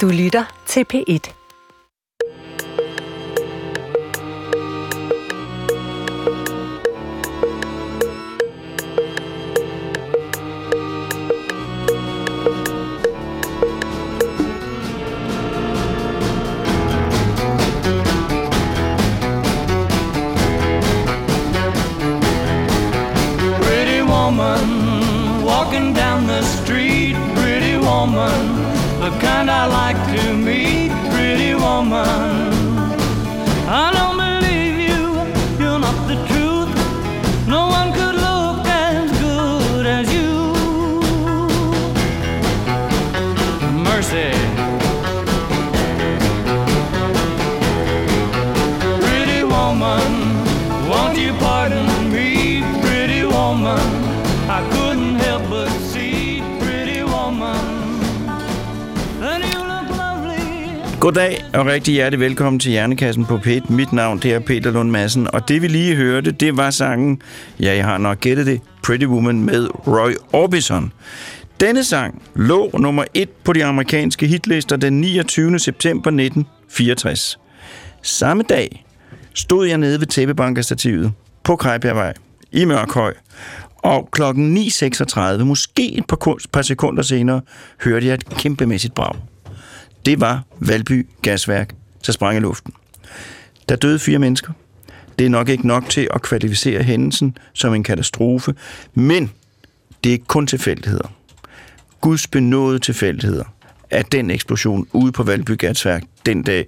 Du 0.00 0.08
lytter 0.08 0.44
til 0.66 0.86
P1. 0.92 1.43
Og 61.64 61.70
rigtig 61.70 61.94
hjertelig 61.94 62.20
velkommen 62.20 62.60
til 62.60 62.70
Hjernekassen 62.70 63.24
på 63.24 63.36
P1. 63.36 63.72
Mit 63.72 63.92
navn 63.92 64.18
det 64.18 64.32
er 64.32 64.38
Peter 64.38 64.70
Lund 64.70 64.90
Madsen, 64.90 65.28
og 65.34 65.48
det 65.48 65.62
vi 65.62 65.68
lige 65.68 65.96
hørte, 65.96 66.30
det 66.30 66.56
var 66.56 66.70
sangen, 66.70 67.22
ja, 67.60 67.76
jeg 67.76 67.84
har 67.84 67.98
nok 67.98 68.20
gættet 68.20 68.46
det, 68.46 68.60
Pretty 68.82 69.06
Woman 69.06 69.42
med 69.42 69.68
Roy 69.86 70.12
Orbison. 70.32 70.92
Denne 71.60 71.84
sang 71.84 72.22
lå 72.34 72.70
nummer 72.78 73.04
et 73.14 73.28
på 73.30 73.52
de 73.52 73.64
amerikanske 73.64 74.26
hitlister 74.26 74.76
den 74.76 75.00
29. 75.00 75.58
september 75.58 76.10
1964. 76.10 77.38
Samme 78.02 78.42
dag 78.42 78.84
stod 79.34 79.66
jeg 79.66 79.78
nede 79.78 80.00
ved 80.00 80.06
tæppebankerstativet 80.06 81.12
på 81.44 81.56
Krejbjergvej 81.56 82.12
i 82.52 82.64
Mørkhøj, 82.64 83.14
og 83.76 84.08
klokken 84.12 84.56
9.36, 84.56 85.44
måske 85.44 85.98
et 85.98 86.06
par, 86.06 86.36
par 86.52 86.62
sekunder 86.62 87.02
senere, 87.02 87.40
hørte 87.84 88.06
jeg 88.06 88.14
et 88.14 88.24
kæmpemæssigt 88.24 88.94
brag. 88.94 89.33
Det 90.06 90.20
var 90.20 90.42
Valby 90.60 91.06
Gasværk, 91.22 91.74
der 92.06 92.12
sprang 92.12 92.36
i 92.36 92.40
luften. 92.40 92.72
Der 93.68 93.76
døde 93.76 93.98
fire 93.98 94.18
mennesker. 94.18 94.52
Det 95.18 95.26
er 95.26 95.30
nok 95.30 95.48
ikke 95.48 95.66
nok 95.66 95.88
til 95.88 96.08
at 96.14 96.22
kvalificere 96.22 96.82
hændelsen 96.82 97.36
som 97.52 97.74
en 97.74 97.82
katastrofe, 97.82 98.54
men 98.94 99.30
det 100.04 100.14
er 100.14 100.18
kun 100.26 100.46
tilfældigheder. 100.46 101.12
Guds 102.00 102.26
benåede 102.26 102.78
tilfældigheder, 102.78 103.44
at 103.90 104.12
den 104.12 104.30
eksplosion 104.30 104.86
ude 104.92 105.12
på 105.12 105.22
Valby 105.22 105.58
Gasværk 105.58 106.02
den 106.26 106.42
dag 106.42 106.66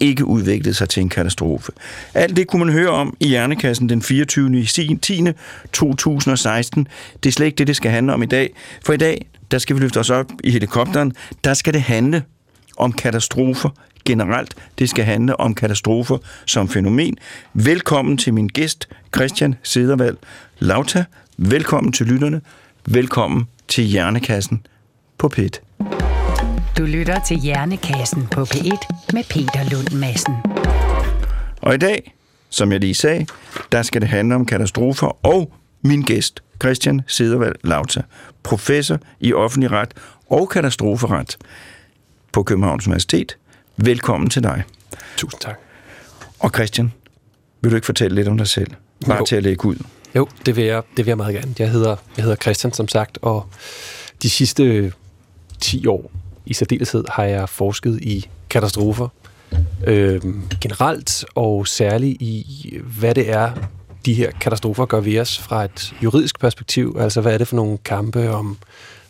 ikke 0.00 0.24
udviklede 0.24 0.74
sig 0.74 0.88
til 0.88 1.00
en 1.00 1.08
katastrofe. 1.08 1.72
Alt 2.14 2.36
det 2.36 2.46
kunne 2.46 2.64
man 2.64 2.74
høre 2.74 2.90
om 2.90 3.16
i 3.20 3.28
Hjernekassen 3.28 3.88
den 3.88 4.02
24. 4.02 4.64
10. 4.64 4.96
2016. 5.72 6.88
Det 7.22 7.28
er 7.28 7.32
slet 7.32 7.46
ikke 7.46 7.56
det, 7.56 7.66
det 7.66 7.76
skal 7.76 7.90
handle 7.90 8.14
om 8.14 8.22
i 8.22 8.26
dag. 8.26 8.54
For 8.84 8.92
i 8.92 8.96
dag, 8.96 9.26
der 9.50 9.58
skal 9.58 9.76
vi 9.76 9.80
løfte 9.80 10.00
os 10.00 10.10
op 10.10 10.26
i 10.44 10.50
helikopteren. 10.50 11.12
Der 11.44 11.54
skal 11.54 11.74
det 11.74 11.82
handle 11.82 12.22
om 12.78 12.92
katastrofer 12.92 13.70
generelt. 14.04 14.54
Det 14.78 14.88
skal 14.90 15.04
handle 15.04 15.40
om 15.40 15.54
katastrofer 15.54 16.18
som 16.46 16.68
fænomen. 16.68 17.18
Velkommen 17.52 18.18
til 18.18 18.34
min 18.34 18.48
gæst, 18.48 18.88
Christian 19.16 19.54
Sedervald 19.62 20.16
Lauta. 20.58 21.04
Velkommen 21.36 21.92
til 21.92 22.06
lytterne. 22.06 22.40
Velkommen 22.86 23.48
til 23.68 23.84
Hjernekassen 23.84 24.66
på 25.18 25.28
PET. 25.28 25.60
Du 26.78 26.84
lytter 26.84 27.20
til 27.20 27.36
Hjernekassen 27.36 28.26
på 28.26 28.42
P1 28.42 28.88
med 29.12 29.24
Peter 29.30 29.70
Lund 29.70 30.00
Madsen. 30.00 30.34
Og 31.62 31.74
i 31.74 31.78
dag, 31.78 32.14
som 32.50 32.72
jeg 32.72 32.80
lige 32.80 32.94
sagde, 32.94 33.26
der 33.72 33.82
skal 33.82 34.00
det 34.00 34.08
handle 34.08 34.34
om 34.34 34.46
katastrofer 34.46 35.26
og 35.26 35.52
min 35.82 36.02
gæst, 36.02 36.42
Christian 36.62 37.00
Sedervald 37.06 37.54
Lauta, 37.64 38.02
professor 38.42 38.98
i 39.20 39.32
offentlig 39.32 39.70
ret 39.70 39.94
og 40.30 40.48
katastroferet 40.48 41.38
på 42.32 42.42
Københavns 42.42 42.86
Universitet. 42.86 43.36
Velkommen 43.76 44.30
til 44.30 44.42
dig. 44.42 44.62
Tusind 45.16 45.40
tak. 45.40 45.58
Og 46.38 46.50
Christian, 46.54 46.92
vil 47.60 47.70
du 47.70 47.76
ikke 47.76 47.86
fortælle 47.86 48.14
lidt 48.14 48.28
om 48.28 48.38
dig 48.38 48.46
selv? 48.48 48.70
Bare 49.06 49.18
Jo. 49.18 49.24
til 49.24 49.36
at 49.36 49.42
lægge 49.42 49.68
ud. 49.68 49.76
Jo, 50.16 50.28
det 50.46 50.56
vil 50.56 50.64
jeg, 50.64 50.82
det 50.96 51.06
vil 51.06 51.10
jeg 51.10 51.16
meget 51.16 51.34
gerne. 51.34 51.54
Jeg 51.58 51.70
hedder, 51.70 51.96
jeg 52.16 52.22
hedder 52.24 52.36
Christian, 52.36 52.72
som 52.72 52.88
sagt, 52.88 53.18
og 53.22 53.46
de 54.22 54.30
sidste 54.30 54.92
10 55.60 55.86
år 55.86 56.10
i 56.46 56.54
særdeleshed 56.54 57.04
har 57.10 57.24
jeg 57.24 57.48
forsket 57.48 57.98
i 58.02 58.28
katastrofer 58.50 59.08
øh, 59.86 60.20
generelt, 60.60 61.24
og 61.34 61.66
særligt 61.66 62.22
i, 62.22 62.78
hvad 62.98 63.14
det 63.14 63.30
er, 63.30 63.52
de 64.06 64.14
her 64.14 64.30
katastrofer 64.30 64.86
gør 64.86 65.00
ved 65.00 65.18
os 65.20 65.38
fra 65.38 65.64
et 65.64 65.94
juridisk 66.02 66.40
perspektiv. 66.40 66.96
Altså, 67.00 67.20
hvad 67.20 67.34
er 67.34 67.38
det 67.38 67.48
for 67.48 67.56
nogle 67.56 67.78
kampe 67.84 68.30
om 68.30 68.56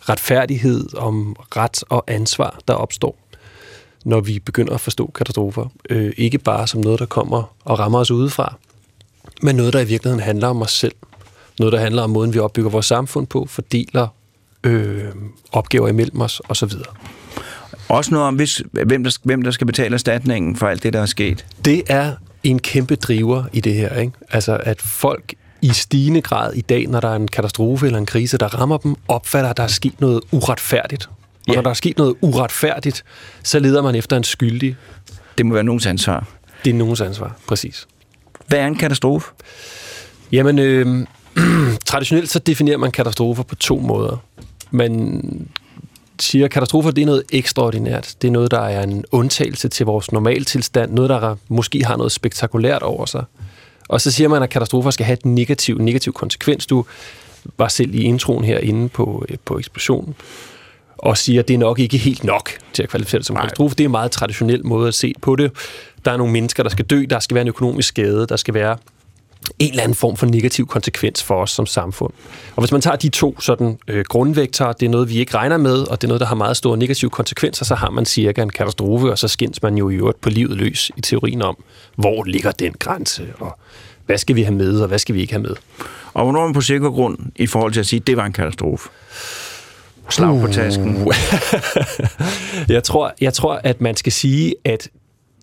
retfærdighed, 0.09 0.97
om 0.97 1.37
ret 1.57 1.85
og 1.89 2.05
ansvar, 2.07 2.59
der 2.69 2.75
opstår, 2.75 3.19
når 4.05 4.21
vi 4.21 4.39
begynder 4.39 4.75
at 4.75 4.81
forstå 4.81 5.11
katastrofer. 5.15 5.67
Øh, 5.91 6.13
ikke 6.17 6.39
bare 6.39 6.67
som 6.67 6.81
noget, 6.81 7.01
der 7.01 7.07
kommer 7.07 7.55
og 7.65 7.79
rammer 7.79 7.99
os 7.99 8.11
udefra, 8.11 8.55
men 9.43 9.57
noget, 9.57 9.73
der 9.73 9.81
i 9.81 9.85
virkeligheden 9.85 10.25
handler 10.25 10.49
om 10.49 10.63
os 10.63 10.73
selv. 10.73 10.95
Noget, 11.59 11.73
der 11.73 11.79
handler 11.79 12.03
om 12.03 12.11
måden, 12.11 12.35
vi 12.35 12.39
opbygger 12.39 12.71
vores 12.71 12.87
samfund 12.87 13.27
på, 13.27 13.47
fordeler 13.47 14.09
øh, 14.65 15.05
opgaver 15.53 15.89
imellem 15.89 16.21
os 16.21 16.43
osv. 16.49 16.73
Også 17.89 18.11
noget 18.11 18.27
om, 18.27 18.37
hvis, 18.37 18.63
hvem, 18.73 19.05
der, 19.05 19.19
hvem 19.23 19.43
der 19.43 19.51
skal 19.51 19.67
betale 19.67 19.95
erstatningen 19.95 20.57
for 20.57 20.67
alt 20.69 20.83
det, 20.83 20.93
der 20.93 21.01
er 21.01 21.07
sket. 21.07 21.47
Det 21.65 21.83
er 21.87 22.13
en 22.45 22.59
kæmpe 22.59 22.97
driver 22.97 23.45
i 23.53 23.61
det 23.61 23.75
her. 23.75 23.99
Ikke? 23.99 24.13
Altså, 24.31 24.61
at 24.63 24.83
folk 24.83 25.35
i 25.63 25.69
stigende 25.69 26.21
grad 26.23 26.53
i 26.55 26.61
dag, 26.61 26.87
når 26.87 27.01
der 27.01 27.09
er 27.09 27.17
en 27.17 27.29
katastrofe 27.29 27.87
eller 27.87 27.99
en 27.99 28.07
krise, 28.07 28.39
der 28.39 28.47
rammer 28.47 28.77
dem, 28.79 28.97
opfatter, 29.09 29.51
at 29.51 29.57
der 29.57 29.63
er 29.63 29.67
sket 29.69 30.01
noget 30.01 30.21
uretfærdigt. 30.33 31.07
Og 31.07 31.15
Ja. 31.49 31.55
når 31.55 31.63
der 31.63 31.71
er 31.71 31.75
sket 31.75 31.99
noget 31.99 32.15
uretfærdigt, 32.21 33.05
så 33.43 33.59
leder 33.59 33.83
man 33.83 33.95
efter 33.95 34.17
en 34.17 34.25
skyldig. 34.25 34.77
Det 35.39 35.47
må 35.47 35.55
være 35.55 35.65
nogens 35.65 35.87
ansvar. 35.87 36.27
Det 36.65 36.71
er 36.71 36.75
nogens 36.75 37.01
ansvar, 37.01 37.37
præcis. 37.49 37.87
Hvad 38.47 38.59
er 38.59 38.67
en 38.67 38.75
katastrofe? 38.77 39.31
Jamen, 40.33 40.59
øh, 40.59 41.07
traditionelt 41.87 42.31
så 42.31 42.39
definerer 42.39 42.77
man 42.79 42.91
katastrofer 42.91 43.43
på 43.43 43.55
to 43.55 43.79
måder. 43.79 44.17
Man 44.71 45.23
siger, 46.21 46.45
at 46.45 46.51
katastrofer 46.51 46.91
det 46.91 47.03
er 47.03 47.07
noget 47.07 47.23
ekstraordinært. 47.33 48.15
Det 48.23 48.29
er 48.29 48.33
noget, 48.33 48.51
der 48.51 48.61
er 48.61 48.83
en 48.83 49.05
undtagelse 49.13 49.69
til 49.69 49.87
vores 49.87 50.13
normaltilstand. 50.13 50.93
Noget, 50.93 51.11
der 51.11 51.37
måske 51.49 51.85
har 51.85 51.97
noget 51.97 52.13
spektakulært 52.13 52.83
over 52.83 53.07
sig. 53.07 53.25
Og 53.89 54.01
så 54.01 54.11
siger 54.11 54.29
man, 54.29 54.43
at 54.43 54.51
katastrofer 54.51 54.91
skal 54.91 55.07
have 55.07 55.15
et 55.15 55.27
negativ, 55.27 55.79
negativ 55.79 56.13
konsekvens. 56.13 56.67
Du 56.67 56.85
var 57.59 57.69
selv 57.69 57.95
i 57.95 58.03
introen 58.03 58.45
herinde 58.45 58.89
på, 58.89 59.25
øh, 59.29 59.37
på 59.45 59.59
eksplosionen 59.59 60.15
og 60.99 61.19
siger, 61.19 61.41
at 61.41 61.49
det 61.49 61.55
er 61.55 61.59
nok 61.59 61.79
ikke 61.79 61.99
helt 61.99 62.25
nok 62.25 62.51
til 62.73 62.83
at 62.83 62.89
kvalificere 62.89 63.19
det 63.19 63.27
som 63.27 63.37
katastrofe. 63.37 63.75
Det 63.75 63.85
er 63.85 63.89
en 63.89 63.91
meget 63.91 64.11
traditionel 64.11 64.67
måde 64.67 64.89
at 64.89 64.95
se 64.95 65.15
på 65.23 65.37
det. 65.37 65.53
Der 66.05 66.13
er 66.13 66.17
nogle 66.17 66.33
mennesker, 66.33 66.63
der 66.63 66.71
skal 66.71 66.85
dø, 66.85 67.05
der 67.11 67.19
skal 67.19 67.35
være 67.35 67.43
en 67.43 67.49
økonomisk 67.49 67.89
skade, 67.89 68.27
der 68.27 68.37
skal 68.37 68.55
være 68.55 68.77
en 69.59 69.71
eller 69.71 69.83
anden 69.83 69.95
form 69.95 70.17
for 70.17 70.27
negativ 70.27 70.67
konsekvens 70.67 71.23
for 71.23 71.43
os 71.43 71.51
som 71.51 71.67
samfund. 71.67 72.13
Og 72.57 72.63
hvis 72.63 72.73
man 72.73 72.81
tager 72.81 72.97
de 72.97 73.09
to 73.09 73.41
sådan 73.41 73.79
øh, 73.89 74.05
grundvektorer, 74.09 74.73
det 74.73 74.87
er 74.87 74.91
noget, 74.91 75.09
vi 75.09 75.19
ikke 75.19 75.35
regner 75.35 75.57
med, 75.57 75.77
og 75.91 76.01
det 76.01 76.07
er 76.07 76.09
noget, 76.09 76.21
der 76.21 76.27
har 76.27 76.35
meget 76.35 76.57
store 76.57 76.77
negative 76.77 77.11
konsekvenser, 77.11 77.65
så 77.65 77.75
har 77.75 77.91
man 77.91 78.05
cirka 78.05 78.43
en 78.43 78.51
katastrofe, 78.51 79.11
og 79.11 79.19
så 79.19 79.29
skændes 79.29 79.63
man 79.63 79.77
jo 79.77 79.91
i 79.91 79.95
øvrigt 79.95 80.21
på 80.21 80.31
livet 80.31 80.57
løs 80.57 80.91
i 80.97 81.01
teorien 81.01 81.43
om, 81.43 81.57
hvor 81.97 82.25
ligger 82.25 82.51
den 82.51 82.75
grænse, 82.79 83.27
og 83.41 83.59
hvad 84.09 84.19
skal 84.19 84.37
vi 84.37 84.43
have 84.43 84.55
med, 84.55 84.81
og 84.81 84.89
hvad 84.89 84.99
skal 84.99 85.15
vi 85.15 85.21
ikke 85.21 85.33
have 85.33 85.43
med. 85.43 85.55
Og 86.15 86.23
hvornår 86.23 86.41
er 86.41 86.45
man 86.45 86.55
på 86.55 86.61
sikker 86.61 86.91
grund 86.91 87.19
i 87.37 87.47
forhold 87.47 87.73
til 87.73 87.81
at 87.81 87.87
sige, 87.87 88.01
at 88.01 88.07
det 88.07 88.17
var 88.17 88.25
en 88.25 88.33
katastrofe? 88.33 88.89
Slag 90.11 90.41
på 90.41 90.47
tasken. 90.47 90.97
Jeg 92.69 92.85
tror, 92.85 93.15
jeg 93.21 93.35
tror, 93.35 93.61
at 93.65 93.81
man 93.81 93.97
skal 93.97 94.13
sige, 94.13 94.55
at 94.65 94.89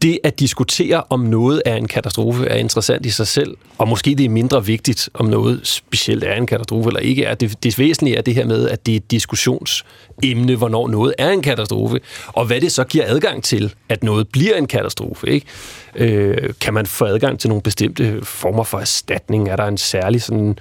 det 0.06 0.19
at 0.24 0.40
diskutere, 0.40 1.04
om 1.10 1.19
noget 1.19 1.62
er 1.66 1.75
en 1.75 1.88
katastrofe, 1.88 2.46
er 2.46 2.56
interessant 2.56 3.06
i 3.06 3.10
sig 3.10 3.28
selv, 3.28 3.57
og 3.78 3.88
måske 3.88 4.16
det 4.16 4.25
er 4.25 4.30
mindre 4.30 4.66
vigtigt, 4.66 5.10
om 5.13 5.25
noget 5.25 5.60
specielt 5.63 6.24
er 6.24 6.34
en 6.34 6.48
katastrofe 6.48 6.90
eller 6.90 7.00
ikke 7.00 7.24
er. 7.24 7.36
Det, 7.36 7.63
det 7.63 7.80
væsentlige 7.80 8.18
er 8.18 8.22
det 8.22 8.36
her 8.36 8.46
med, 8.46 8.69
at 8.69 8.86
det 8.86 8.92
er 8.92 8.96
et 8.96 9.12
diskussionsemne, 9.12 10.56
hvornår 10.56 10.88
noget 10.88 11.13
er 11.18 11.30
en 11.30 11.42
katastrofe, 11.42 12.00
og 12.28 12.46
hvad 12.46 12.62
det 12.62 12.72
så 12.72 12.84
giver 12.84 13.04
adgang 13.07 13.44
til, 13.44 13.74
at 13.90 14.04
noget 14.04 14.28
bliver 14.28 14.56
en 14.56 14.68
katastrofe. 14.68 15.28
Ikke? 15.28 15.48
Øh, 15.96 16.54
kan 16.62 16.74
man 16.74 16.86
få 16.86 17.06
adgang 17.06 17.40
til 17.40 17.50
nogle 17.50 17.62
bestemte 17.62 18.19
former 18.24 18.63
for 18.63 18.80
erstatning? 18.80 19.50
Er 19.50 19.56
der 19.56 19.66
en 19.66 19.78
særlig 19.78 20.22
sådan 20.22 20.57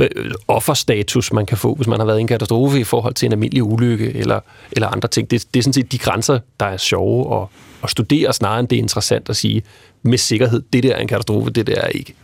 øh, 0.00 0.30
offerstatus, 0.48 1.32
man 1.32 1.46
kan 1.46 1.58
få, 1.58 1.74
hvis 1.74 1.86
man 1.86 1.98
har 1.98 2.06
været 2.06 2.18
i 2.18 2.20
en 2.20 2.26
katastrofe 2.26 2.80
i 2.80 2.84
forhold 2.84 3.14
til 3.14 3.26
en 3.26 3.32
almindelig 3.32 3.62
ulykke 3.62 4.14
eller, 4.14 4.40
eller 4.72 4.88
andre 4.88 5.08
ting. 5.08 5.30
Det, 5.30 5.44
det 5.54 5.60
er 5.60 5.62
sådan 5.62 5.72
set 5.72 5.92
de 5.92 5.98
grænser, 5.98 6.38
der 6.60 6.66
er 6.66 6.76
sjove 6.76 7.42
at, 7.42 7.48
at 7.82 7.90
studere, 7.90 8.32
snarere 8.32 8.60
end 8.60 8.68
det 8.68 8.76
er 8.76 8.82
interessant 8.82 9.28
at 9.28 9.36
sige 9.36 9.62
med 10.02 10.18
sikkerhed, 10.18 10.62
det 10.72 10.82
der 10.82 10.94
er 10.94 10.98
en 10.98 11.08
katastrofe, 11.08 11.50
det 11.50 11.66
der 11.66 11.80
er 11.80 11.88
ikke. 11.88 12.14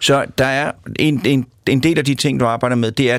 Så 0.00 0.24
der 0.38 0.44
er 0.44 0.72
en, 0.98 1.22
en, 1.24 1.46
en 1.68 1.82
del 1.82 1.98
af 1.98 2.04
de 2.04 2.14
ting, 2.14 2.40
du 2.40 2.46
arbejder 2.46 2.76
med, 2.76 2.92
det 2.92 3.10
er 3.10 3.18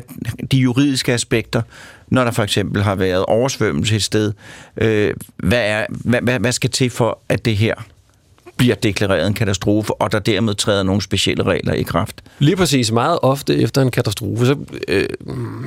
de 0.51 0.57
juridiske 0.57 1.13
aspekter, 1.13 1.61
når 2.07 2.23
der 2.23 2.31
for 2.31 2.43
eksempel 2.43 2.83
har 2.83 2.95
været 2.95 3.25
oversvømmelse 3.25 3.95
et 3.95 4.03
sted. 4.03 4.33
Øh, 4.77 5.13
hvad, 5.37 5.69
er, 5.69 5.85
hvad, 5.89 6.21
hvad, 6.21 6.39
hvad 6.39 6.51
skal 6.51 6.69
til 6.69 6.89
for, 6.89 7.19
at 7.29 7.45
det 7.45 7.57
her 7.57 7.75
bliver 8.57 8.75
deklareret 8.75 9.27
en 9.27 9.33
katastrofe, 9.33 9.93
og 9.93 10.11
der 10.11 10.19
dermed 10.19 10.55
træder 10.55 10.83
nogle 10.83 11.01
specielle 11.01 11.43
regler 11.43 11.73
i 11.73 11.81
kraft. 11.81 12.21
Lige 12.39 12.55
præcis. 12.55 12.91
Meget 12.91 13.19
ofte 13.21 13.55
efter 13.55 13.81
en 13.81 13.91
katastrofe, 13.91 14.45
så 14.45 14.55
øh, 14.87 15.05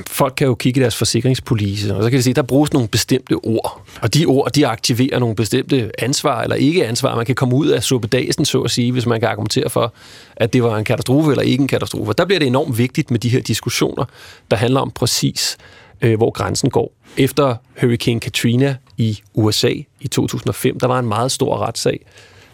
folk 0.08 0.34
kan 0.36 0.46
jo 0.46 0.54
kigge 0.54 0.80
i 0.80 0.82
deres 0.82 0.96
forsikringspolice, 0.96 1.94
og 1.94 2.02
så 2.02 2.10
kan 2.10 2.18
de 2.18 2.22
se, 2.22 2.30
at 2.30 2.36
der 2.36 2.42
bruges 2.42 2.72
nogle 2.72 2.88
bestemte 2.88 3.32
ord. 3.32 3.82
Og 4.02 4.14
de 4.14 4.26
ord, 4.26 4.52
de 4.52 4.66
aktiverer 4.66 5.18
nogle 5.18 5.36
bestemte 5.36 5.90
ansvar 5.98 6.42
eller 6.42 6.56
ikke 6.56 6.86
ansvar. 6.86 7.16
Man 7.16 7.26
kan 7.26 7.34
komme 7.34 7.54
ud 7.54 7.66
af 7.66 7.82
suppedasen, 7.82 8.44
så 8.44 8.60
at 8.60 8.70
sige, 8.70 8.92
hvis 8.92 9.06
man 9.06 9.20
kan 9.20 9.28
argumentere 9.28 9.70
for, 9.70 9.94
at 10.36 10.52
det 10.52 10.62
var 10.62 10.78
en 10.78 10.84
katastrofe 10.84 11.30
eller 11.30 11.42
ikke 11.42 11.62
en 11.62 11.68
katastrofe. 11.68 12.12
Der 12.18 12.24
bliver 12.24 12.38
det 12.38 12.46
enormt 12.46 12.78
vigtigt 12.78 13.10
med 13.10 13.18
de 13.18 13.28
her 13.28 13.40
diskussioner, 13.40 14.04
der 14.50 14.56
handler 14.56 14.80
om 14.80 14.90
præcis, 14.90 15.56
øh, 16.02 16.16
hvor 16.16 16.30
grænsen 16.30 16.70
går. 16.70 16.92
Efter 17.16 17.54
Hurricane 17.80 18.20
Katrina 18.20 18.76
i 18.96 19.18
USA 19.34 19.72
i 20.00 20.08
2005, 20.08 20.80
der 20.80 20.86
var 20.86 20.98
en 20.98 21.06
meget 21.06 21.32
stor 21.32 21.58
retssag, 21.58 22.00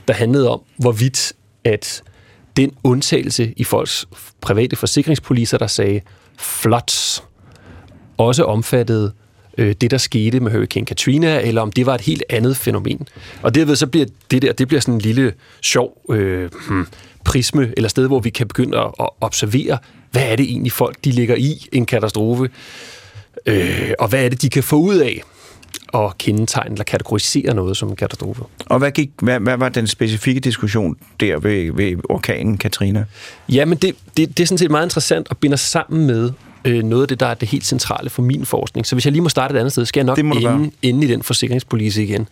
der 0.09 0.15
handlede 0.15 0.51
om, 0.51 0.61
hvorvidt 0.77 1.33
at 1.65 2.03
den 2.57 2.73
undtagelse 2.85 3.53
i 3.57 3.65
folks 3.65 4.07
private 4.41 4.77
forsikringspoliser, 4.77 5.59
der 5.59 5.67
sagde 5.67 6.01
floods, 6.39 7.25
også 8.17 8.45
omfattede 8.45 9.13
øh, 9.59 9.75
det, 9.81 9.91
der 9.91 9.99
skete 9.99 10.41
med 10.41 10.53
Hurricane 10.53 10.87
Katrina, 10.87 11.41
eller 11.41 11.63
om 11.63 11.73
det 11.73 11.87
var 11.87 11.95
et 11.95 12.01
helt 12.01 12.23
andet 12.31 12.57
fænomen. 12.57 13.09
Og 13.43 13.55
derved 13.55 13.77
så 13.77 13.87
bliver 13.87 14.07
det 14.31 14.43
der, 14.43 14.53
det 14.53 14.69
bliver 14.69 14.81
sådan 14.81 14.95
en 14.95 15.01
lille 15.01 15.33
sjov 15.61 16.03
øh, 16.11 16.51
hmm, 16.69 16.87
prisme, 17.25 17.73
eller 17.77 17.89
sted, 17.89 18.07
hvor 18.07 18.21
vi 18.21 18.31
kan 18.31 18.49
begynde 18.49 18.79
at, 18.79 18.91
at 19.01 19.09
observere, 19.21 19.79
hvad 20.11 20.23
er 20.23 20.37
det 20.37 20.45
egentlig 20.45 20.73
folk, 20.73 20.97
de 21.05 21.11
ligger 21.11 21.37
i 21.37 21.69
en 21.73 21.87
katastrofe, 21.87 22.51
øh, 23.47 23.93
og 23.99 24.09
hvad 24.09 24.25
er 24.25 24.29
det, 24.29 24.43
de 24.43 24.51
kan 24.51 24.63
få 24.63 24.77
ud 24.77 24.97
af 24.97 25.23
at 25.95 26.19
kendetegne 26.19 26.73
eller 26.73 26.85
kategorisere 26.85 27.55
noget 27.55 27.77
som 27.77 27.89
en 27.89 27.97
katastrofe. 27.97 28.43
Og 28.67 28.79
hvad, 28.79 28.91
gik, 28.91 29.11
hvad, 29.23 29.41
hvad 29.41 29.57
var 29.57 29.69
den 29.69 29.87
specifikke 29.87 30.41
diskussion 30.41 30.97
der 31.21 31.39
ved, 31.39 31.73
ved 31.73 31.97
orkanen 32.09 32.59
Katrina? 32.59 33.05
Jamen, 33.49 33.79
det, 33.79 33.97
det, 34.17 34.37
det 34.39 34.43
er 34.43 34.47
sådan 34.47 34.59
set 34.59 34.71
meget 34.71 34.87
interessant 34.87 35.27
at 35.31 35.39
binde 35.39 35.57
sammen 35.57 36.07
med 36.07 36.31
øh, 36.65 36.83
noget 36.83 37.03
af 37.03 37.09
det, 37.09 37.21
der 37.21 37.27
er 37.27 37.35
det 37.35 37.49
helt 37.49 37.65
centrale 37.65 38.11
for 38.11 38.23
min 38.23 38.47
forskning. 38.47 38.87
Så 38.87 38.95
hvis 38.95 39.05
jeg 39.05 39.13
lige 39.13 39.23
må 39.23 39.29
starte 39.29 39.55
et 39.55 39.59
andet 39.59 39.73
sted, 39.73 39.87
skal 39.87 40.01
jeg 40.01 40.05
nok 40.05 40.19
ende, 40.19 40.71
ende 40.83 41.07
i 41.07 41.11
den 41.11 41.23
forsikringspolice 41.23 42.03
igen. 42.03 42.29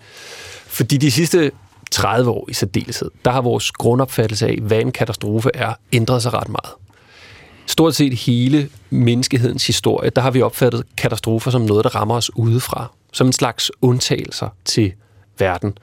Fordi 0.67 0.97
de 0.97 1.11
sidste 1.11 1.51
30 1.91 2.31
år 2.31 2.47
i 2.49 2.53
særdeleshed, 2.53 3.11
der 3.25 3.31
har 3.31 3.41
vores 3.41 3.71
grundopfattelse 3.71 4.47
af, 4.47 4.59
hvad 4.63 4.81
en 4.81 4.93
katastrofe 4.93 5.51
er, 5.55 5.75
ændret 5.93 6.23
sig 6.23 6.35
ret 6.35 6.49
meget. 6.49 6.71
Stort 7.67 7.95
set 7.95 8.15
hele 8.15 8.69
menneskehedens 8.91 9.67
historie, 9.67 10.11
der 10.11 10.23
har 10.23 10.31
vi 10.31 10.43
opfattet 10.43 10.83
katastrofer 10.97 11.51
som 11.51 11.63
noget, 11.63 11.85
der 11.85 11.95
rammer 11.95 12.15
os 12.15 12.37
udefra 12.37 12.93
som 13.13 13.27
en 13.27 13.33
slags 13.33 13.71
undtagelser 13.83 14.49
til 14.65 14.93
verden. 15.39 15.79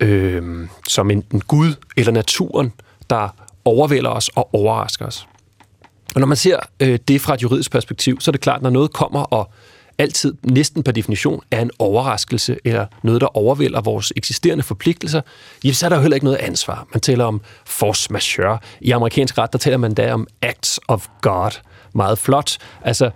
Øh, 0.00 0.68
som 0.88 1.10
enten 1.10 1.40
Gud 1.40 1.74
eller 1.96 2.12
naturen, 2.12 2.72
der 3.10 3.28
overvælder 3.64 4.10
os 4.10 4.28
og 4.28 4.54
overrasker 4.54 5.06
os. 5.06 5.26
Og 6.14 6.20
når 6.20 6.26
man 6.26 6.36
ser 6.36 6.60
øh, 6.80 6.98
det 7.08 7.20
fra 7.20 7.34
et 7.34 7.42
juridisk 7.42 7.70
perspektiv, 7.70 8.20
så 8.20 8.30
er 8.30 8.32
det 8.32 8.40
klart, 8.40 8.62
når 8.62 8.70
noget 8.70 8.92
kommer 8.92 9.22
og 9.22 9.50
altid 9.98 10.34
næsten 10.42 10.82
per 10.82 10.92
definition 10.92 11.42
er 11.50 11.62
en 11.62 11.70
overraskelse 11.78 12.56
eller 12.64 12.86
noget, 13.02 13.20
der 13.20 13.36
overvælder 13.36 13.80
vores 13.80 14.12
eksisterende 14.16 14.64
forpligtelser, 14.64 15.20
ja, 15.64 15.72
så 15.72 15.86
er 15.86 15.88
der 15.88 15.96
jo 15.96 16.02
heller 16.02 16.14
ikke 16.14 16.24
noget 16.24 16.38
ansvar. 16.38 16.86
Man 16.92 17.00
taler 17.00 17.24
om 17.24 17.40
force 17.66 18.12
majeure. 18.12 18.58
I 18.80 18.90
amerikansk 18.90 19.38
ret, 19.38 19.52
der 19.52 19.58
taler 19.58 19.76
man 19.76 19.94
der 19.94 20.12
om 20.12 20.26
acts 20.42 20.80
of 20.88 21.06
God. 21.20 21.50
Meget 21.96 22.18
flot. 22.18 22.56
Altså 22.82 23.10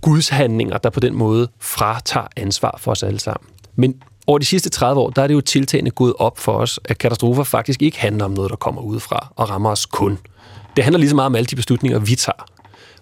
Guds 0.00 0.28
handlinger, 0.28 0.78
der 0.78 0.90
på 0.90 1.00
den 1.00 1.14
måde 1.14 1.48
fratager 1.60 2.26
ansvar 2.36 2.78
for 2.78 2.90
os 2.90 3.02
alle 3.02 3.20
sammen. 3.20 3.50
Men 3.76 3.94
over 4.26 4.38
de 4.38 4.44
sidste 4.44 4.70
30 4.70 5.00
år, 5.00 5.10
der 5.10 5.22
er 5.22 5.26
det 5.26 5.34
jo 5.34 5.40
tiltagende 5.40 5.90
gået 5.90 6.14
op 6.18 6.38
for 6.38 6.52
os, 6.52 6.80
at 6.84 6.98
katastrofer 6.98 7.42
faktisk 7.42 7.82
ikke 7.82 8.00
handler 8.00 8.24
om 8.24 8.30
noget, 8.30 8.50
der 8.50 8.56
kommer 8.56 8.82
udefra 8.82 9.32
og 9.36 9.50
rammer 9.50 9.70
os 9.70 9.86
kun. 9.86 10.18
Det 10.76 10.84
handler 10.84 10.98
lige 10.98 11.10
så 11.10 11.14
meget 11.16 11.26
om 11.26 11.34
alle 11.34 11.46
de 11.46 11.56
beslutninger, 11.56 11.98
vi 11.98 12.14
tager. 12.14 12.46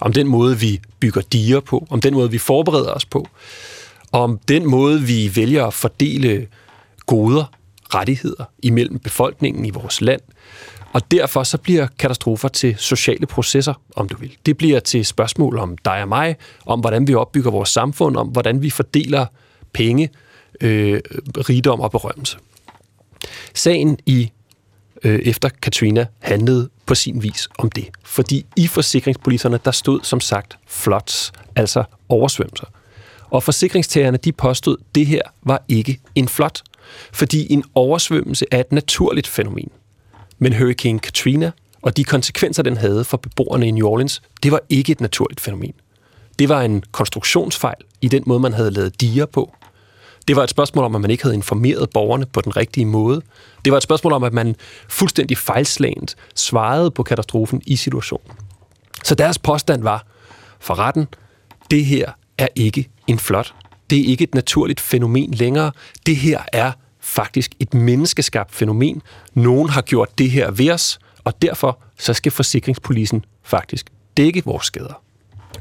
Om 0.00 0.12
den 0.12 0.28
måde, 0.28 0.58
vi 0.58 0.80
bygger 1.00 1.20
diger 1.20 1.60
på, 1.60 1.86
om 1.90 2.00
den 2.00 2.14
måde, 2.14 2.30
vi 2.30 2.38
forbereder 2.38 2.92
os 2.92 3.04
på, 3.04 3.26
om 4.12 4.38
den 4.48 4.66
måde, 4.66 5.00
vi 5.00 5.36
vælger 5.36 5.66
at 5.66 5.74
fordele 5.74 6.46
goder, 7.06 7.44
rettigheder 7.94 8.44
imellem 8.62 8.98
befolkningen 8.98 9.64
i 9.64 9.70
vores 9.70 10.00
land, 10.00 10.20
og 10.96 11.10
derfor 11.10 11.42
så 11.42 11.58
bliver 11.58 11.86
katastrofer 11.98 12.48
til 12.48 12.76
sociale 12.78 13.26
processer, 13.26 13.74
om 13.96 14.08
du 14.08 14.16
vil. 14.16 14.36
Det 14.46 14.56
bliver 14.56 14.80
til 14.80 15.04
spørgsmål 15.04 15.58
om 15.58 15.78
dig 15.78 16.02
og 16.02 16.08
mig, 16.08 16.36
om 16.66 16.80
hvordan 16.80 17.08
vi 17.08 17.14
opbygger 17.14 17.50
vores 17.50 17.68
samfund, 17.68 18.16
om 18.16 18.28
hvordan 18.28 18.62
vi 18.62 18.70
fordeler 18.70 19.26
penge, 19.72 20.10
øh, 20.60 21.00
rigdom 21.36 21.80
og 21.80 21.90
berømmelse. 21.90 22.38
Sagen 23.54 23.98
i 24.06 24.30
øh, 25.04 25.18
efter 25.18 25.48
Katrina 25.48 26.06
handlede 26.18 26.68
på 26.86 26.94
sin 26.94 27.22
vis 27.22 27.48
om 27.58 27.70
det. 27.70 27.88
Fordi 28.04 28.46
i 28.56 28.66
forsikringspoliserne, 28.66 29.58
der 29.64 29.70
stod 29.70 30.00
som 30.02 30.20
sagt 30.20 30.58
floods, 30.66 31.32
altså 31.56 31.84
oversvømmelser. 32.08 32.66
Og 33.30 33.42
forsikringstagerne, 33.42 34.16
de 34.18 34.32
påstod, 34.32 34.76
at 34.80 34.94
det 34.94 35.06
her 35.06 35.22
var 35.42 35.62
ikke 35.68 36.00
en 36.14 36.28
flot, 36.28 36.62
fordi 37.12 37.52
en 37.52 37.64
oversvømmelse 37.74 38.46
er 38.50 38.60
et 38.60 38.72
naturligt 38.72 39.26
fænomen. 39.26 39.70
Men 40.38 40.52
Hurricane 40.52 40.98
Katrina 40.98 41.50
og 41.82 41.96
de 41.96 42.04
konsekvenser, 42.04 42.62
den 42.62 42.76
havde 42.76 43.04
for 43.04 43.16
beboerne 43.16 43.68
i 43.68 43.70
New 43.70 43.88
Orleans, 43.88 44.22
det 44.42 44.52
var 44.52 44.60
ikke 44.68 44.92
et 44.92 45.00
naturligt 45.00 45.40
fænomen. 45.40 45.72
Det 46.38 46.48
var 46.48 46.62
en 46.62 46.82
konstruktionsfejl 46.92 47.76
i 48.00 48.08
den 48.08 48.22
måde, 48.26 48.40
man 48.40 48.52
havde 48.52 48.70
lavet 48.70 49.00
diger 49.00 49.26
på. 49.26 49.54
Det 50.28 50.36
var 50.36 50.42
et 50.42 50.50
spørgsmål 50.50 50.84
om, 50.84 50.94
at 50.94 51.00
man 51.00 51.10
ikke 51.10 51.22
havde 51.22 51.34
informeret 51.34 51.90
borgerne 51.90 52.26
på 52.26 52.40
den 52.40 52.56
rigtige 52.56 52.86
måde. 52.86 53.22
Det 53.64 53.70
var 53.70 53.76
et 53.76 53.82
spørgsmål 53.82 54.12
om, 54.12 54.24
at 54.24 54.32
man 54.32 54.56
fuldstændig 54.88 55.38
fejlslagent 55.38 56.16
svarede 56.34 56.90
på 56.90 57.02
katastrofen 57.02 57.62
i 57.66 57.76
situationen. 57.76 58.36
Så 59.04 59.14
deres 59.14 59.38
påstand 59.38 59.82
var 59.82 60.06
for 60.60 60.78
retten, 60.78 61.06
det 61.70 61.84
her 61.84 62.12
er 62.38 62.48
ikke 62.54 62.88
en 63.06 63.18
flot. 63.18 63.54
Det 63.90 64.00
er 64.00 64.04
ikke 64.04 64.24
et 64.24 64.34
naturligt 64.34 64.80
fænomen 64.80 65.34
længere. 65.34 65.72
Det 66.06 66.16
her 66.16 66.40
er 66.52 66.72
faktisk 67.06 67.54
et 67.60 67.74
menneskeskabt 67.74 68.54
fænomen. 68.54 69.02
Nogen 69.34 69.68
har 69.68 69.82
gjort 69.82 70.18
det 70.18 70.30
her 70.30 70.50
ved 70.50 70.70
os, 70.70 70.98
og 71.24 71.42
derfor 71.42 71.78
så 71.98 72.14
skal 72.14 72.32
forsikringspolisen 72.32 73.24
faktisk 73.42 73.86
dække 74.16 74.42
vores 74.44 74.66
skader. 74.66 75.02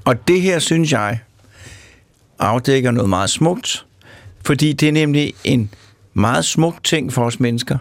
Og 0.06 0.28
det 0.28 0.42
her, 0.42 0.60
synes 0.60 0.92
jeg, 0.92 1.20
afdækker 2.40 2.92
noget 2.92 3.10
meget 3.10 3.30
smukt, 3.30 3.86
fordi 4.46 4.74
det 4.74 4.88
er 4.88 4.92
nemlig 4.92 5.34
en 5.44 5.70
meget 6.14 6.46
smuk 6.46 6.84
ting 6.84 7.14
for 7.14 7.26
os 7.26 7.40
mennesker, 7.40 7.78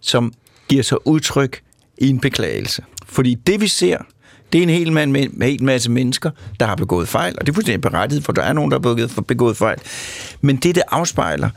som 0.00 0.32
giver 0.68 0.82
sig 0.82 1.06
udtryk 1.06 1.60
i 1.98 2.08
en 2.08 2.20
beklagelse. 2.20 2.82
Fordi 3.06 3.34
det, 3.34 3.60
vi 3.60 3.68
ser, 3.68 3.98
det 4.52 4.58
er 4.58 4.62
en 4.62 4.68
hel, 4.68 4.92
man, 4.92 5.12
med, 5.12 5.28
med 5.28 5.60
en 5.60 5.66
masse 5.66 5.90
mennesker, 5.90 6.30
der 6.60 6.66
har 6.66 6.74
begået 6.74 7.08
fejl, 7.08 7.34
og 7.38 7.46
det 7.46 7.52
er 7.52 7.54
fuldstændig 7.54 7.80
berettiget, 7.80 8.24
for 8.24 8.32
der 8.32 8.42
er 8.42 8.52
nogen, 8.52 8.70
der 8.70 8.76
har 8.76 8.80
begået, 8.80 9.26
begået 9.28 9.56
fejl. 9.56 9.78
Men 10.40 10.56
det, 10.56 10.74
det 10.74 10.82
afspejler, 10.90 11.50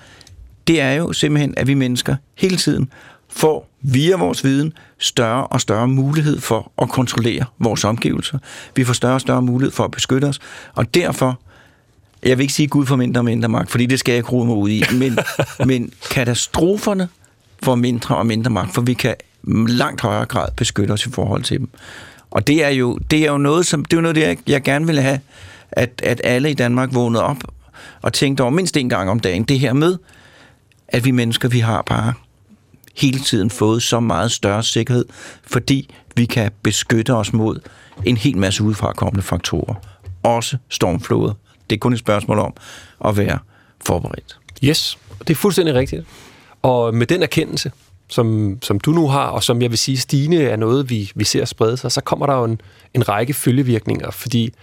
det 0.69 0.81
er 0.81 0.91
jo 0.91 1.13
simpelthen, 1.13 1.53
at 1.57 1.67
vi 1.67 1.73
mennesker 1.73 2.15
hele 2.35 2.57
tiden 2.57 2.89
får 3.29 3.69
via 3.81 4.17
vores 4.17 4.43
viden 4.43 4.73
større 4.97 5.47
og 5.47 5.61
større 5.61 5.87
mulighed 5.87 6.39
for 6.39 6.71
at 6.81 6.89
kontrollere 6.89 7.45
vores 7.59 7.83
omgivelser. 7.83 8.39
Vi 8.75 8.83
får 8.83 8.93
større 8.93 9.13
og 9.13 9.21
større 9.21 9.41
mulighed 9.41 9.71
for 9.71 9.83
at 9.83 9.91
beskytte 9.91 10.25
os, 10.25 10.39
og 10.75 10.93
derfor, 10.93 11.39
jeg 12.23 12.37
vil 12.37 12.43
ikke 12.43 12.53
sige 12.53 12.67
Gud 12.67 12.85
for 12.85 12.95
mindre 12.95 13.21
og 13.21 13.25
mindre 13.25 13.49
magt, 13.49 13.71
fordi 13.71 13.85
det 13.85 13.99
skal 13.99 14.11
jeg 14.11 14.17
ikke 14.17 14.45
mig 14.45 14.55
ud 14.55 14.69
i, 14.69 14.83
men, 14.93 15.19
men 15.69 15.91
katastroferne 16.11 17.07
får 17.63 17.75
mindre 17.75 18.17
og 18.17 18.25
mindre 18.25 18.51
magt, 18.51 18.73
for 18.73 18.81
vi 18.81 18.93
kan 18.93 19.15
langt 19.67 20.01
højere 20.01 20.25
grad 20.25 20.47
beskytte 20.55 20.91
os 20.91 21.05
i 21.05 21.09
forhold 21.09 21.43
til 21.43 21.59
dem. 21.59 21.69
Og 22.31 22.47
det 22.47 22.63
er 22.63 22.69
jo, 22.69 22.99
det 23.11 23.19
er 23.19 23.31
jo 23.31 23.37
noget, 23.37 23.65
som, 23.65 23.85
det 23.85 23.93
er 23.93 23.97
jo 23.97 24.01
noget, 24.01 24.17
jeg, 24.17 24.37
jeg 24.47 24.63
gerne 24.63 24.85
vil 24.85 25.01
have, 25.01 25.19
at, 25.71 26.01
at 26.03 26.21
alle 26.23 26.51
i 26.51 26.53
Danmark 26.53 26.93
vågnede 26.93 27.23
op 27.23 27.37
og 28.01 28.13
tænkte 28.13 28.41
over 28.41 28.51
mindst 28.51 28.77
en 28.77 28.89
gang 28.89 29.09
om 29.09 29.19
dagen, 29.19 29.43
det 29.43 29.59
her 29.59 29.73
med, 29.73 29.97
at 30.91 31.05
vi 31.05 31.11
mennesker, 31.11 31.49
vi 31.49 31.59
har 31.59 31.81
bare 31.81 32.13
hele 32.95 33.19
tiden 33.19 33.49
fået 33.49 33.83
så 33.83 33.99
meget 33.99 34.31
større 34.31 34.63
sikkerhed, 34.63 35.05
fordi 35.43 35.95
vi 36.15 36.25
kan 36.25 36.51
beskytte 36.63 37.13
os 37.13 37.33
mod 37.33 37.59
en 38.05 38.17
hel 38.17 38.37
masse 38.37 38.63
udefrakommende 38.63 39.21
faktorer. 39.21 39.75
Også 40.23 40.57
stormfloder. 40.69 41.33
Det 41.69 41.75
er 41.75 41.79
kun 41.79 41.93
et 41.93 41.99
spørgsmål 41.99 42.39
om 42.39 42.53
at 43.05 43.17
være 43.17 43.39
forberedt. 43.85 44.39
Yes, 44.63 44.97
det 45.19 45.29
er 45.29 45.35
fuldstændig 45.35 45.75
rigtigt. 45.75 46.05
Og 46.61 46.95
med 46.95 47.07
den 47.07 47.23
erkendelse, 47.23 47.71
som, 48.07 48.57
som 48.61 48.79
du 48.79 48.91
nu 48.91 49.07
har, 49.07 49.27
og 49.27 49.43
som 49.43 49.61
jeg 49.61 49.69
vil 49.69 49.77
sige, 49.77 49.97
stigende 49.97 50.43
er 50.43 50.55
noget, 50.55 50.89
vi, 50.89 51.11
vi 51.15 51.23
ser 51.23 51.45
sprede 51.45 51.77
sig, 51.77 51.91
så 51.91 52.01
kommer 52.01 52.25
der 52.25 52.33
jo 52.33 52.43
en, 52.43 52.61
en 52.93 53.09
række 53.09 53.33
følgevirkninger. 53.33 54.11
Fordi 54.11 54.53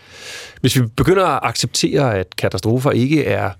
hvis 0.60 0.76
vi 0.76 0.86
begynder 0.86 1.26
at 1.26 1.40
acceptere, 1.42 2.14
at 2.14 2.36
katastrofer 2.36 2.90
ikke 2.90 3.24
er 3.24 3.50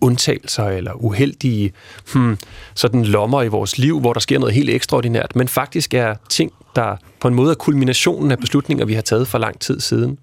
undtagelser 0.00 0.64
eller 0.64 0.92
uheldige 0.92 1.72
hmm, 2.12 2.38
sådan 2.74 3.04
lommer 3.04 3.42
i 3.42 3.48
vores 3.48 3.78
liv, 3.78 4.00
hvor 4.00 4.12
der 4.12 4.20
sker 4.20 4.38
noget 4.38 4.54
helt 4.54 4.70
ekstraordinært, 4.70 5.36
men 5.36 5.48
faktisk 5.48 5.94
er 5.94 6.14
ting, 6.28 6.52
der 6.76 6.96
på 7.20 7.28
en 7.28 7.34
måde 7.34 7.50
er 7.50 7.54
kulminationen 7.54 8.30
af 8.30 8.38
beslutninger, 8.38 8.84
vi 8.84 8.94
har 8.94 9.02
taget 9.02 9.28
for 9.28 9.38
lang 9.38 9.60
tid 9.60 9.80
siden, 9.80 10.18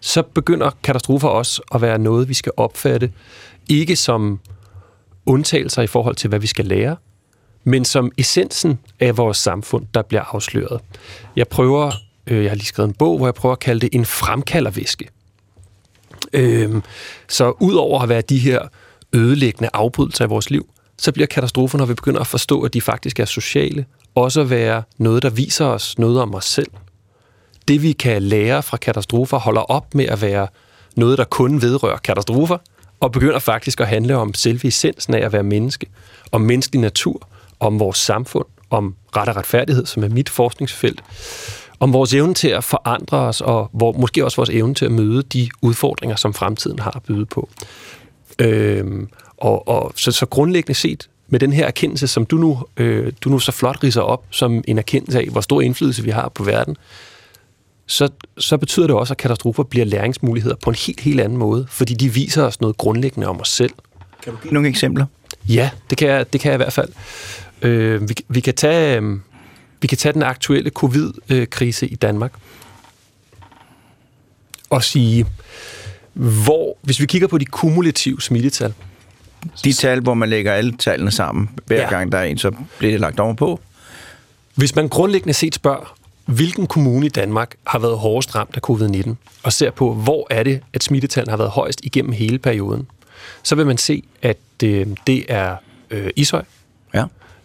så 0.00 0.22
begynder 0.22 0.70
katastrofer 0.82 1.28
også 1.28 1.62
at 1.74 1.80
være 1.80 1.98
noget, 1.98 2.28
vi 2.28 2.34
skal 2.34 2.52
opfatte, 2.56 3.12
ikke 3.68 3.96
som 3.96 4.40
undtagelser 5.26 5.82
i 5.82 5.86
forhold 5.86 6.16
til, 6.16 6.28
hvad 6.28 6.38
vi 6.38 6.46
skal 6.46 6.64
lære, 6.64 6.96
men 7.64 7.84
som 7.84 8.12
essensen 8.18 8.78
af 9.00 9.16
vores 9.16 9.36
samfund, 9.36 9.86
der 9.94 10.02
bliver 10.02 10.22
afsløret. 10.34 10.80
Jeg 11.36 11.48
prøver, 11.48 11.92
øh, 12.26 12.42
jeg 12.42 12.50
har 12.50 12.56
lige 12.56 12.66
skrevet 12.66 12.88
en 12.88 12.94
bog, 12.94 13.16
hvor 13.16 13.26
jeg 13.26 13.34
prøver 13.34 13.52
at 13.52 13.58
kalde 13.58 13.80
det 13.80 13.94
en 13.94 14.04
fremkaldervæske. 14.04 15.08
Øhm, 16.32 16.82
så 17.28 17.52
udover 17.60 18.00
at 18.00 18.08
være 18.08 18.20
de 18.20 18.38
her 18.38 18.60
ødelæggende 19.12 19.70
afbrydelser 19.72 20.24
i 20.24 20.28
vores 20.28 20.50
liv, 20.50 20.68
så 20.98 21.12
bliver 21.12 21.26
katastrofer, 21.26 21.78
når 21.78 21.86
vi 21.86 21.94
begynder 21.94 22.20
at 22.20 22.26
forstå, 22.26 22.62
at 22.62 22.74
de 22.74 22.80
faktisk 22.80 23.20
er 23.20 23.24
sociale, 23.24 23.84
også 24.14 24.40
at 24.40 24.50
være 24.50 24.82
noget, 24.98 25.22
der 25.22 25.30
viser 25.30 25.64
os 25.64 25.98
noget 25.98 26.20
om 26.20 26.34
os 26.34 26.44
selv. 26.44 26.70
Det, 27.68 27.82
vi 27.82 27.92
kan 27.92 28.22
lære 28.22 28.62
fra 28.62 28.76
katastrofer, 28.76 29.38
holder 29.38 29.60
op 29.60 29.94
med 29.94 30.04
at 30.04 30.22
være 30.22 30.48
noget, 30.96 31.18
der 31.18 31.24
kun 31.24 31.62
vedrører 31.62 31.98
katastrofer, 31.98 32.58
og 33.00 33.12
begynder 33.12 33.38
faktisk 33.38 33.80
at 33.80 33.86
handle 33.86 34.16
om 34.16 34.34
selve 34.34 34.68
essensen 34.68 35.14
af 35.14 35.24
at 35.24 35.32
være 35.32 35.42
menneske, 35.42 35.86
om 36.32 36.40
menneskelig 36.40 36.80
natur, 36.80 37.28
om 37.60 37.80
vores 37.80 37.98
samfund, 37.98 38.46
om 38.70 38.94
ret 39.16 39.28
og 39.28 39.36
retfærdighed, 39.36 39.86
som 39.86 40.04
er 40.04 40.08
mit 40.08 40.28
forskningsfelt, 40.28 41.02
om 41.80 41.92
vores 41.92 42.14
evne 42.14 42.34
til 42.34 42.48
at 42.48 42.64
forandre 42.64 43.18
os, 43.18 43.40
og 43.40 43.70
hvor, 43.72 43.92
måske 43.92 44.24
også 44.24 44.36
vores 44.36 44.50
evne 44.50 44.74
til 44.74 44.84
at 44.84 44.92
møde 44.92 45.22
de 45.22 45.48
udfordringer, 45.62 46.16
som 46.16 46.34
fremtiden 46.34 46.78
har 46.78 46.90
at 46.96 47.02
byde 47.02 47.26
på. 47.26 47.48
Øhm, 48.38 49.08
og, 49.36 49.68
og 49.68 49.92
så, 49.96 50.12
så 50.12 50.26
grundlæggende 50.26 50.74
set, 50.74 51.08
med 51.28 51.40
den 51.40 51.52
her 51.52 51.66
erkendelse, 51.66 52.08
som 52.08 52.26
du 52.26 52.36
nu, 52.36 52.58
øh, 52.76 53.12
du 53.20 53.28
nu 53.28 53.38
så 53.38 53.52
flot 53.52 53.84
riser 53.84 54.00
op, 54.00 54.24
som 54.30 54.64
en 54.68 54.78
erkendelse 54.78 55.20
af, 55.20 55.28
hvor 55.28 55.40
stor 55.40 55.60
indflydelse 55.60 56.02
vi 56.02 56.10
har 56.10 56.28
på 56.28 56.44
verden, 56.44 56.76
så, 57.86 58.08
så 58.38 58.56
betyder 58.56 58.86
det 58.86 58.96
også, 58.96 59.12
at 59.12 59.18
katastrofer 59.18 59.62
bliver 59.62 59.86
læringsmuligheder 59.86 60.56
på 60.56 60.70
en 60.70 60.76
helt, 60.86 61.00
helt 61.00 61.20
anden 61.20 61.38
måde, 61.38 61.66
fordi 61.70 61.94
de 61.94 62.12
viser 62.12 62.42
os 62.42 62.60
noget 62.60 62.76
grundlæggende 62.76 63.26
om 63.26 63.40
os 63.40 63.48
selv. 63.48 63.72
Kan 64.22 64.32
du 64.32 64.38
give 64.42 64.52
nogle 64.52 64.68
eksempler? 64.68 65.06
Ja, 65.48 65.70
det 65.90 65.98
kan 65.98 66.08
jeg, 66.08 66.32
det 66.32 66.40
kan 66.40 66.48
jeg 66.48 66.56
i 66.56 66.62
hvert 66.62 66.72
fald. 66.72 66.88
Øh, 67.62 68.08
vi, 68.08 68.14
vi, 68.28 68.40
kan 68.40 68.54
tage, 68.54 69.00
øh, 69.00 69.18
vi 69.82 69.86
kan 69.86 69.98
tage 69.98 70.12
den 70.12 70.22
aktuelle 70.22 70.70
covid-krise 70.70 71.86
i 71.88 71.94
Danmark 71.94 72.32
og 74.70 74.84
sige, 74.84 75.26
hvor, 76.12 76.76
hvis 76.82 77.00
vi 77.00 77.06
kigger 77.06 77.28
på 77.28 77.38
de 77.38 77.44
kumulative 77.44 78.20
smittetal, 78.22 78.74
De 79.64 79.72
tal, 79.72 80.00
hvor 80.00 80.14
man 80.14 80.28
lægger 80.28 80.52
alle 80.52 80.76
tallene 80.76 81.10
sammen, 81.10 81.50
hver 81.66 81.80
Ja. 81.80 81.88
gang 81.88 82.12
der 82.12 82.18
er 82.18 82.24
en, 82.24 82.38
så 82.38 82.52
bliver 82.78 82.92
det 82.92 83.00
lagt 83.00 83.20
over 83.20 83.34
på. 83.34 83.60
Hvis 84.54 84.74
man 84.76 84.88
grundlæggende 84.88 85.34
set 85.34 85.54
spørger, 85.54 85.96
hvilken 86.26 86.66
kommune 86.66 87.06
i 87.06 87.08
Danmark 87.08 87.54
har 87.66 87.78
været 87.78 87.98
hårdest 87.98 88.34
ramt 88.34 88.50
af 88.56 88.60
covid-19, 88.70 89.14
og 89.42 89.52
ser 89.52 89.70
på, 89.70 89.94
hvor 89.94 90.26
er 90.30 90.42
det, 90.42 90.60
at 90.72 90.82
smittetallene 90.84 91.30
har 91.30 91.36
været 91.36 91.50
højst 91.50 91.80
igennem 91.82 92.12
hele 92.12 92.38
perioden, 92.38 92.86
så 93.42 93.54
vil 93.54 93.66
man 93.66 93.78
se, 93.78 94.02
at 94.22 94.36
øh, 94.64 94.86
det 95.06 95.24
er 95.28 95.56
øh, 95.90 96.10
Ishøj, 96.16 96.42
Ja. 96.94 97.04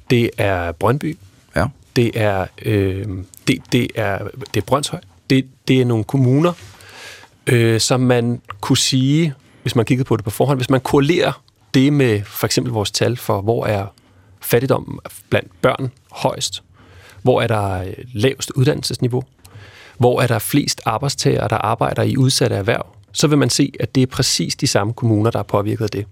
det 0.10 0.30
er 0.38 0.72
Brøndby, 0.72 1.18
Ja 1.56 1.66
det 1.96 2.12
er, 2.22 2.46
øh, 2.62 3.08
det, 3.48 3.62
det 3.72 3.88
er, 3.96 4.28
det 4.54 4.62
er 4.62 4.66
Brøndshøj. 4.66 5.00
Det, 5.30 5.48
det 5.68 5.82
er 5.82 5.86
nogle 5.86 6.04
kommuner, 6.04 6.54
øh, 7.48 7.80
som 7.80 8.00
man 8.00 8.42
kunne 8.62 8.78
sige, 8.78 9.34
hvis 9.62 9.76
man 9.76 9.86
kiggede 9.86 10.08
på 10.08 10.18
det 10.18 10.26
på 10.26 10.30
forhånd, 10.30 10.60
hvis 10.60 10.70
man 10.70 10.82
korrelerer 10.82 11.42
det 11.74 11.94
med 11.94 12.22
for 12.24 12.48
eksempel 12.48 12.74
vores 12.74 12.92
tal 12.92 13.18
for, 13.18 13.42
hvor 13.42 13.66
er 13.66 13.86
fattigdom 14.42 15.00
blandt 15.30 15.62
børn 15.62 15.92
højst, 16.12 16.64
hvor 17.22 17.42
er 17.42 17.48
der 17.48 17.84
lavest 18.14 18.52
uddannelsesniveau, 18.52 19.24
hvor 19.98 20.22
er 20.22 20.28
der 20.28 20.40
flest 20.40 20.82
arbejdstagere, 20.86 21.48
der 21.48 21.58
arbejder 21.58 22.04
i 22.04 22.18
udsatte 22.18 22.56
erhverv, 22.56 22.86
så 23.12 23.28
vil 23.28 23.38
man 23.38 23.50
se, 23.50 23.72
at 23.80 23.96
det 23.96 24.04
er 24.04 24.08
præcis 24.08 24.56
de 24.56 24.68
samme 24.68 24.94
kommuner, 24.94 25.32
der 25.32 25.40
har 25.40 25.44
påvirket 25.44 25.94
det. 25.94 26.06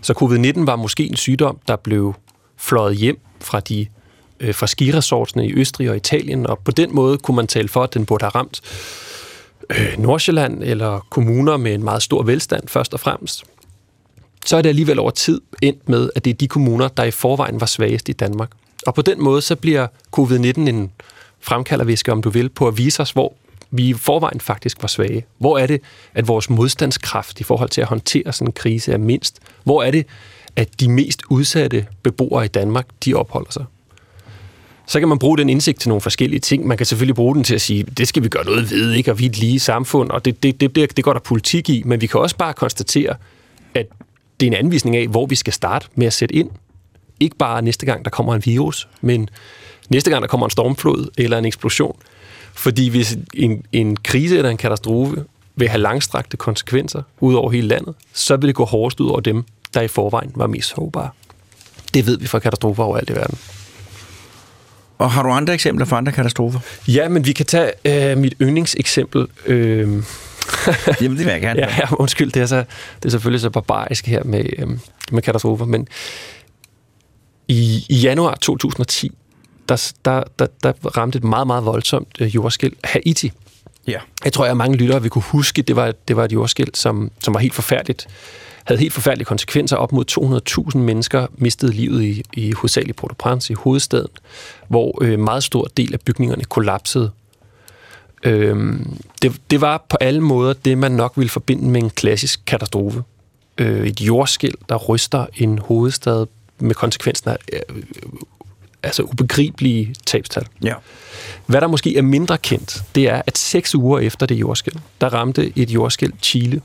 Så 0.00 0.12
covid-19 0.22 0.64
var 0.64 0.76
måske 0.76 1.06
en 1.06 1.16
sygdom, 1.16 1.58
der 1.68 1.76
blev 1.76 2.14
fløjet 2.56 2.96
hjem 2.96 3.20
fra 3.40 3.60
de 3.60 3.86
øh, 4.40 4.54
fra 4.54 4.66
skiresortsene 4.66 5.46
i 5.46 5.52
Østrig 5.54 5.90
og 5.90 5.96
Italien, 5.96 6.46
og 6.46 6.58
på 6.58 6.70
den 6.70 6.94
måde 6.94 7.18
kunne 7.18 7.36
man 7.36 7.46
tale 7.46 7.68
for, 7.68 7.82
at 7.82 7.94
den 7.94 8.06
burde 8.06 8.24
have 8.24 8.30
ramt 8.34 8.60
øh, 9.70 9.98
Nordsjælland 9.98 10.62
eller 10.62 11.06
kommuner 11.10 11.56
med 11.56 11.74
en 11.74 11.84
meget 11.84 12.02
stor 12.02 12.22
velstand 12.22 12.68
først 12.68 12.94
og 12.94 13.00
fremmest. 13.00 13.44
Så 14.46 14.56
er 14.56 14.62
det 14.62 14.68
alligevel 14.68 14.98
over 14.98 15.10
tid 15.10 15.40
endt 15.62 15.88
med, 15.88 16.10
at 16.16 16.24
det 16.24 16.30
er 16.30 16.34
de 16.34 16.48
kommuner, 16.48 16.88
der 16.88 17.04
i 17.04 17.10
forvejen 17.10 17.60
var 17.60 17.66
svagest 17.66 18.08
i 18.08 18.12
Danmark. 18.12 18.50
Og 18.86 18.94
på 18.94 19.02
den 19.02 19.22
måde 19.22 19.42
så 19.42 19.56
bliver 19.56 19.86
covid-19 20.16 20.60
en 20.60 20.92
fremkalderviske, 21.40 22.12
om 22.12 22.22
du 22.22 22.30
vil, 22.30 22.48
på 22.48 22.68
at 22.68 22.78
vise 22.78 23.02
os, 23.02 23.10
hvor 23.10 23.34
vi 23.70 23.88
i 23.88 23.94
forvejen 23.94 24.40
faktisk 24.40 24.82
var 24.82 24.88
svage. 24.88 25.24
Hvor 25.38 25.58
er 25.58 25.66
det, 25.66 25.80
at 26.14 26.28
vores 26.28 26.50
modstandskraft 26.50 27.40
i 27.40 27.42
forhold 27.42 27.68
til 27.68 27.80
at 27.80 27.86
håndtere 27.86 28.32
sådan 28.32 28.48
en 28.48 28.52
krise 28.52 28.92
er 28.92 28.98
mindst? 28.98 29.38
Hvor 29.64 29.82
er 29.82 29.90
det, 29.90 30.06
at 30.56 30.80
de 30.80 30.90
mest 30.90 31.22
udsatte 31.30 31.86
beboere 32.02 32.44
i 32.44 32.48
Danmark, 32.48 32.86
de 33.04 33.14
opholder 33.14 33.50
sig? 33.50 33.64
Så 34.88 34.98
kan 34.98 35.08
man 35.08 35.18
bruge 35.18 35.38
den 35.38 35.48
indsigt 35.48 35.80
til 35.80 35.88
nogle 35.88 36.00
forskellige 36.00 36.40
ting. 36.40 36.66
Man 36.66 36.76
kan 36.76 36.86
selvfølgelig 36.86 37.14
bruge 37.14 37.34
den 37.34 37.44
til 37.44 37.54
at 37.54 37.60
sige, 37.60 37.82
det 37.82 38.08
skal 38.08 38.22
vi 38.22 38.28
gøre 38.28 38.44
noget 38.44 38.70
ved, 38.70 38.92
ikke? 38.92 39.10
og 39.10 39.18
vi 39.18 39.24
er 39.24 39.28
et 39.28 39.38
lige 39.38 39.60
samfund, 39.60 40.10
og 40.10 40.24
det, 40.24 40.42
det, 40.42 40.60
det, 40.60 40.74
det, 40.74 40.96
det 40.96 41.04
går 41.04 41.12
der 41.12 41.20
politik 41.20 41.70
i. 41.70 41.82
Men 41.86 42.00
vi 42.00 42.06
kan 42.06 42.20
også 42.20 42.36
bare 42.36 42.54
konstatere, 42.54 43.14
at 43.74 43.86
det 44.40 44.46
er 44.46 44.50
en 44.50 44.64
anvisning 44.64 44.96
af, 44.96 45.08
hvor 45.08 45.26
vi 45.26 45.34
skal 45.34 45.52
starte 45.52 45.88
med 45.94 46.06
at 46.06 46.12
sætte 46.12 46.34
ind. 46.34 46.50
Ikke 47.20 47.36
bare 47.36 47.62
næste 47.62 47.86
gang, 47.86 48.04
der 48.04 48.10
kommer 48.10 48.34
en 48.34 48.42
virus, 48.44 48.88
men 49.00 49.28
næste 49.88 50.10
gang, 50.10 50.22
der 50.22 50.28
kommer 50.28 50.46
en 50.46 50.50
stormflod 50.50 51.08
eller 51.18 51.38
en 51.38 51.44
eksplosion. 51.44 51.96
Fordi 52.54 52.88
hvis 52.88 53.18
en, 53.34 53.62
en 53.72 53.96
krise 53.96 54.36
eller 54.36 54.50
en 54.50 54.56
katastrofe 54.56 55.24
vil 55.56 55.68
have 55.68 55.80
langstrakte 55.80 56.36
konsekvenser 56.36 57.02
ud 57.20 57.34
over 57.34 57.50
hele 57.50 57.68
landet, 57.68 57.94
så 58.12 58.36
vil 58.36 58.48
det 58.48 58.54
gå 58.54 58.64
hårdest 58.64 59.00
ud 59.00 59.10
over 59.10 59.20
dem, 59.20 59.44
der 59.74 59.80
i 59.80 59.88
forvejen 59.88 60.32
var 60.34 60.46
mest 60.46 60.68
sårbare. 60.68 61.10
Det 61.94 62.06
ved 62.06 62.18
vi 62.18 62.26
fra 62.26 62.38
katastrofer 62.38 62.84
overalt 62.84 63.10
i 63.10 63.14
verden. 63.14 63.38
Og 64.98 65.10
har 65.10 65.22
du 65.22 65.28
andre 65.28 65.54
eksempler 65.54 65.86
for 65.86 65.96
andre 65.96 66.12
katastrofer? 66.12 66.60
Ja, 66.88 67.08
men 67.08 67.26
vi 67.26 67.32
kan 67.32 67.46
tage 67.46 67.72
øh, 67.84 68.18
mit 68.18 68.34
yndlingseksempel. 68.42 69.26
Øh, 69.46 70.02
Jamen, 71.02 71.18
det 71.18 71.26
vil 71.26 71.32
jeg 71.32 71.40
gerne. 71.40 71.60
ja, 71.60 71.68
ja, 71.78 71.94
undskyld, 71.94 72.32
det 72.32 72.42
er, 72.42 72.46
så, 72.46 72.56
det 72.96 73.04
er 73.04 73.10
selvfølgelig 73.10 73.40
så 73.40 73.50
barbarisk 73.50 74.06
her 74.06 74.24
med, 74.24 74.44
øh, 74.58 74.68
med 75.12 75.22
katastrofer, 75.22 75.64
men 75.64 75.88
i, 77.48 77.86
i 77.88 77.94
januar 77.94 78.34
2010, 78.34 79.12
der, 79.68 79.92
der, 80.04 80.22
der, 80.38 80.46
der 80.62 80.72
ramte 80.96 81.16
et 81.16 81.24
meget, 81.24 81.46
meget 81.46 81.64
voldsomt 81.64 82.08
øh, 82.20 82.34
jordskæld 82.34 82.72
Haiti 82.84 83.32
ja. 83.88 83.98
Jeg 84.24 84.32
tror, 84.32 84.44
at 84.44 84.56
mange 84.56 84.76
lyttere 84.76 85.02
vil 85.02 85.10
kunne 85.10 85.22
huske, 85.22 85.62
det 85.62 85.76
var, 85.76 85.92
det 86.08 86.16
var 86.16 86.24
et 86.24 86.32
jordskæld, 86.32 86.74
som, 86.74 87.10
som 87.22 87.34
var 87.34 87.40
helt 87.40 87.54
forfærdeligt. 87.54 88.06
Havde 88.64 88.80
helt 88.80 88.92
forfærdelige 88.92 89.24
konsekvenser. 89.24 89.76
Op 89.76 89.92
mod 89.92 90.04
200.000 90.72 90.78
mennesker 90.78 91.26
mistede 91.36 91.72
livet 91.72 92.02
i, 92.02 92.22
i 92.32 92.52
hovedsageligt 92.52 92.96
Port-au-Prince 92.96 93.50
i 93.50 93.54
hovedstaden, 93.54 94.08
hvor 94.68 95.04
øh, 95.04 95.18
meget 95.18 95.44
stor 95.44 95.64
del 95.76 95.94
af 95.94 96.00
bygningerne 96.00 96.44
kollapsede. 96.44 97.10
Øhm, 98.22 98.96
det, 99.22 99.40
det 99.50 99.60
var 99.60 99.86
på 99.88 99.96
alle 100.00 100.20
måder 100.20 100.52
det, 100.52 100.78
man 100.78 100.92
nok 100.92 101.12
ville 101.16 101.30
forbinde 101.30 101.68
med 101.68 101.82
en 101.82 101.90
klassisk 101.90 102.40
katastrofe. 102.46 103.02
Øh, 103.58 103.86
et 103.86 104.00
jordskæld, 104.00 104.54
der 104.68 104.76
ryster 104.76 105.26
en 105.36 105.58
hovedstad 105.58 106.26
med 106.58 106.74
konsekvenser 106.74 107.30
af 107.30 107.38
øh, 107.52 107.84
altså 108.82 109.02
ubegribelige 109.02 109.94
tabstal. 110.06 110.46
ja. 110.62 110.74
Hvad 111.46 111.60
der 111.60 111.66
måske 111.66 111.96
er 111.96 112.02
mindre 112.02 112.38
kendt, 112.38 112.82
det 112.94 113.08
er, 113.08 113.22
at 113.26 113.38
seks 113.38 113.74
uger 113.74 113.98
efter 113.98 114.26
det 114.26 114.34
jordskæld, 114.34 114.74
der 115.00 115.14
ramte 115.14 115.52
et 115.56 115.70
jordskæld 115.70 116.12
Chile. 116.22 116.62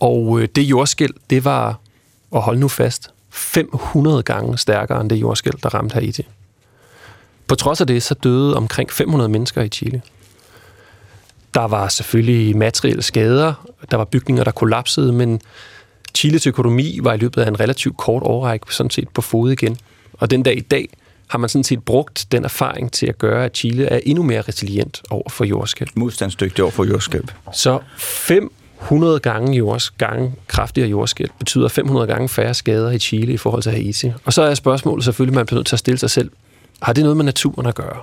Og 0.00 0.40
øh, 0.40 0.48
det 0.56 0.62
jordskæld, 0.62 1.14
det 1.30 1.44
var, 1.44 1.78
og 2.30 2.42
hold 2.42 2.58
nu 2.58 2.68
fast, 2.68 3.10
500 3.30 4.22
gange 4.22 4.58
stærkere 4.58 5.00
end 5.00 5.10
det 5.10 5.16
jordskæld, 5.16 5.54
der 5.62 5.68
ramte 5.68 5.94
Haiti. 5.94 6.26
På 7.46 7.54
trods 7.54 7.80
af 7.80 7.86
det, 7.86 8.02
så 8.02 8.14
døde 8.14 8.56
omkring 8.56 8.92
500 8.92 9.28
mennesker 9.28 9.62
i 9.62 9.68
Chile. 9.68 10.02
Der 11.54 11.64
var 11.64 11.88
selvfølgelig 11.88 12.56
materielle 12.56 13.02
skader, 13.02 13.68
der 13.90 13.96
var 13.96 14.04
bygninger, 14.04 14.44
der 14.44 14.50
kollapsede, 14.50 15.12
men 15.12 15.40
Chiles 16.14 16.46
økonomi 16.46 16.98
var 17.02 17.12
i 17.14 17.16
løbet 17.16 17.42
af 17.42 17.48
en 17.48 17.60
relativt 17.60 17.96
kort 17.96 18.22
årrække 18.22 18.74
sådan 18.74 18.90
set 18.90 19.08
på 19.08 19.22
fod 19.22 19.52
igen. 19.52 19.78
Og 20.22 20.30
den 20.30 20.42
dag 20.42 20.56
i 20.56 20.60
dag 20.60 20.88
har 21.26 21.38
man 21.38 21.48
sådan 21.48 21.64
set 21.64 21.84
brugt 21.84 22.26
den 22.32 22.44
erfaring 22.44 22.92
til 22.92 23.06
at 23.06 23.18
gøre, 23.18 23.44
at 23.44 23.56
Chile 23.56 23.84
er 23.84 24.00
endnu 24.06 24.22
mere 24.22 24.40
resilient 24.40 25.02
over 25.10 25.28
for 25.28 25.44
jordskælv. 25.44 25.90
Modstandsdygtig 25.94 26.64
over 26.64 26.70
for 26.70 26.84
jordskælv. 26.84 27.24
Så 27.52 27.78
100 28.82 29.20
gange 29.20 29.56
jords, 29.56 29.90
gange 29.90 30.34
kraftigere 30.48 30.88
jordskæld 30.88 31.30
betyder 31.38 31.68
500 31.68 32.06
gange 32.06 32.28
færre 32.28 32.54
skader 32.54 32.90
i 32.90 32.98
Chile 32.98 33.32
i 33.32 33.36
forhold 33.36 33.62
til 33.62 33.72
Haiti. 33.72 34.12
Og 34.24 34.32
så 34.32 34.42
er 34.42 34.54
spørgsmålet 34.54 35.04
selvfølgelig, 35.04 35.34
man 35.34 35.46
bliver 35.46 35.58
nødt 35.58 35.66
til 35.66 35.76
at 35.76 35.80
stille 35.80 35.98
sig 35.98 36.10
selv, 36.10 36.30
har 36.82 36.92
det 36.92 37.02
noget 37.02 37.16
med 37.16 37.24
naturen 37.24 37.66
at 37.66 37.74
gøre? 37.74 38.00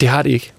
Det 0.00 0.08
har 0.08 0.22
det 0.22 0.30
ikke. 0.30 0.52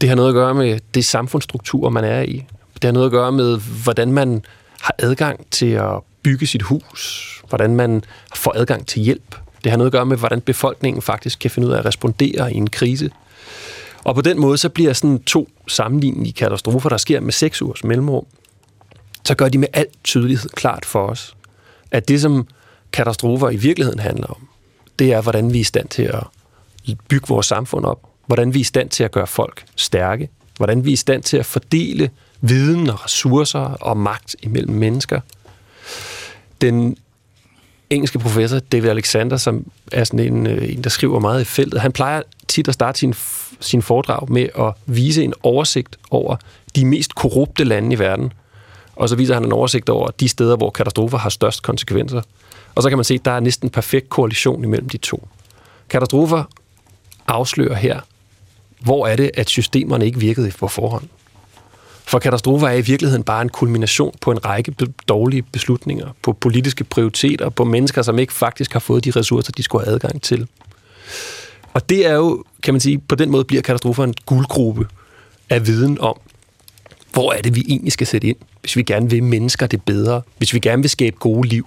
Det 0.00 0.08
har 0.08 0.16
noget 0.16 0.28
at 0.28 0.34
gøre 0.34 0.54
med 0.54 0.80
det 0.94 1.04
samfundsstruktur, 1.04 1.88
man 1.90 2.04
er 2.04 2.22
i. 2.22 2.44
Det 2.74 2.84
har 2.84 2.92
noget 2.92 3.06
at 3.06 3.12
gøre 3.12 3.32
med, 3.32 3.60
hvordan 3.84 4.12
man 4.12 4.44
har 4.80 4.94
adgang 4.98 5.46
til 5.50 5.70
at 5.70 6.00
bygge 6.22 6.46
sit 6.46 6.62
hus, 6.62 7.26
hvordan 7.48 7.76
man 7.76 8.02
får 8.34 8.52
adgang 8.56 8.86
til 8.86 9.02
hjælp. 9.02 9.36
Det 9.64 9.72
har 9.72 9.76
noget 9.76 9.88
at 9.88 9.92
gøre 9.92 10.06
med, 10.06 10.16
hvordan 10.16 10.40
befolkningen 10.40 11.02
faktisk 11.02 11.38
kan 11.38 11.50
finde 11.50 11.68
ud 11.68 11.72
af 11.72 11.78
at 11.78 11.84
respondere 11.84 12.52
i 12.52 12.56
en 12.56 12.70
krise. 12.70 13.10
Og 14.04 14.14
på 14.14 14.20
den 14.20 14.40
måde, 14.40 14.58
så 14.58 14.68
bliver 14.68 14.92
sådan 14.92 15.22
to 15.22 15.48
sammenlignelige 15.68 16.32
katastrofer, 16.32 16.88
der 16.88 16.96
sker 16.96 17.20
med 17.20 17.32
seks 17.32 17.62
ugers 17.62 17.84
mellemrum, 17.84 18.26
så 19.24 19.34
gør 19.34 19.48
de 19.48 19.58
med 19.58 19.68
al 19.72 19.86
tydelighed 20.04 20.50
klart 20.50 20.84
for 20.84 21.06
os, 21.06 21.36
at 21.90 22.08
det, 22.08 22.20
som 22.20 22.46
katastrofer 22.92 23.50
i 23.50 23.56
virkeligheden 23.56 23.98
handler 23.98 24.26
om, 24.26 24.48
det 24.98 25.12
er, 25.12 25.20
hvordan 25.20 25.52
vi 25.52 25.58
er 25.58 25.60
i 25.60 25.64
stand 25.64 25.88
til 25.88 26.02
at 26.02 26.22
bygge 27.08 27.28
vores 27.28 27.46
samfund 27.46 27.84
op, 27.84 28.00
hvordan 28.26 28.54
vi 28.54 28.58
er 28.58 28.60
i 28.60 28.64
stand 28.64 28.88
til 28.88 29.04
at 29.04 29.10
gøre 29.10 29.26
folk 29.26 29.64
stærke, 29.76 30.28
hvordan 30.56 30.84
vi 30.84 30.90
er 30.90 30.92
i 30.92 30.96
stand 30.96 31.22
til 31.22 31.36
at 31.36 31.46
fordele 31.46 32.10
viden 32.40 32.90
og 32.90 33.04
ressourcer 33.04 33.60
og 33.60 33.96
magt 33.96 34.36
imellem 34.42 34.74
mennesker. 34.74 35.20
Den 36.60 36.96
engelske 37.90 38.18
professor 38.18 38.58
David 38.58 38.90
Alexander, 38.90 39.36
som 39.36 39.66
er 39.92 40.04
sådan 40.04 40.20
en, 40.20 40.46
øh, 40.46 40.72
en 40.72 40.84
der 40.84 40.90
skriver 40.90 41.18
meget 41.18 41.40
i 41.40 41.44
feltet, 41.44 41.80
han 41.80 41.92
plejer 41.92 42.22
tit 42.48 42.68
at 42.68 42.74
starte 42.74 42.98
sin, 42.98 43.14
sin 43.60 43.82
foredrag 43.82 44.32
med 44.32 44.48
at 44.58 44.72
vise 44.86 45.24
en 45.24 45.34
oversigt 45.42 45.96
over 46.10 46.36
de 46.76 46.84
mest 46.84 47.14
korrupte 47.14 47.64
lande 47.64 47.92
i 47.92 47.98
verden. 47.98 48.32
Og 48.96 49.08
så 49.08 49.16
viser 49.16 49.34
han 49.34 49.44
en 49.44 49.52
oversigt 49.52 49.88
over 49.88 50.10
de 50.10 50.28
steder, 50.28 50.56
hvor 50.56 50.70
katastrofer 50.70 51.18
har 51.18 51.30
størst 51.30 51.62
konsekvenser. 51.62 52.22
Og 52.74 52.82
så 52.82 52.88
kan 52.88 52.98
man 52.98 53.04
se, 53.04 53.14
at 53.14 53.24
der 53.24 53.30
er 53.30 53.40
næsten 53.40 53.66
en 53.66 53.70
perfekt 53.70 54.08
koalition 54.08 54.64
imellem 54.64 54.88
de 54.88 54.96
to. 54.96 55.28
Katastrofer 55.88 56.44
afslører 57.26 57.74
her, 57.74 58.00
hvor 58.80 59.06
er 59.06 59.16
det, 59.16 59.30
at 59.34 59.48
systemerne 59.48 60.06
ikke 60.06 60.20
virkede 60.20 60.52
på 60.58 60.68
forhånd. 60.68 61.04
For 62.10 62.18
katastrofer 62.18 62.68
er 62.68 62.72
i 62.72 62.80
virkeligheden 62.80 63.22
bare 63.22 63.42
en 63.42 63.48
kulmination 63.48 64.14
på 64.20 64.30
en 64.30 64.44
række 64.44 64.74
dårlige 65.08 65.42
beslutninger, 65.42 66.08
på 66.22 66.32
politiske 66.32 66.84
prioriteter, 66.84 67.48
på 67.48 67.64
mennesker, 67.64 68.02
som 68.02 68.18
ikke 68.18 68.32
faktisk 68.32 68.72
har 68.72 68.80
fået 68.80 69.04
de 69.04 69.10
ressourcer, 69.10 69.52
de 69.52 69.62
skulle 69.62 69.84
have 69.84 69.94
adgang 69.94 70.22
til. 70.22 70.46
Og 71.74 71.88
det 71.88 72.06
er 72.06 72.14
jo, 72.14 72.44
kan 72.62 72.74
man 72.74 72.80
sige, 72.80 72.98
på 72.98 73.14
den 73.14 73.30
måde 73.30 73.44
bliver 73.44 73.62
katastrofer 73.62 74.04
en 74.04 74.14
guldgruppe 74.26 74.86
af 75.50 75.66
viden 75.66 76.00
om, 76.00 76.20
hvor 77.12 77.32
er 77.32 77.42
det, 77.42 77.56
vi 77.56 77.64
egentlig 77.68 77.92
skal 77.92 78.06
sætte 78.06 78.28
ind, 78.28 78.36
hvis 78.60 78.76
vi 78.76 78.82
gerne 78.82 79.10
vil 79.10 79.22
mennesker 79.22 79.66
det 79.66 79.82
bedre, 79.82 80.22
hvis 80.38 80.54
vi 80.54 80.58
gerne 80.58 80.82
vil 80.82 80.90
skabe 80.90 81.16
gode 81.16 81.48
liv. 81.48 81.66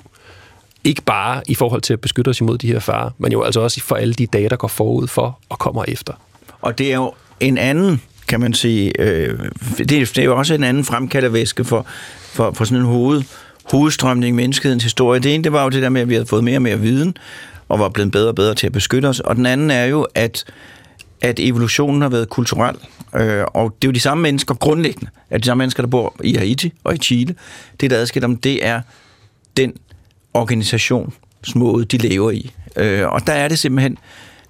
Ikke 0.84 1.02
bare 1.02 1.42
i 1.48 1.56
forhold 1.56 1.82
til 1.82 1.94
at 1.94 2.02
beskytte 2.02 2.30
os 2.30 2.40
imod 2.40 2.58
de 2.58 2.68
her 2.68 2.80
farer, 2.80 3.10
men 3.18 3.32
jo 3.32 3.42
altså 3.42 3.60
også 3.60 3.82
for 3.82 3.96
alle 3.96 4.14
de 4.14 4.28
data, 4.28 4.48
der 4.48 4.56
går 4.56 4.68
forud 4.68 5.08
for 5.08 5.40
og 5.50 5.60
kommer 5.60 5.86
efter. 5.88 6.14
Og 6.62 6.78
det 6.78 6.92
er 6.92 6.96
jo 6.96 7.14
en 7.40 7.58
anden 7.58 8.02
kan 8.34 8.40
man 8.40 8.54
sige, 8.54 9.02
øh, 9.02 9.40
det, 9.78 9.90
det 9.90 10.18
er 10.18 10.24
jo 10.24 10.38
også 10.38 10.54
en 10.54 10.63
anden 10.63 10.84
fremkaldervæske 10.84 11.63
for, 11.63 11.86
for, 12.22 12.52
for 12.52 12.66
sådan 12.66 12.78
en 12.78 12.86
hoved, 12.86 13.24
hovedstrømning 13.63 14.34
i 14.34 14.36
menneskehedens 14.36 14.84
historie. 14.84 15.20
Det 15.20 15.34
ene, 15.36 15.44
det 15.44 15.54
var 15.54 15.63
jo 15.63 15.70
det 15.70 15.82
der 15.82 15.90
med, 15.90 16.02
at 16.02 16.10
vi 16.10 16.13
havde 16.13 16.25
fået 16.25 16.44
mere 16.44 16.58
og 16.58 16.62
mere 16.62 16.80
viden, 16.80 17.18
og 17.70 17.80
var 17.80 17.90
blevet 17.90 18.12
bedre 18.12 18.28
og 18.28 18.36
bedre 18.36 18.56
til 18.56 18.68
at 18.68 18.74
beskytte 18.74 19.06
os. 19.06 19.20
Og 19.20 19.36
den 19.36 19.46
anden 19.46 19.72
er 19.72 19.86
jo, 19.86 20.08
at, 20.16 20.46
at 21.22 21.40
evolutionen 21.40 22.02
har 22.02 22.10
været 22.10 22.30
kulturel. 22.30 22.75
Øh, 23.16 23.44
og 23.48 23.75
det 23.82 23.88
er 23.88 23.90
jo 23.90 23.94
de 23.94 24.00
samme 24.00 24.22
mennesker 24.22 24.56
grundlæggende, 24.56 25.12
at 25.30 25.40
de 25.42 25.46
samme 25.46 25.62
mennesker, 25.62 25.84
der 25.84 25.90
bor 25.90 26.16
i 26.24 26.36
Haiti 26.36 26.74
og 26.84 26.96
i 26.96 26.98
Chile, 26.98 27.36
det 27.82 27.92
der 27.92 27.98
adskiller 27.98 28.28
om, 28.28 28.36
det 28.36 28.66
er 28.66 28.82
den 29.58 29.74
organisationsmåde, 30.34 31.86
de 31.86 31.98
lever 31.98 32.32
i. 32.32 32.52
Øh, 32.75 33.08
og 33.08 33.28
der 33.28 33.34
er 33.34 33.48
det 33.48 33.60
simpelthen, 33.60 33.98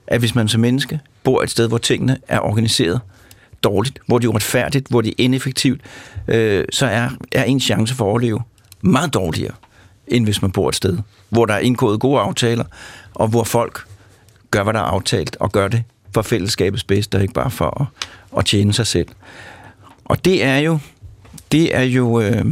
at 0.07 0.19
hvis 0.19 0.35
man 0.35 0.47
som 0.47 0.61
menneske 0.61 0.99
bor 1.23 1.43
et 1.43 1.49
sted, 1.49 1.67
hvor 1.67 1.77
tingene 1.77 2.17
er 2.27 2.39
organiseret, 2.39 2.99
dårligt, 3.63 3.99
hvor 4.05 4.19
det 4.19 4.25
er 4.25 4.29
uretfærdigt, 4.29 4.87
hvor 4.87 5.01
det 5.01 5.09
er 5.09 5.13
ineffektivt, 5.17 5.81
øh, 6.27 6.65
så 6.71 6.85
er, 6.85 7.09
er 7.31 7.43
en 7.43 7.59
chance 7.59 7.95
for 7.95 8.05
at 8.05 8.09
overleve 8.09 8.41
meget 8.81 9.13
dårligere, 9.13 9.53
end 10.07 10.25
hvis 10.25 10.41
man 10.41 10.51
bor 10.51 10.69
et 10.69 10.75
sted, 10.75 10.97
hvor 11.29 11.45
der 11.45 11.53
er 11.53 11.59
indgået 11.59 11.99
gode 11.99 12.19
aftaler, 12.19 12.63
og 13.13 13.27
hvor 13.27 13.43
folk 13.43 13.85
gør, 14.51 14.63
hvad 14.63 14.73
der 14.73 14.79
er 14.79 14.83
aftalt, 14.83 15.37
og 15.39 15.51
gør 15.51 15.67
det 15.67 15.83
for 16.13 16.21
fællesskabets 16.21 16.83
bedste, 16.83 17.15
og 17.15 17.21
ikke 17.21 17.33
bare 17.33 17.51
for 17.51 17.81
at, 17.81 18.07
at 18.37 18.45
tjene 18.45 18.73
sig 18.73 18.87
selv. 18.87 19.07
Og 20.05 20.25
det 20.25 20.43
er 20.43 20.57
jo, 20.57 20.79
det 21.51 21.75
er 21.75 21.81
jo, 21.83 22.21
øh, 22.21 22.45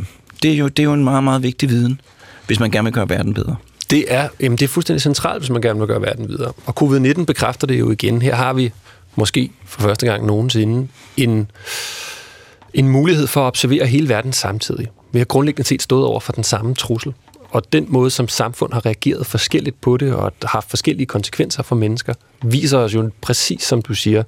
det 0.43 0.51
er 0.51 0.55
jo, 0.55 0.67
det 0.67 0.79
er 0.79 0.83
jo 0.83 0.93
en 0.93 1.03
meget, 1.03 1.23
meget 1.23 1.43
vigtig 1.43 1.69
viden, 1.69 2.01
hvis 2.47 2.59
man 2.59 2.71
gerne 2.71 2.85
vil 2.85 2.93
gøre 2.93 3.09
verden 3.09 3.33
bedre. 3.33 3.55
Det 3.89 4.05
er, 4.07 4.27
jamen 4.39 4.57
det 4.57 4.65
er 4.65 4.69
fuldstændig 4.69 5.01
centralt, 5.01 5.39
hvis 5.39 5.49
man 5.49 5.61
gerne 5.61 5.79
vil 5.79 5.87
gøre 5.87 6.01
verden 6.01 6.27
videre. 6.29 6.53
Og 6.65 6.81
covid-19 6.81 7.25
bekræfter 7.25 7.67
det 7.67 7.79
jo 7.79 7.91
igen. 7.91 8.21
Her 8.21 8.35
har 8.35 8.53
vi 8.53 8.71
måske 9.15 9.51
for 9.65 9.81
første 9.81 10.05
gang 10.05 10.25
nogensinde, 10.25 10.87
en, 11.17 11.51
en 12.73 12.89
mulighed 12.89 13.27
for 13.27 13.41
at 13.41 13.47
observere 13.47 13.85
hele 13.85 14.09
verden 14.09 14.33
samtidig. 14.33 14.87
Vi 15.11 15.19
har 15.19 15.25
grundlæggende 15.25 15.67
set 15.67 15.81
stået 15.81 16.05
over 16.05 16.19
for 16.19 16.33
den 16.33 16.43
samme 16.43 16.75
trussel. 16.75 17.13
Og 17.49 17.73
den 17.73 17.85
måde, 17.89 18.09
som 18.09 18.27
samfund 18.27 18.73
har 18.73 18.85
reageret 18.85 19.25
forskelligt 19.25 19.81
på 19.81 19.97
det, 19.97 20.13
og 20.13 20.31
har 20.41 20.49
haft 20.49 20.69
forskellige 20.69 21.05
konsekvenser 21.05 21.63
for 21.63 21.75
mennesker, 21.75 22.13
viser 22.43 22.77
os 22.77 22.93
jo 22.93 23.11
præcis, 23.21 23.63
som 23.63 23.81
du 23.81 23.93
siger, 23.93 24.23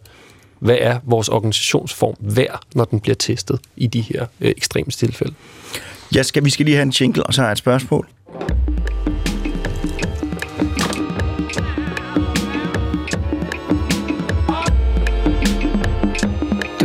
hvad 0.60 0.78
er 0.80 1.00
vores 1.04 1.30
organisationsform 1.30 2.16
værd, 2.20 2.60
når 2.76 2.86
den 2.86 3.00
bliver 3.00 3.16
testet 3.16 3.60
i 3.78 3.88
de 3.88 4.02
her 4.02 4.26
øh, 4.42 4.54
ekstreme 4.58 4.92
tilfælde. 4.92 5.34
Ja, 6.16 6.24
skal, 6.24 6.46
vi 6.46 6.50
skal 6.50 6.66
lige 6.66 6.76
have 6.76 6.84
en 6.84 6.94
jingle, 7.00 7.24
og 7.24 7.34
så 7.34 7.42
har 7.42 7.48
jeg 7.48 7.52
et 7.52 7.58
spørgsmål. 7.58 8.08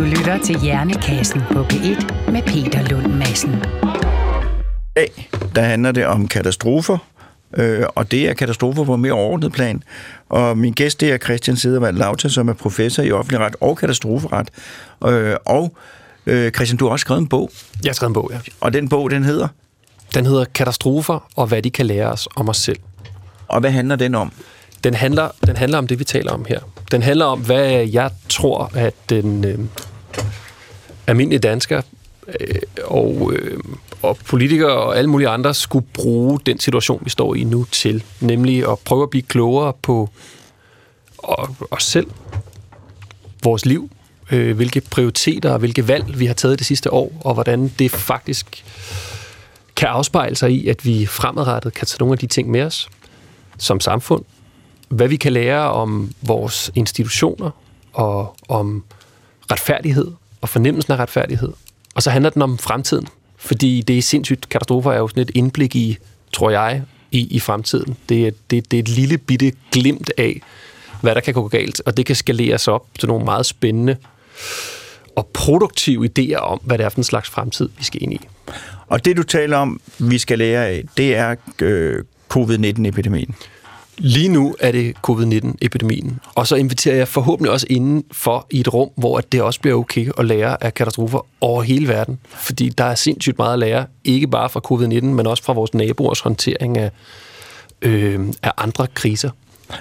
Lytter 0.09 0.39
til 0.39 0.61
Hjernekassen 0.61 1.43
på 1.53 1.63
P1 1.63 2.31
med 2.31 2.43
Peter 2.43 2.89
Lund 2.89 3.07
Madsen. 3.07 3.65
A, 4.97 5.05
der 5.55 5.63
handler 5.63 5.93
det 5.93 6.07
om 6.07 6.29
katastrofer, 6.29 6.99
øh, 7.57 7.85
og 7.95 8.11
det 8.11 8.29
er 8.29 8.35
katastrofer 8.35 8.85
på 8.85 8.97
mere 8.97 9.13
overordnet 9.13 9.53
plan. 9.53 9.83
Og 10.29 10.59
min 10.59 10.73
gæst 10.73 11.01
det 11.01 11.13
er 11.13 11.19
Christian 11.19 11.57
Sedervald 11.57 11.97
Lauta, 11.97 12.29
som 12.29 12.49
er 12.49 12.53
professor 12.53 13.03
i 13.03 13.11
offentlig 13.13 13.41
ret 13.41 13.57
og 13.61 13.77
katastroferet. 13.77 14.49
Øh, 15.07 15.37
og 15.47 15.77
øh, 16.27 16.53
Christian, 16.53 16.77
du 16.77 16.85
har 16.85 16.93
også 16.93 17.03
skrevet 17.03 17.21
en 17.21 17.29
bog. 17.29 17.51
Jeg 17.85 17.89
har 17.89 17.95
skrevet 17.95 18.11
en 18.11 18.15
bog, 18.15 18.31
ja. 18.33 18.39
Og 18.61 18.73
den 18.73 18.89
bog, 18.89 19.11
den 19.11 19.25
hedder? 19.25 19.49
Den 20.15 20.27
hedder 20.27 20.45
Katastrofer 20.45 21.29
og 21.37 21.47
hvad 21.47 21.63
de 21.63 21.71
kan 21.71 21.87
lære 21.87 22.07
os 22.07 22.29
om 22.37 22.49
os 22.49 22.57
selv. 22.57 22.79
Og 23.49 23.61
hvad 23.61 23.71
handler 23.71 23.97
den 23.97 24.15
om? 24.15 24.33
Den 24.85 24.95
handler, 24.95 25.29
den 25.47 25.57
handler 25.57 25.79
om 25.79 25.87
det, 25.87 25.99
vi 25.99 26.05
taler 26.05 26.33
om 26.33 26.45
her. 26.49 26.61
Den 26.91 27.03
handler 27.03 27.25
om, 27.25 27.41
hvad 27.41 27.65
jeg 27.71 28.11
tror, 28.29 28.71
at 28.75 28.95
den, 29.11 29.45
øh, 29.45 29.59
almindelige 31.07 31.39
danskere 31.39 31.83
øh, 32.41 32.57
og, 32.85 33.33
øh, 33.35 33.59
og 34.03 34.17
politikere 34.27 34.73
og 34.73 34.99
alle 34.99 35.11
mulige 35.11 35.29
andre 35.29 35.55
skulle 35.55 35.87
bruge 35.95 36.41
den 36.47 36.61
situation, 36.61 37.01
vi 37.05 37.11
står 37.11 37.35
i 37.35 37.45
nu 37.45 37.65
til, 37.65 38.05
nemlig 38.21 38.71
at 38.71 38.79
prøve 38.79 39.03
at 39.03 39.11
blive 39.11 39.23
klogere 39.23 39.73
på 39.83 40.11
os 41.71 41.85
selv, 41.85 42.07
vores 43.43 43.67
liv, 43.67 43.91
øh, 44.33 44.57
hvilke 44.57 44.81
prioriteter 44.81 45.53
og 45.53 45.59
hvilke 45.59 45.89
valg 45.89 46.19
vi 46.19 46.27
har 46.27 46.35
taget 46.35 46.59
det 46.59 46.67
sidste 46.67 46.93
år, 46.93 47.13
og 47.21 47.35
hvordan 47.35 47.73
det 47.79 47.91
faktisk 47.91 48.65
kan 49.77 49.89
afspejle 49.89 50.37
sig 50.37 50.51
i, 50.51 50.69
at 50.69 50.85
vi 50.85 51.07
fremadrettet 51.07 51.75
kan 51.75 51.87
tage 51.87 51.99
nogle 52.01 52.13
af 52.13 52.19
de 52.19 52.27
ting 52.27 52.51
med 52.51 52.63
os 52.63 52.89
som 53.59 53.81
samfund, 53.81 54.25
hvad 54.89 55.09
vi 55.09 55.17
kan 55.17 55.33
lære 55.33 55.73
om 55.73 56.11
vores 56.23 56.71
institutioner 56.75 57.51
og 57.93 58.37
om 58.49 58.85
retfærdighed 59.53 60.11
og 60.41 60.49
fornemmelsen 60.49 60.93
af 60.93 60.97
retfærdighed. 60.97 61.53
Og 61.95 62.03
så 62.03 62.11
handler 62.11 62.31
den 62.31 62.43
om 62.43 62.59
fremtiden, 62.59 63.09
fordi 63.37 63.83
det 63.83 63.99
er 63.99 64.03
sindssygt. 64.03 64.49
Katastrofer 64.49 64.93
er 64.93 64.99
jo 64.99 65.09
sådan 65.09 65.23
et 65.23 65.31
indblik 65.35 65.77
i, 65.77 65.99
tror 66.33 66.51
jeg, 66.51 66.83
i, 67.11 67.27
i 67.31 67.41
fremtiden. 67.41 67.97
Det 68.09 68.27
er, 68.27 68.31
det, 68.51 68.71
det 68.71 68.77
er 68.77 68.83
et 68.83 68.89
lille 68.89 69.19
bitte 69.19 69.53
glimt 69.73 70.13
af, 70.19 70.41
hvad 71.01 71.15
der 71.15 71.21
kan 71.21 71.35
gå 71.35 71.49
galt, 71.49 71.83
og 71.87 71.97
det 71.97 72.07
kan 72.07 72.17
skaleres 72.17 72.69
op 72.69 72.87
til 72.99 73.09
nogle 73.09 73.25
meget 73.25 73.47
spændende 73.47 73.97
og 75.17 75.27
produktive 75.27 76.09
idéer 76.09 76.37
om, 76.37 76.61
hvad 76.65 76.79
det 76.79 76.85
er 76.85 76.89
for 76.89 76.99
en 76.99 77.05
slags 77.05 77.31
fremtid, 77.31 77.69
vi 77.79 77.85
skal 77.85 78.03
ind 78.03 78.13
i. 78.13 78.21
Og 78.87 79.05
det, 79.05 79.17
du 79.17 79.23
taler 79.23 79.57
om, 79.57 79.81
vi 79.99 80.19
skal 80.19 80.39
lære 80.39 80.67
af, 80.67 80.85
det 80.97 81.17
er 81.17 81.35
øh, 81.63 82.05
covid-19-epidemien. 82.29 83.35
Lige 83.99 84.29
nu 84.29 84.55
er 84.61 84.73
det 84.73 84.97
covid-19-epidemien, 85.03 86.21
og 86.35 86.47
så 86.47 86.57
inviterer 86.57 86.97
jeg 86.97 87.09
forhåbentlig 87.09 87.53
også 87.53 87.67
inden 87.71 88.05
for 88.13 88.47
i 88.51 88.61
et 88.61 88.75
rum, 88.75 88.91
hvor 88.97 89.21
det 89.21 89.43
også 89.43 89.61
bliver 89.61 89.77
okay 89.77 90.11
at 90.19 90.25
lære 90.25 90.65
af 90.65 90.75
katastrofer 90.75 91.27
over 91.41 91.63
hele 91.63 91.89
verden. 91.89 92.19
Fordi 92.29 92.69
der 92.69 92.85
er 92.85 92.95
sindssygt 92.95 93.39
meget 93.39 93.53
at 93.53 93.59
lære, 93.59 93.87
ikke 94.05 94.27
bare 94.29 94.49
fra 94.49 94.61
covid-19, 94.73 95.05
men 95.05 95.27
også 95.27 95.43
fra 95.43 95.53
vores 95.53 95.75
naboers 95.75 96.21
håndtering 96.21 96.79
af, 96.79 96.91
øh, 97.83 98.21
af 98.43 98.53
andre 98.57 98.87
kriser. 98.95 99.31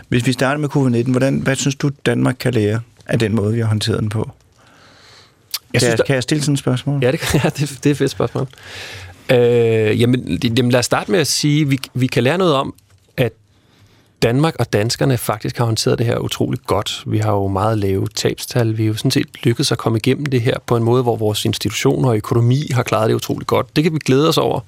Hvis 0.09 0.27
vi 0.27 0.31
starter 0.31 0.57
med 0.59 0.69
covid-19, 0.75 1.11
hvordan, 1.11 1.39
hvad 1.39 1.55
synes 1.55 1.75
du, 1.75 1.89
Danmark 2.05 2.35
kan 2.39 2.53
lære 2.53 2.79
af 3.05 3.19
den 3.19 3.35
måde, 3.35 3.53
vi 3.53 3.59
har 3.59 3.67
håndteret 3.67 3.99
den 3.99 4.09
på? 4.09 4.31
Jeg 5.73 5.81
synes, 5.81 5.91
kan, 5.91 5.97
jeg, 5.97 6.05
kan 6.05 6.15
jeg 6.15 6.23
stille 6.23 6.41
sådan 6.41 6.53
et 6.53 6.59
spørgsmål? 6.59 7.03
Ja, 7.03 7.11
det, 7.11 7.33
ja, 7.43 7.49
det, 7.49 7.79
det 7.83 7.85
er 7.85 7.91
et 7.91 7.97
fedt 7.97 8.11
spørgsmål. 8.11 8.47
Øh, 9.31 10.01
jamen, 10.01 10.39
jamen, 10.43 10.71
lad 10.71 10.79
os 10.79 10.85
starte 10.85 11.11
med 11.11 11.19
at 11.19 11.27
sige, 11.27 11.61
at 11.61 11.71
vi, 11.71 11.79
vi 11.93 12.07
kan 12.07 12.23
lære 12.23 12.37
noget 12.37 12.53
om, 12.53 12.73
Danmark 14.21 14.55
og 14.59 14.73
danskerne 14.73 15.17
faktisk 15.17 15.57
har 15.57 15.65
håndteret 15.65 15.97
det 15.97 16.05
her 16.05 16.17
utroligt 16.17 16.67
godt. 16.67 17.03
Vi 17.07 17.17
har 17.17 17.31
jo 17.31 17.47
meget 17.47 17.77
lave 17.77 18.07
tabstal. 18.15 18.77
Vi 18.77 18.83
har 18.83 18.87
jo 18.87 18.97
sådan 18.97 19.11
set 19.11 19.27
lykkedes 19.43 19.71
at 19.71 19.77
komme 19.77 19.97
igennem 19.97 20.25
det 20.25 20.41
her 20.41 20.57
på 20.65 20.77
en 20.77 20.83
måde, 20.83 21.03
hvor 21.03 21.15
vores 21.15 21.45
institutioner 21.45 22.09
og 22.09 22.17
økonomi 22.17 22.67
har 22.71 22.83
klaret 22.83 23.09
det 23.09 23.15
utroligt 23.15 23.47
godt. 23.47 23.75
Det 23.75 23.83
kan 23.83 23.93
vi 23.93 23.99
glæde 24.05 24.29
os 24.29 24.37
over. 24.37 24.59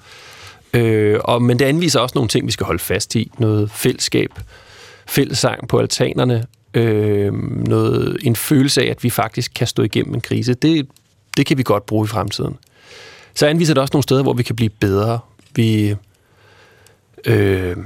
Øh, 0.74 1.20
og, 1.24 1.42
men 1.42 1.58
det 1.58 1.64
anviser 1.64 2.00
også 2.00 2.12
nogle 2.14 2.28
ting, 2.28 2.46
vi 2.46 2.52
skal 2.52 2.66
holde 2.66 2.78
fast 2.82 3.16
i. 3.16 3.30
Noget 3.38 3.70
fællesskab, 3.70 4.30
fællessang 5.06 5.68
på 5.68 5.78
altanerne, 5.78 6.46
øh, 6.74 7.32
noget, 7.66 8.16
en 8.22 8.36
følelse 8.36 8.82
af, 8.82 8.86
at 8.86 9.04
vi 9.04 9.10
faktisk 9.10 9.52
kan 9.54 9.66
stå 9.66 9.82
igennem 9.82 10.14
en 10.14 10.20
krise. 10.20 10.54
Det, 10.54 10.88
det 11.36 11.46
kan 11.46 11.58
vi 11.58 11.62
godt 11.62 11.86
bruge 11.86 12.04
i 12.04 12.08
fremtiden. 12.08 12.56
Så 13.34 13.46
anviser 13.46 13.74
det 13.74 13.80
også 13.80 13.92
nogle 13.92 14.02
steder, 14.02 14.22
hvor 14.22 14.32
vi 14.32 14.42
kan 14.42 14.56
blive 14.56 14.70
bedre. 14.80 15.18
Vi, 15.54 15.96
øh, 17.26 17.76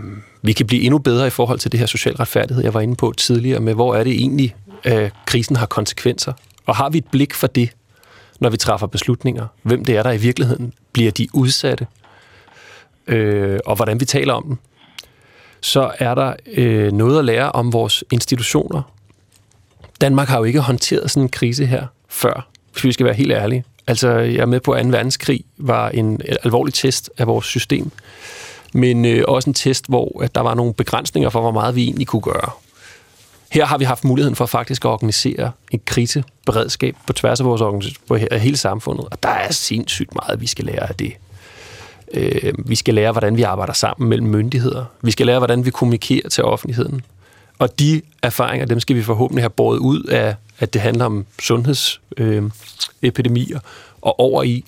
vi 0.42 0.52
kan 0.52 0.66
blive 0.66 0.82
endnu 0.82 0.98
bedre 0.98 1.26
i 1.26 1.30
forhold 1.30 1.58
til 1.58 1.72
det 1.72 1.80
her 1.80 1.86
social 1.86 2.16
retfærdighed, 2.16 2.64
jeg 2.64 2.74
var 2.74 2.80
inde 2.80 2.96
på 2.96 3.12
tidligere, 3.16 3.60
med 3.60 3.74
hvor 3.74 3.94
er 3.94 4.04
det 4.04 4.12
egentlig, 4.12 4.54
at 4.84 5.12
krisen 5.26 5.56
har 5.56 5.66
konsekvenser. 5.66 6.32
Og 6.66 6.76
har 6.76 6.90
vi 6.90 6.98
et 6.98 7.06
blik 7.12 7.34
for 7.34 7.46
det, 7.46 7.70
når 8.40 8.50
vi 8.50 8.56
træffer 8.56 8.86
beslutninger? 8.86 9.46
Hvem 9.62 9.84
det 9.84 9.96
er, 9.96 10.02
der 10.02 10.12
i 10.12 10.16
virkeligheden 10.16 10.72
bliver 10.92 11.10
de 11.10 11.28
udsatte? 11.32 11.86
Øh, 13.06 13.58
og 13.66 13.76
hvordan 13.76 14.00
vi 14.00 14.04
taler 14.04 14.34
om 14.34 14.44
dem? 14.44 14.58
Så 15.60 15.90
er 15.98 16.14
der 16.14 16.34
øh, 16.46 16.92
noget 16.92 17.18
at 17.18 17.24
lære 17.24 17.52
om 17.52 17.72
vores 17.72 18.04
institutioner. 18.10 18.82
Danmark 20.00 20.28
har 20.28 20.38
jo 20.38 20.44
ikke 20.44 20.60
håndteret 20.60 21.10
sådan 21.10 21.22
en 21.22 21.28
krise 21.28 21.66
her 21.66 21.86
før, 22.08 22.48
hvis 22.72 22.84
vi 22.84 22.92
skal 22.92 23.06
være 23.06 23.14
helt 23.14 23.32
ærlige. 23.32 23.64
Altså, 23.86 24.10
jeg 24.10 24.40
er 24.40 24.46
med 24.46 24.60
på, 24.60 24.72
at 24.72 24.84
2. 24.84 24.90
verdenskrig 24.90 25.44
var 25.56 25.88
en 25.88 26.20
øh, 26.28 26.36
alvorlig 26.42 26.74
test 26.74 27.10
af 27.18 27.26
vores 27.26 27.46
system, 27.46 27.90
men 28.76 29.04
øh, 29.04 29.24
også 29.28 29.50
en 29.50 29.54
test, 29.54 29.88
hvor 29.88 30.22
at 30.22 30.34
der 30.34 30.40
var 30.40 30.54
nogle 30.54 30.74
begrænsninger 30.74 31.30
for, 31.30 31.40
hvor 31.40 31.50
meget 31.50 31.74
vi 31.74 31.84
egentlig 31.84 32.06
kunne 32.06 32.22
gøre. 32.22 32.50
Her 33.52 33.66
har 33.66 33.78
vi 33.78 33.84
haft 33.84 34.04
muligheden 34.04 34.37
for 34.37 34.46
faktisk 34.46 34.84
at 34.84 34.88
organisere 34.88 35.52
en 35.70 35.80
kriseberedskab 35.84 36.96
på 37.06 37.12
tværs 37.12 37.40
af 37.40 37.46
vores 37.46 37.98
på 38.08 38.16
hele 38.16 38.56
samfundet, 38.56 39.06
og 39.10 39.22
der 39.22 39.28
er 39.28 39.52
sindssygt 39.52 40.14
meget, 40.14 40.40
vi 40.40 40.46
skal 40.46 40.64
lære 40.64 40.88
af 40.88 40.94
det. 40.94 41.12
Øh, 42.14 42.52
vi 42.58 42.74
skal 42.74 42.94
lære, 42.94 43.12
hvordan 43.12 43.37
vi 43.37 43.42
arbejder 43.42 43.72
sammen 43.72 44.08
mellem 44.08 44.28
myndigheder. 44.28 44.84
Vi 45.02 45.10
skal 45.10 45.26
lære, 45.26 45.38
hvordan 45.38 45.64
vi 45.64 45.70
kommunikerer 45.70 46.28
til 46.28 46.44
offentligheden. 46.44 47.02
Og 47.58 47.78
de 47.78 48.02
erfaringer, 48.22 48.66
dem 48.66 48.80
skal 48.80 48.96
vi 48.96 49.02
forhåbentlig 49.02 49.42
have 49.42 49.50
båret 49.50 49.78
ud 49.78 50.02
af, 50.02 50.34
at 50.58 50.74
det 50.74 50.80
handler 50.80 51.04
om 51.04 51.26
sundhedsepidemier, 51.40 53.56
øh, 53.56 53.62
og 54.02 54.20
over 54.20 54.42
i, 54.42 54.64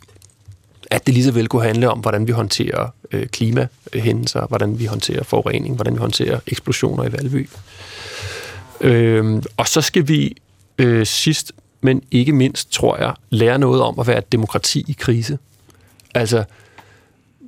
at 0.91 1.07
det 1.07 1.15
lige 1.15 1.25
så 1.25 1.33
vel 1.33 1.49
kunne 1.49 1.63
handle 1.63 1.91
om, 1.91 1.99
hvordan 1.99 2.27
vi 2.27 2.33
håndterer 2.33 2.89
øh, 3.13 3.27
klimahændelser, 3.27 4.47
hvordan 4.47 4.79
vi 4.79 4.85
håndterer 4.85 5.25
forurening, 5.25 5.75
hvordan 5.75 5.95
vi 5.95 5.99
håndterer 5.99 6.41
eksplosioner 6.47 7.05
i 7.05 7.13
Valby. 7.13 7.49
Øh, 8.81 9.43
og 9.57 9.69
så 9.69 9.81
skal 9.81 10.09
vi 10.09 10.37
øh, 10.79 11.07
sidst, 11.07 11.53
men 11.81 12.03
ikke 12.11 12.33
mindst, 12.33 12.73
tror 12.73 12.97
jeg, 12.97 13.15
lære 13.31 13.59
noget 13.59 13.83
om 13.83 13.99
at 13.99 14.07
være 14.07 14.19
et 14.19 14.33
demokrati 14.33 14.85
i 14.89 14.97
krise. 14.99 15.39
Altså, 16.15 16.45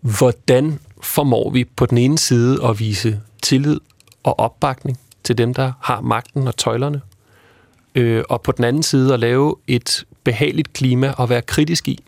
hvordan 0.02 0.78
formår 1.02 1.50
vi 1.50 1.64
på 1.64 1.86
den 1.86 1.98
ene 1.98 2.18
side 2.18 2.58
at 2.64 2.80
vise 2.80 3.20
tillid 3.42 3.80
og 4.22 4.38
opbakning 4.38 4.98
til 5.24 5.38
dem, 5.38 5.54
der 5.54 5.72
har 5.80 6.00
magten 6.00 6.48
og 6.48 6.56
tøjlerne, 6.56 7.00
øh, 7.94 8.24
og 8.28 8.42
på 8.42 8.52
den 8.52 8.64
anden 8.64 8.82
side 8.82 9.14
at 9.14 9.20
lave 9.20 9.56
et 9.66 10.04
behageligt 10.24 10.72
klima 10.72 11.10
og 11.10 11.28
være 11.28 11.42
kritisk 11.42 11.88
i. 11.88 12.04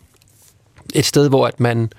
Et 0.95 1.05
sted, 1.05 1.29
hvor 1.29 1.47
at 1.47 1.59
man 1.59 1.89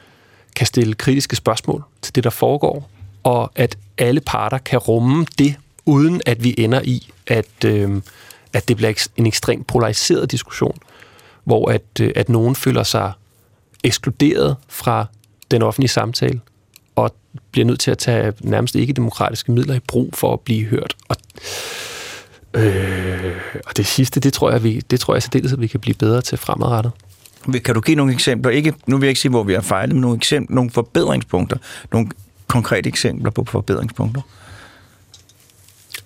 kan 0.56 0.66
stille 0.66 0.94
kritiske 0.94 1.36
spørgsmål 1.36 1.84
til 2.02 2.14
det, 2.14 2.24
der 2.24 2.30
foregår, 2.30 2.90
og 3.22 3.52
at 3.54 3.78
alle 3.98 4.20
parter 4.20 4.58
kan 4.58 4.78
rumme 4.78 5.26
det, 5.38 5.54
uden 5.86 6.20
at 6.26 6.44
vi 6.44 6.54
ender 6.58 6.80
i, 6.84 7.10
at, 7.26 7.64
øh, 7.64 8.02
at 8.52 8.68
det 8.68 8.76
bliver 8.76 9.08
en 9.16 9.26
ekstremt 9.26 9.66
polariseret 9.66 10.30
diskussion, 10.30 10.78
hvor 11.44 11.70
at, 11.70 12.00
øh, 12.00 12.12
at 12.16 12.28
nogen 12.28 12.56
føler 12.56 12.82
sig 12.82 13.12
ekskluderet 13.84 14.56
fra 14.68 15.06
den 15.50 15.62
offentlige 15.62 15.88
samtale, 15.88 16.40
og 16.96 17.14
bliver 17.50 17.66
nødt 17.66 17.80
til 17.80 17.90
at 17.90 17.98
tage 17.98 18.32
nærmest 18.40 18.74
ikke 18.74 18.92
demokratiske 18.92 19.52
midler 19.52 19.74
i 19.74 19.78
brug 19.78 20.10
for 20.14 20.32
at 20.32 20.40
blive 20.40 20.64
hørt. 20.64 20.96
Og, 21.08 21.16
øh, 22.54 23.36
og 23.66 23.76
det 23.76 23.86
sidste, 23.86 24.20
det 24.20 24.32
tror 24.32 24.50
jeg, 24.50 24.64
vi, 24.64 24.80
det 24.90 25.00
tror 25.00 25.14
jeg 25.14 25.22
særdeles, 25.22 25.52
at 25.52 25.60
vi 25.60 25.66
kan 25.66 25.80
blive 25.80 25.94
bedre 25.94 26.22
til 26.22 26.38
fremadrettet. 26.38 26.92
Kan 27.64 27.74
du 27.74 27.80
give 27.80 27.96
nogle 27.96 28.12
eksempler? 28.12 28.52
Ikke, 28.52 28.74
nu 28.86 28.96
vil 28.96 29.06
jeg 29.06 29.10
ikke 29.10 29.20
sige, 29.20 29.30
hvor 29.30 29.42
vi 29.42 29.54
har 29.54 29.60
fejlet, 29.60 29.94
men 29.94 30.00
nogle, 30.00 30.16
eksempler, 30.16 30.54
nogle 30.54 30.70
forbedringspunkter. 30.70 31.56
Nogle 31.92 32.08
konkrete 32.48 32.88
eksempler 32.88 33.30
på 33.30 33.44
forbedringspunkter. 33.44 34.22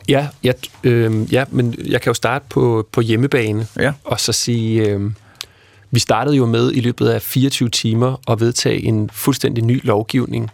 Ja, 0.08 0.28
ja, 0.44 0.52
øh, 0.84 1.32
ja, 1.32 1.44
men 1.50 1.74
jeg 1.86 2.00
kan 2.00 2.10
jo 2.10 2.14
starte 2.14 2.44
på, 2.48 2.88
på 2.92 3.00
hjemmebane, 3.00 3.66
ja. 3.76 3.92
og 4.04 4.20
så 4.20 4.32
sige, 4.32 4.88
øh, 4.88 5.10
vi 5.90 5.98
startede 5.98 6.36
jo 6.36 6.46
med 6.46 6.72
i 6.72 6.80
løbet 6.80 7.08
af 7.08 7.22
24 7.22 7.68
timer 7.68 8.16
at 8.30 8.40
vedtage 8.40 8.82
en 8.82 9.10
fuldstændig 9.10 9.64
ny 9.64 9.80
lovgivning, 9.84 10.50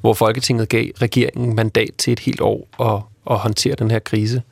hvor 0.00 0.14
Folketinget 0.14 0.68
gav 0.68 0.86
regeringen 1.02 1.54
mandat 1.54 1.90
til 1.98 2.12
et 2.12 2.20
helt 2.20 2.40
år 2.40 2.68
at, 2.80 3.02
at 3.34 3.38
håndtere 3.38 3.74
den 3.74 3.90
her 3.90 3.98
krise. 3.98 4.42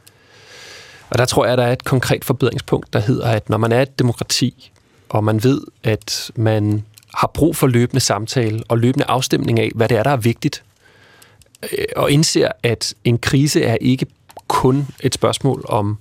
Og 1.11 1.19
der 1.19 1.25
tror 1.25 1.47
jeg, 1.47 1.59
der 1.59 1.65
er 1.65 1.73
et 1.73 1.85
konkret 1.85 2.25
forbedringspunkt, 2.25 2.93
der 2.93 2.99
hedder, 2.99 3.27
at 3.27 3.51
når 3.51 3.59
man 3.59 3.73
er 3.73 3.83
et 3.83 3.99
demokrati, 3.99 4.71
og 5.11 5.25
man 5.25 5.45
ved, 5.45 5.61
at 5.85 6.31
man 6.37 6.85
har 7.15 7.31
brug 7.35 7.57
for 7.57 7.67
løbende 7.67 8.01
samtale 8.01 8.63
og 8.69 8.79
løbende 8.79 9.05
afstemning 9.05 9.61
af, 9.61 9.71
hvad 9.75 9.89
det 9.89 9.99
er, 9.99 10.03
der 10.03 10.11
er 10.11 10.17
vigtigt, 10.17 10.63
øh, 11.63 11.85
og 11.97 12.11
indser, 12.11 12.49
at 12.63 12.95
en 13.05 13.19
krise 13.19 13.63
er 13.63 13.77
ikke 13.81 14.07
kun 14.49 14.87
et 15.01 15.15
spørgsmål 15.15 15.65
om 15.69 15.99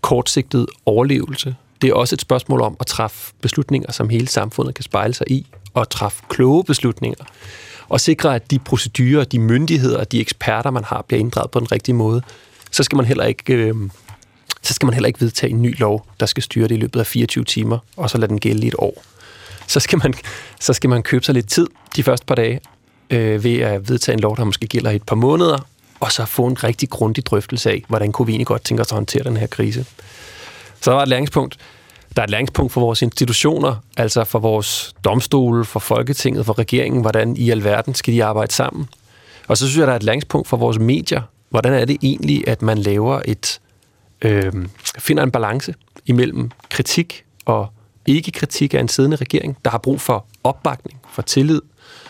kortsigtet 0.00 0.66
overlevelse. 0.86 1.56
Det 1.82 1.90
er 1.90 1.94
også 1.94 2.14
et 2.14 2.20
spørgsmål 2.20 2.60
om 2.60 2.76
at 2.80 2.86
træffe 2.86 3.32
beslutninger, 3.40 3.92
som 3.92 4.08
hele 4.08 4.28
samfundet 4.28 4.74
kan 4.74 4.84
spejle 4.84 5.14
sig 5.14 5.30
i, 5.30 5.46
og 5.74 5.90
træffe 5.90 6.22
kloge 6.28 6.64
beslutninger, 6.64 7.24
og 7.88 8.00
sikre, 8.00 8.34
at 8.34 8.50
de 8.50 8.58
procedurer, 8.58 9.24
de 9.24 9.38
myndigheder, 9.38 10.04
de 10.04 10.20
eksperter, 10.20 10.70
man 10.70 10.84
har, 10.84 11.02
bliver 11.08 11.20
inddraget 11.20 11.50
på 11.50 11.60
den 11.60 11.72
rigtige 11.72 11.94
måde. 11.94 12.22
Så 12.70 12.82
skal 12.82 12.96
man 12.96 13.04
heller 13.04 13.24
ikke... 13.24 13.52
Øh, 13.52 13.74
så 14.68 14.74
skal 14.74 14.86
man 14.86 14.94
heller 14.94 15.06
ikke 15.06 15.20
vedtage 15.20 15.50
en 15.50 15.62
ny 15.62 15.78
lov, 15.78 16.06
der 16.20 16.26
skal 16.26 16.42
styre 16.42 16.68
det 16.68 16.74
i 16.74 16.78
løbet 16.78 17.00
af 17.00 17.06
24 17.06 17.44
timer, 17.44 17.78
og 17.96 18.10
så 18.10 18.18
lade 18.18 18.28
den 18.28 18.40
gælde 18.40 18.64
i 18.64 18.68
et 18.68 18.74
år. 18.78 19.02
Så 19.66 19.80
skal 19.80 19.98
man, 20.02 20.14
så 20.60 20.72
skal 20.72 20.90
man 20.90 21.02
købe 21.02 21.24
sig 21.24 21.34
lidt 21.34 21.48
tid 21.48 21.66
de 21.96 22.02
første 22.02 22.26
par 22.26 22.34
dage 22.34 22.60
øh, 23.10 23.44
ved 23.44 23.58
at 23.58 23.88
vedtage 23.88 24.14
en 24.14 24.20
lov, 24.20 24.36
der 24.36 24.44
måske 24.44 24.66
gælder 24.66 24.90
i 24.90 24.96
et 24.96 25.02
par 25.02 25.16
måneder, 25.16 25.58
og 26.00 26.12
så 26.12 26.24
få 26.24 26.46
en 26.46 26.64
rigtig 26.64 26.90
grundig 26.90 27.26
drøftelse 27.26 27.70
af, 27.70 27.84
hvordan 27.88 28.12
kunne 28.12 28.26
vi 28.26 28.32
egentlig 28.32 28.46
godt 28.46 28.64
tænke 28.64 28.80
os 28.80 28.92
at 28.92 28.94
håndtere 28.94 29.24
den 29.24 29.36
her 29.36 29.46
krise. 29.46 29.84
Så 30.80 30.90
der 30.90 30.94
var 30.94 31.02
et 31.02 31.08
læringspunkt. 31.08 31.56
Der 32.16 32.22
er 32.22 32.24
et 32.24 32.30
læringspunkt 32.30 32.72
for 32.72 32.80
vores 32.80 33.02
institutioner, 33.02 33.76
altså 33.96 34.24
for 34.24 34.38
vores 34.38 34.94
domstole, 35.04 35.64
for 35.64 35.80
Folketinget, 35.80 36.46
for 36.46 36.58
regeringen, 36.58 37.00
hvordan 37.00 37.36
i 37.36 37.50
alverden 37.50 37.94
skal 37.94 38.14
de 38.14 38.24
arbejde 38.24 38.52
sammen. 38.52 38.88
Og 39.46 39.56
så 39.56 39.66
synes 39.66 39.78
jeg, 39.78 39.86
der 39.86 39.92
er 39.92 39.96
et 39.96 40.02
læringspunkt 40.02 40.48
for 40.48 40.56
vores 40.56 40.78
medier. 40.78 41.22
Hvordan 41.50 41.72
er 41.72 41.84
det 41.84 41.96
egentlig, 42.02 42.48
at 42.48 42.62
man 42.62 42.78
laver 42.78 43.22
et, 43.24 43.60
øh, 44.22 44.52
finder 44.98 45.22
en 45.22 45.30
balance 45.30 45.74
imellem 46.06 46.50
kritik 46.70 47.24
og 47.44 47.68
ikke-kritik 48.06 48.74
af 48.74 48.80
en 48.80 48.88
siddende 48.88 49.16
regering, 49.16 49.56
der 49.64 49.70
har 49.70 49.78
brug 49.78 50.00
for 50.00 50.26
opbakning, 50.44 51.00
for 51.12 51.22
tillid, 51.22 51.60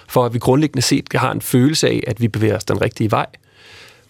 for 0.09 0.25
at 0.25 0.35
vi 0.35 0.39
grundlæggende 0.39 0.83
set 0.83 1.07
har 1.15 1.33
en 1.33 1.41
følelse 1.41 1.89
af, 1.89 2.05
at 2.07 2.21
vi 2.21 2.29
bevæger 2.29 2.57
os 2.57 2.65
den 2.65 2.81
rigtige 2.81 3.11
vej, 3.11 3.27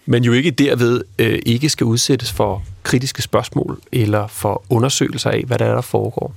men 0.05 0.23
jo 0.23 0.33
ikke 0.33 0.51
derved 0.51 1.03
øh, 1.19 1.39
ikke 1.45 1.69
skal 1.69 1.85
udsættes 1.85 2.31
for 2.31 2.63
kritiske 2.83 3.21
spørgsmål 3.21 3.79
eller 3.91 4.27
for 4.27 4.63
undersøgelser 4.69 5.29
af, 5.29 5.43
hvad 5.47 5.57
der 5.57 5.65
er, 5.65 5.73
der 5.73 5.81
foregår. 5.81 6.35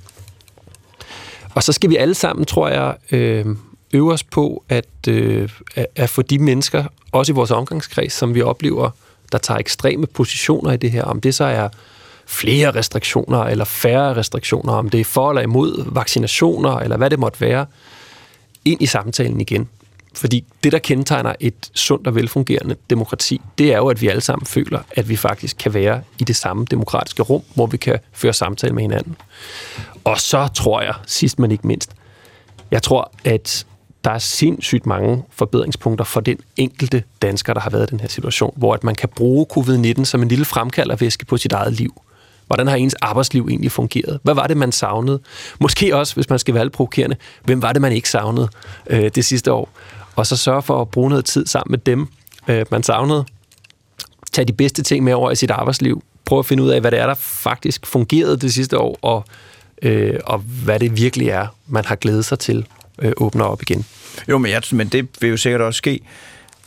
Og 1.54 1.62
så 1.62 1.72
skal 1.72 1.90
vi 1.90 1.96
alle 1.96 2.14
sammen, 2.14 2.46
tror 2.46 2.68
jeg, 2.68 2.96
øh, 3.12 3.46
øve 3.92 4.12
os 4.12 4.24
på 4.24 4.64
at, 4.68 5.08
øh, 5.08 5.48
at 5.96 6.10
få 6.10 6.22
de 6.22 6.38
mennesker, 6.38 6.84
også 7.12 7.32
i 7.32 7.34
vores 7.34 7.50
omgangskreds, 7.50 8.12
som 8.12 8.34
vi 8.34 8.42
oplever, 8.42 8.90
der 9.32 9.38
tager 9.38 9.58
ekstreme 9.58 10.06
positioner 10.06 10.72
i 10.72 10.76
det 10.76 10.90
her, 10.90 11.04
om 11.04 11.20
det 11.20 11.34
så 11.34 11.44
er 11.44 11.68
flere 12.26 12.70
restriktioner 12.70 13.38
eller 13.38 13.64
færre 13.64 14.16
restriktioner, 14.16 14.72
om 14.72 14.90
det 14.90 15.00
er 15.00 15.04
for 15.04 15.30
eller 15.30 15.42
imod 15.42 15.92
vaccinationer, 15.94 16.76
eller 16.76 16.96
hvad 16.96 17.10
det 17.10 17.18
måtte 17.18 17.40
være, 17.40 17.66
ind 18.64 18.82
i 18.82 18.86
samtalen 18.86 19.40
igen. 19.40 19.68
Fordi 20.14 20.44
det, 20.64 20.72
der 20.72 20.78
kendetegner 20.78 21.32
et 21.40 21.70
sundt 21.74 22.06
og 22.06 22.14
velfungerende 22.14 22.76
demokrati, 22.90 23.40
det 23.58 23.72
er 23.72 23.76
jo, 23.76 23.88
at 23.88 24.00
vi 24.00 24.08
alle 24.08 24.20
sammen 24.20 24.46
føler, 24.46 24.80
at 24.90 25.08
vi 25.08 25.16
faktisk 25.16 25.56
kan 25.56 25.74
være 25.74 26.02
i 26.18 26.24
det 26.24 26.36
samme 26.36 26.64
demokratiske 26.70 27.22
rum, 27.22 27.42
hvor 27.54 27.66
vi 27.66 27.76
kan 27.76 27.98
føre 28.12 28.32
samtale 28.32 28.74
med 28.74 28.82
hinanden. 28.82 29.16
Og 30.04 30.20
så 30.20 30.48
tror 30.54 30.82
jeg, 30.82 30.94
sidst 31.06 31.38
men 31.38 31.50
ikke 31.50 31.66
mindst, 31.66 31.90
jeg 32.70 32.82
tror, 32.82 33.12
at 33.24 33.66
der 34.04 34.10
er 34.10 34.18
sindssygt 34.18 34.86
mange 34.86 35.22
forbedringspunkter 35.30 36.04
for 36.04 36.20
den 36.20 36.38
enkelte 36.56 37.02
dansker, 37.22 37.54
der 37.54 37.60
har 37.60 37.70
været 37.70 37.82
i 37.82 37.90
den 37.90 38.00
her 38.00 38.08
situation, 38.08 38.54
hvor 38.56 38.74
at 38.74 38.84
man 38.84 38.94
kan 38.94 39.08
bruge 39.08 39.46
covid-19 39.52 40.04
som 40.04 40.22
en 40.22 40.28
lille 40.28 40.44
fremkaldervæske 40.44 41.24
på 41.24 41.36
sit 41.36 41.52
eget 41.52 41.72
liv 41.72 42.02
Hvordan 42.46 42.66
har 42.66 42.76
ens 42.76 42.94
arbejdsliv 42.94 43.46
egentlig 43.50 43.72
fungeret? 43.72 44.20
Hvad 44.22 44.34
var 44.34 44.46
det, 44.46 44.56
man 44.56 44.72
savnede? 44.72 45.20
Måske 45.60 45.96
også, 45.96 46.14
hvis 46.14 46.30
man 46.30 46.38
skal 46.38 46.54
være 46.54 46.64
lidt 46.64 46.72
provokerende, 46.72 47.16
hvem 47.44 47.62
var 47.62 47.72
det, 47.72 47.82
man 47.82 47.92
ikke 47.92 48.10
savnede 48.10 48.48
øh, 48.86 49.10
det 49.14 49.24
sidste 49.24 49.52
år? 49.52 49.68
Og 50.16 50.26
så 50.26 50.36
sørge 50.36 50.62
for 50.62 50.80
at 50.80 50.88
bruge 50.88 51.10
noget 51.10 51.24
tid 51.24 51.46
sammen 51.46 51.72
med 51.72 51.78
dem, 51.78 52.08
øh, 52.48 52.66
man 52.70 52.82
savnede. 52.82 53.24
Tag 54.32 54.48
de 54.48 54.52
bedste 54.52 54.82
ting 54.82 55.04
med 55.04 55.12
over 55.12 55.30
i 55.30 55.36
sit 55.36 55.50
arbejdsliv. 55.50 56.02
Prøv 56.24 56.38
at 56.38 56.46
finde 56.46 56.62
ud 56.62 56.68
af, 56.68 56.80
hvad 56.80 56.90
det 56.90 56.98
er, 56.98 57.06
der 57.06 57.14
faktisk 57.14 57.86
fungerede 57.86 58.36
det 58.36 58.54
sidste 58.54 58.78
år, 58.78 58.98
og, 59.02 59.24
øh, 59.82 60.20
og 60.24 60.38
hvad 60.38 60.80
det 60.80 60.96
virkelig 60.96 61.28
er, 61.28 61.46
man 61.66 61.84
har 61.84 61.96
glædet 61.96 62.24
sig 62.24 62.38
til 62.38 62.66
øh, 63.02 63.12
åbner 63.16 63.44
op 63.44 63.62
igen. 63.62 63.84
Jo, 64.28 64.38
men, 64.38 64.50
jeg, 64.50 64.62
men 64.72 64.88
det 64.88 65.08
vil 65.20 65.30
jo 65.30 65.36
sikkert 65.36 65.60
også 65.60 65.78
ske. 65.78 66.00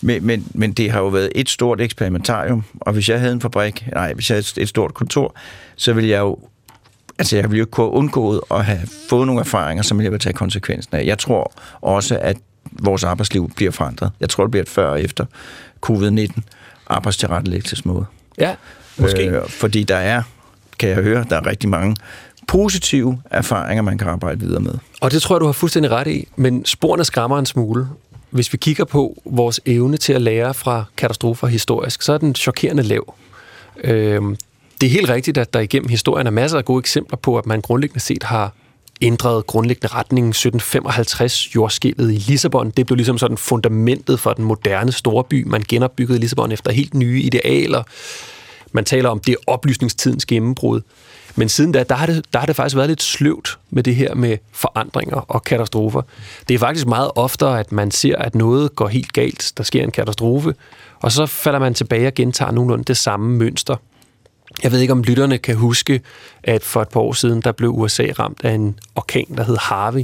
Men, 0.02 0.26
men, 0.26 0.48
men 0.54 0.74
det 0.74 0.92
har 0.92 1.00
jo 1.00 1.08
været 1.08 1.32
et 1.36 1.50
stort 1.50 1.82
eksperimentarium, 1.82 2.64
og 2.80 2.94
hvis 2.94 3.10
jeg 3.10 3.20
havde 3.20 3.34
en 3.34 3.42
fabrik, 3.42 3.88
nej, 3.94 4.14
hvis 4.14 4.30
jeg 4.30 4.36
havde 4.36 4.62
et 4.62 4.70
stort 4.70 4.94
kontor, 4.94 5.36
så 5.76 5.94
ville 5.94 6.10
jeg 6.10 6.20
jo 6.20 6.38
altså 7.20 7.36
jeg 7.36 7.52
ville 7.52 7.60
jo 7.60 7.66
kunne 7.72 7.90
undgået 7.90 8.42
at 8.52 8.66
have 8.66 8.80
fået 9.10 9.28
nogle 9.28 9.42
erfaringer, 9.42 9.84
som 9.84 10.02
jeg 10.02 10.12
vil 10.12 10.20
tage 10.20 10.34
konsekvensen 10.34 10.96
af. 10.96 11.06
Jeg 11.06 11.18
tror 11.18 11.54
også, 11.82 12.20
at 12.22 12.38
vores 12.72 13.04
arbejdsliv 13.04 13.52
bliver 13.56 13.72
forandret. 13.72 14.12
Jeg 14.20 14.30
tror, 14.30 14.44
det 14.44 14.52
bliver 14.52 14.64
et 14.64 14.70
før 14.70 14.88
og 14.88 15.02
efter 15.02 15.26
covid-19 15.86 16.42
arbejdstilrettelæggelsesmåde. 16.88 18.06
Ja, 18.38 18.56
måske. 18.98 19.28
Øh, 19.28 19.50
fordi 19.50 19.84
der 19.84 19.96
er, 19.96 20.24
kan 20.80 20.90
jeg 20.90 20.98
høre, 20.98 21.26
der 21.30 21.36
er 21.36 21.46
rigtig 21.46 21.70
mange 21.70 21.96
positive 22.47 23.21
erfaringer, 23.31 23.81
man 23.81 23.97
kan 23.97 24.08
arbejde 24.08 24.39
videre 24.39 24.62
med. 24.62 24.73
Og 25.01 25.12
det 25.12 25.21
tror 25.21 25.36
jeg, 25.36 25.41
du 25.41 25.45
har 25.45 25.53
fuldstændig 25.53 25.91
ret 25.91 26.08
i, 26.08 26.27
men 26.36 26.65
sporene 26.65 27.05
skræmmer 27.05 27.39
en 27.39 27.45
smule. 27.45 27.88
Hvis 28.29 28.53
vi 28.53 28.58
kigger 28.58 28.86
på 28.86 29.21
vores 29.25 29.60
evne 29.65 29.97
til 29.97 30.13
at 30.13 30.21
lære 30.21 30.53
fra 30.53 30.84
katastrofer 30.97 31.47
historisk, 31.47 32.01
så 32.01 32.13
er 32.13 32.17
den 32.17 32.36
chokerende 32.36 32.84
lav. 32.84 33.15
Øhm, 33.84 34.38
det 34.81 34.88
er 34.88 34.91
helt 34.91 35.10
rigtigt, 35.10 35.38
at 35.38 35.53
der 35.53 35.60
igennem 35.60 35.89
historien 35.89 36.27
er 36.27 36.31
masser 36.31 36.58
af 36.58 36.65
gode 36.65 36.79
eksempler 36.79 37.17
på, 37.17 37.38
at 37.38 37.45
man 37.45 37.62
grundlæggende 37.62 37.99
set 37.99 38.23
har 38.23 38.53
ændret 39.01 39.47
grundlæggende 39.47 39.95
retningen 39.95 40.29
1755 40.29 41.55
jordskælvet 41.55 42.12
i 42.12 42.15
Lissabon. 42.15 42.69
Det 42.69 42.86
blev 42.86 42.95
ligesom 42.95 43.17
sådan 43.17 43.38
fundamentet 43.38 44.19
for 44.19 44.34
den 44.34 44.45
moderne 44.45 44.91
storby. 44.91 45.43
Man 45.47 45.63
genopbyggede 45.67 46.19
Lissabon 46.19 46.51
efter 46.51 46.71
helt 46.71 46.93
nye 46.93 47.21
idealer. 47.21 47.84
Man 48.71 48.86
taler 48.86 49.10
om 49.10 49.19
det 49.19 49.36
oplysningstidens 49.47 50.25
gennembrud. 50.25 50.81
Men 51.36 51.50
siden 51.50 51.72
da, 51.72 51.84
der 51.84 51.96
har, 51.96 52.06
det, 52.06 52.26
der 52.34 52.40
har 52.40 52.46
det 52.46 52.56
faktisk 52.56 52.76
været 52.76 52.90
lidt 52.90 53.04
sløvt 53.04 53.60
med 53.70 53.84
det 53.84 53.96
her 53.96 54.16
med 54.16 54.38
forandringer 54.52 55.18
og 55.18 55.44
katastrofer. 55.44 56.02
Det 56.48 56.54
er 56.54 56.60
faktisk 56.60 56.88
meget 56.88 57.12
oftere, 57.16 57.60
at 57.60 57.72
man 57.72 57.92
ser, 57.92 58.16
at 58.18 58.36
noget 58.36 58.76
går 58.76 58.88
helt 58.88 59.14
galt, 59.14 59.54
der 59.58 59.64
sker 59.64 59.84
en 59.84 59.92
katastrofe, 59.92 60.54
og 61.02 61.12
så 61.12 61.26
falder 61.26 61.60
man 61.60 61.74
tilbage 61.74 62.08
og 62.08 62.14
gentager 62.14 62.52
nogenlunde 62.52 62.84
det 62.84 62.98
samme 62.98 63.38
mønster. 63.38 63.76
Jeg 64.64 64.72
ved 64.72 64.80
ikke, 64.80 64.92
om 64.92 65.04
lytterne 65.04 65.38
kan 65.38 65.56
huske, 65.56 66.02
at 66.44 66.64
for 66.64 66.82
et 66.82 66.90
par 66.90 67.00
år 67.00 67.14
siden, 67.14 67.42
der 67.42 67.52
blev 67.52 67.70
USA 67.70 68.08
ramt 68.20 68.42
af 68.44 68.52
en 68.52 68.80
orkan, 68.96 69.26
der 69.38 69.44
hed 69.44 69.58
Harvey. 69.58 70.04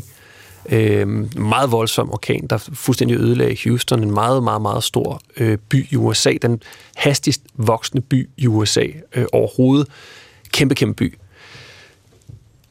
Øh, 0.70 1.08
meget 1.40 1.72
voldsom 1.72 2.12
orkan, 2.12 2.48
der 2.50 2.58
fuldstændig 2.58 3.18
ødelagde 3.18 3.58
Houston, 3.64 4.04
en 4.04 4.12
meget, 4.12 4.44
meget, 4.44 4.62
meget 4.62 4.84
stor 4.84 5.22
øh, 5.38 5.58
by 5.70 5.88
i 5.92 5.96
USA. 5.96 6.34
Den 6.42 6.62
hastigst 6.96 7.42
voksende 7.54 8.02
by 8.02 8.30
i 8.38 8.48
USA 8.48 8.86
øh, 9.16 9.26
overhovedet. 9.34 9.88
Kæmpe, 10.52 10.76
kæmpe 10.76 10.94
by. 10.94 11.18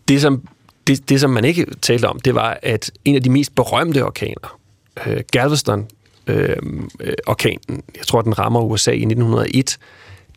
Det 0.09 0.21
som, 0.21 0.49
det, 0.87 1.09
det, 1.09 1.21
som 1.21 1.31
man 1.31 1.45
ikke 1.45 1.67
talte 1.83 2.09
om, 2.09 2.21
det 2.21 2.35
var, 2.35 2.59
at 2.63 2.91
en 3.05 3.15
af 3.15 3.23
de 3.23 3.31
mest 3.31 3.55
berømte 3.55 4.05
orkaner, 4.05 4.59
øh, 5.07 5.21
Galveston, 5.33 5.87
øh, 6.27 6.57
øh, 7.01 7.13
orkanen, 7.27 7.83
jeg 7.97 8.07
tror, 8.07 8.23
den 8.23 8.39
rammer 8.39 8.61
USA 8.61 8.91
i 8.91 9.05
1901, 9.05 9.79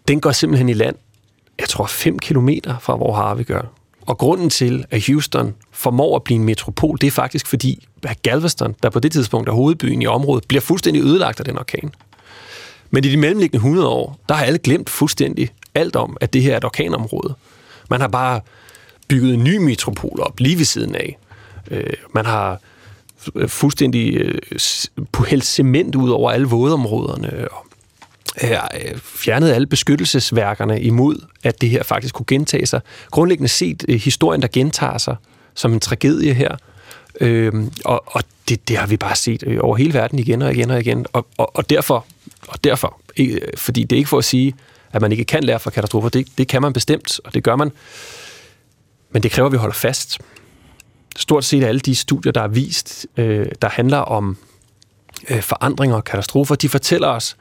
den 0.08 0.22
går 0.22 0.32
simpelthen 0.32 0.70
i 0.70 0.74
land 0.74 0.96
jeg 1.60 1.70
tror, 1.70 1.86
5 1.86 2.20
kilometer 2.20 2.78
fra, 2.80 2.96
hvor 2.96 3.14
Harvey 3.14 3.46
gør. 3.46 3.62
Og 4.02 4.18
grunden 4.18 4.50
til, 4.50 4.86
at 4.92 5.08
Houston 5.08 5.56
formår 5.72 6.16
at 6.16 6.24
blive 6.24 6.36
en 6.36 6.44
metropol, 6.44 6.98
det 7.02 7.08
er 7.08 7.12
faktisk 7.12 7.48
fordi, 7.48 7.88
at 8.04 8.22
Galveston, 8.22 8.76
der 8.84 8.90
på 8.90 9.00
det 9.00 9.12
tidspunkt 9.12 9.50
er 9.50 9.54
hovedbyen 9.54 10.02
i 10.02 10.06
området, 10.06 10.48
bliver 10.48 10.62
fuldstændig 10.62 11.04
ødelagt 11.04 11.40
af 11.40 11.46
den 11.46 11.60
orkan. 11.60 11.94
Men 12.92 13.06
i 13.06 13.10
de 13.10 13.18
mellemliggende 13.18 13.58
100 13.58 13.88
år, 13.88 14.20
der 14.30 14.36
har 14.36 14.46
alle 14.46 14.60
glemt 14.60 14.90
fuldstændig 14.90 15.50
alt 15.76 15.96
om, 15.96 16.18
at 16.22 16.34
det 16.34 16.42
her 16.42 16.54
er 16.54 16.58
et 16.58 16.64
orkanområde. 16.64 17.34
Man 17.90 18.02
har 18.02 18.08
bare 18.08 18.42
bygget 19.08 19.34
en 19.34 19.44
ny 19.44 19.58
metropol 19.58 20.20
op 20.22 20.40
lige 20.40 20.58
ved 20.58 20.66
siden 20.66 20.96
af. 20.96 21.18
Øh, 21.72 21.94
man 22.14 22.26
har 22.26 22.60
fuldstændig 23.48 24.14
øh, 24.14 24.42
hældt 25.28 25.46
cement 25.46 25.96
ud 25.96 26.10
over 26.10 26.32
alle 26.32 26.48
vådområderne, 26.48 27.48
og 27.52 27.66
øh, 28.44 28.52
øh, 28.52 28.98
fjernet 28.98 29.52
alle 29.52 29.68
beskyttelsesværkerne 29.68 30.82
imod, 30.82 31.26
at 31.44 31.62
det 31.62 31.70
her 31.70 31.84
faktisk 31.84 32.16
kunne 32.16 32.26
gentage 32.28 32.66
sig. 32.66 32.82
Grundlæggende 33.12 33.48
set 33.48 33.86
øh, 33.88 33.96
historien, 33.96 34.42
der 34.42 34.48
gentager 34.48 34.98
sig 34.98 35.16
som 35.54 35.74
en 35.74 35.80
tragedie 35.80 36.34
her. 36.34 36.56
Øh, 37.22 37.54
og 37.86 38.04
og 38.06 38.24
det, 38.50 38.68
det 38.68 38.78
har 38.78 38.88
vi 38.88 38.98
bare 38.98 39.16
set 39.16 39.44
øh, 39.48 39.58
over 39.62 39.76
hele 39.76 39.94
verden 39.94 40.20
igen 40.20 40.42
og 40.42 40.52
igen 40.52 40.72
og 40.72 40.80
igen. 40.80 41.06
Og, 41.14 41.28
og, 41.38 41.56
og 41.56 41.70
derfor, 41.70 42.06
og 42.48 42.64
derfor 42.64 43.00
øh, 43.20 43.42
fordi 43.58 43.84
det 43.84 43.96
er 43.96 43.98
ikke 43.98 44.10
for 44.10 44.18
at 44.18 44.26
sige, 44.26 44.54
at 44.94 45.02
man 45.02 45.12
ikke 45.12 45.26
kan 45.26 45.44
lære 45.44 45.60
fra 45.60 45.72
katastrofer. 45.72 46.10
Det, 46.10 46.28
det 46.38 46.48
kan 46.48 46.62
man 46.62 46.74
bestemt, 46.74 47.20
og 47.24 47.34
det 47.34 47.44
gør 47.44 47.56
man. 47.56 47.72
Men 49.12 49.24
det 49.24 49.32
kræver, 49.32 49.48
at 49.48 49.52
vi 49.52 49.58
holder 49.58 49.76
fast. 49.76 50.20
Stort 51.16 51.46
set 51.46 51.64
alle 51.64 51.80
de 51.80 51.96
studier, 51.96 52.32
der 52.32 52.42
er 52.42 52.48
vist, 52.48 53.08
øh, 53.18 53.46
der 53.62 53.70
handler 53.70 53.98
om 53.98 54.38
øh, 55.30 55.42
forandringer 55.42 55.96
og 55.96 56.04
katastrofer, 56.04 56.56
de 56.56 56.70
fortæller 56.70 57.08
os, 57.08 57.38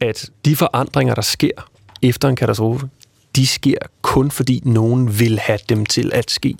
at 0.00 0.30
de 0.44 0.56
forandringer, 0.56 1.14
der 1.14 1.22
sker 1.22 1.70
efter 2.02 2.28
en 2.28 2.36
katastrofe, 2.36 2.88
de 3.36 3.46
sker 3.46 3.78
kun 4.02 4.30
fordi 4.30 4.62
nogen 4.64 5.18
vil 5.18 5.38
have 5.38 5.58
dem 5.68 5.86
til 5.86 6.10
at 6.14 6.30
ske. 6.30 6.56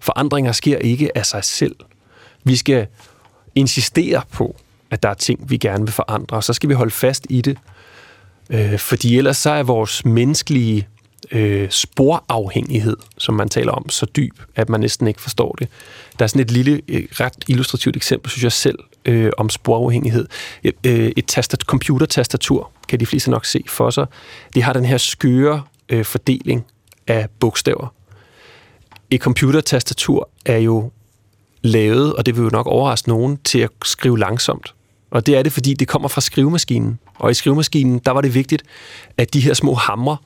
Forandringer 0.00 0.52
sker 0.52 0.78
ikke 0.78 1.18
af 1.18 1.26
sig 1.26 1.44
selv. 1.44 1.76
Vi 2.44 2.56
skal 2.56 2.86
insistere 3.54 4.22
på, 4.32 4.56
at 4.90 5.02
der 5.02 5.08
er 5.08 5.14
ting, 5.14 5.50
vi 5.50 5.56
gerne 5.56 5.84
vil 5.84 5.92
forandre, 5.92 6.36
og 6.36 6.44
så 6.44 6.52
skal 6.52 6.68
vi 6.68 6.74
holde 6.74 6.90
fast 6.90 7.26
i 7.30 7.40
det. 7.40 7.58
Øh, 8.50 8.78
fordi 8.78 9.18
ellers 9.18 9.36
så 9.36 9.50
er 9.50 9.62
vores 9.62 10.04
menneskelige 10.04 10.88
øh, 11.30 11.70
sporafhængighed, 11.70 12.96
som 13.18 13.34
man 13.34 13.48
taler 13.48 13.72
om, 13.72 13.88
så 13.88 14.06
dyb, 14.06 14.38
at 14.56 14.68
man 14.68 14.80
næsten 14.80 15.06
ikke 15.06 15.22
forstår 15.22 15.56
det. 15.58 15.68
Der 16.18 16.22
er 16.22 16.26
sådan 16.26 16.42
et 16.42 16.50
lille, 16.50 16.80
øh, 16.88 17.04
ret 17.12 17.44
illustrativt 17.48 17.96
eksempel, 17.96 18.30
synes 18.30 18.44
jeg 18.44 18.52
selv, 18.52 18.78
øh, 19.04 19.30
om 19.38 19.50
sporafhængighed. 19.50 20.26
Et, 20.62 20.74
øh, 20.86 21.12
et 21.16 21.26
tastat, 21.26 21.60
computertastatur 21.60 22.70
kan 22.88 23.00
de 23.00 23.06
fleste 23.06 23.30
nok 23.30 23.44
se 23.44 23.64
for 23.68 23.90
sig. 23.90 24.06
Det 24.54 24.62
har 24.62 24.72
den 24.72 24.84
her 24.84 24.98
skøre 24.98 25.62
øh, 25.88 26.04
fordeling 26.04 26.64
af 27.06 27.28
bogstaver. 27.40 27.94
Et 29.10 29.20
computertastatur 29.20 30.28
er 30.46 30.58
jo 30.58 30.90
lavet, 31.62 32.14
og 32.14 32.26
det 32.26 32.36
vil 32.36 32.42
jo 32.42 32.50
nok 32.52 32.66
overraske 32.66 33.08
nogen, 33.08 33.38
til 33.44 33.58
at 33.58 33.70
skrive 33.84 34.18
langsomt. 34.18 34.74
Og 35.10 35.26
det 35.26 35.36
er 35.36 35.42
det, 35.42 35.52
fordi 35.52 35.74
det 35.74 35.88
kommer 35.88 36.08
fra 36.08 36.20
skrivemaskinen. 36.20 36.98
Og 37.18 37.30
i 37.30 37.34
skrivemaskinen, 37.34 37.98
der 37.98 38.10
var 38.10 38.20
det 38.20 38.34
vigtigt, 38.34 38.62
at 39.16 39.34
de 39.34 39.40
her 39.40 39.54
små 39.54 39.74
hamre, 39.74 40.16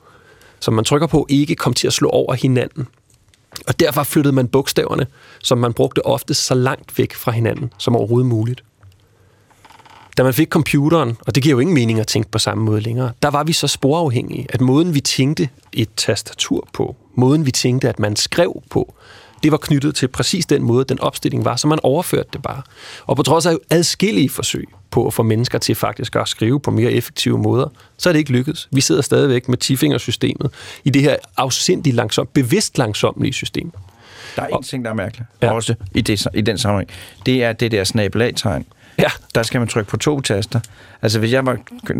som 0.59 0.73
man 0.73 0.85
trykker 0.85 1.07
på, 1.07 1.25
ikke 1.29 1.55
kom 1.55 1.73
til 1.73 1.87
at 1.87 1.93
slå 1.93 2.09
over 2.09 2.33
hinanden. 2.33 2.87
Og 3.67 3.79
derfor 3.79 4.03
flyttede 4.03 4.35
man 4.35 4.47
bogstaverne, 4.47 5.07
som 5.43 5.57
man 5.57 5.73
brugte 5.73 6.05
ofte 6.05 6.33
så 6.33 6.53
langt 6.55 6.97
væk 6.97 7.13
fra 7.13 7.31
hinanden 7.31 7.73
som 7.77 7.95
overhovedet 7.95 8.29
muligt. 8.29 8.63
Da 10.17 10.23
man 10.23 10.33
fik 10.33 10.49
computeren, 10.49 11.17
og 11.27 11.35
det 11.35 11.43
giver 11.43 11.55
jo 11.55 11.59
ingen 11.59 11.73
mening 11.73 11.99
at 11.99 12.07
tænke 12.07 12.31
på 12.31 12.39
samme 12.39 12.63
måde 12.63 12.81
længere, 12.81 13.11
der 13.21 13.29
var 13.29 13.43
vi 13.43 13.53
så 13.53 13.67
sporafhængige, 13.67 14.47
at 14.49 14.61
måden 14.61 14.95
vi 14.95 15.01
tænkte 15.01 15.49
et 15.73 15.89
tastatur 15.97 16.67
på, 16.73 16.95
måden 17.15 17.45
vi 17.45 17.51
tænkte, 17.51 17.89
at 17.89 17.99
man 17.99 18.15
skrev 18.15 18.63
på, 18.69 18.93
det 19.43 19.51
var 19.51 19.57
knyttet 19.57 19.95
til 19.95 20.07
præcis 20.07 20.45
den 20.45 20.63
måde, 20.63 20.85
den 20.85 20.99
opstilling 20.99 21.45
var, 21.45 21.55
så 21.55 21.67
man 21.67 21.79
overførte 21.83 22.29
det 22.33 22.41
bare. 22.41 22.61
Og 23.05 23.15
på 23.15 23.23
trods 23.23 23.45
af 23.45 23.55
adskillige 23.69 24.29
forsøg 24.29 24.67
på 24.91 25.07
at 25.07 25.13
få 25.13 25.23
mennesker 25.23 25.57
til 25.57 25.75
faktisk 25.75 26.15
at 26.15 26.27
skrive 26.27 26.59
på 26.59 26.71
mere 26.71 26.91
effektive 26.91 27.37
måder, 27.37 27.67
så 27.97 28.09
er 28.09 28.13
det 28.13 28.19
ikke 28.19 28.31
lykkedes. 28.31 28.67
Vi 28.71 28.81
sidder 28.81 29.01
stadigvæk 29.01 29.49
med 29.49 29.57
tifingersystemet 29.57 30.51
i 30.83 30.89
det 30.89 31.01
her 31.01 31.15
afsindigt 31.37 31.95
langsomt, 31.95 32.33
bevidst 32.33 32.77
langsomlige 32.77 33.33
system. 33.33 33.71
Der 34.35 34.41
er 34.41 34.47
en 34.47 34.63
ting, 34.63 34.85
der 34.85 34.91
er 34.91 34.95
mærkeligt, 34.95 35.29
ja. 35.41 35.51
også 35.51 35.75
i, 35.93 36.01
det, 36.01 36.27
i 36.33 36.41
den 36.41 36.57
sammenhæng. 36.57 36.89
Det 37.25 37.43
er 37.43 37.53
det 37.53 37.71
der 37.71 37.83
snabelag-tegn. 37.83 38.65
Ja. 38.97 39.09
Der 39.35 39.43
skal 39.43 39.59
man 39.59 39.67
trykke 39.67 39.89
på 39.89 39.97
to 39.97 40.21
taster. 40.21 40.59
Altså, 41.01 41.19
hvis 41.19 41.31
jeg 41.31 41.45
var 41.45 41.57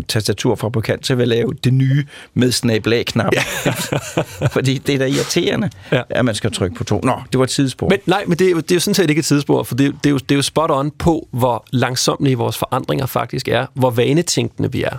tastaturfabrikant, 0.08 1.06
så 1.06 1.14
ville 1.14 1.34
jeg 1.34 1.38
lave 1.38 1.54
det 1.64 1.74
nye 1.74 2.06
med 2.34 2.52
snabelag-knap. 2.52 3.32
Ja. 3.32 3.70
Fordi 4.56 4.78
det 4.78 4.94
er 4.94 4.98
da 4.98 5.06
irriterende, 5.06 5.70
ja. 5.92 6.02
at 6.10 6.24
man 6.24 6.34
skal 6.34 6.52
trykke 6.52 6.76
på 6.76 6.84
to. 6.84 7.00
Nå, 7.04 7.20
det 7.32 7.38
var 7.38 7.44
et 7.44 7.50
tidsspor. 7.50 7.88
Men 7.88 7.98
nej, 8.06 8.24
men 8.26 8.38
det 8.38 8.46
er, 8.46 8.50
jo, 8.50 8.56
det 8.56 8.70
er 8.70 8.76
jo 8.76 8.80
sådan 8.80 8.94
set 8.94 9.10
ikke 9.10 9.20
et 9.20 9.24
tidsspor, 9.24 9.62
for 9.62 9.74
det, 9.74 9.94
det, 10.04 10.06
er 10.06 10.10
jo, 10.10 10.18
det 10.18 10.30
er 10.30 10.36
jo 10.36 10.42
spot 10.42 10.70
on 10.70 10.90
på, 10.90 11.28
hvor 11.30 11.64
langsomlige 11.70 12.38
vores 12.38 12.58
forandringer 12.58 13.06
faktisk 13.06 13.48
er, 13.48 13.66
hvor 13.74 13.90
vanetænkende 13.90 14.72
vi 14.72 14.82
er, 14.82 14.96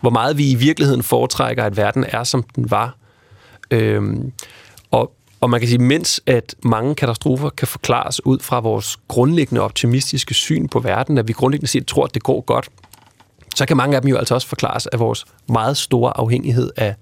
hvor 0.00 0.10
meget 0.10 0.38
vi 0.38 0.50
i 0.50 0.54
virkeligheden 0.54 1.02
foretrækker, 1.02 1.64
at 1.64 1.76
verden 1.76 2.04
er, 2.08 2.24
som 2.24 2.42
den 2.42 2.70
var. 2.70 2.96
Øhm, 3.70 4.32
og 5.40 5.50
man 5.50 5.60
kan 5.60 5.68
sige, 5.68 5.78
mens 5.78 6.20
at 6.26 6.54
mange 6.64 6.94
katastrofer 6.94 7.50
kan 7.50 7.68
forklares 7.68 8.26
ud 8.26 8.38
fra 8.38 8.60
vores 8.60 8.96
grundlæggende 9.08 9.60
optimistiske 9.60 10.34
syn 10.34 10.68
på 10.68 10.80
verden, 10.80 11.18
at 11.18 11.28
vi 11.28 11.32
grundlæggende 11.32 11.70
set 11.70 11.86
tror, 11.86 12.04
at 12.04 12.14
det 12.14 12.22
går 12.22 12.40
godt, 12.40 12.68
så 13.56 13.66
kan 13.66 13.76
mange 13.76 13.96
af 13.96 14.02
dem 14.02 14.10
jo 14.10 14.16
altså 14.16 14.34
også 14.34 14.48
forklares 14.48 14.86
af 14.86 14.98
vores 14.98 15.24
meget 15.48 15.76
store 15.76 16.16
afhængighed 16.16 16.70
af 16.76 16.94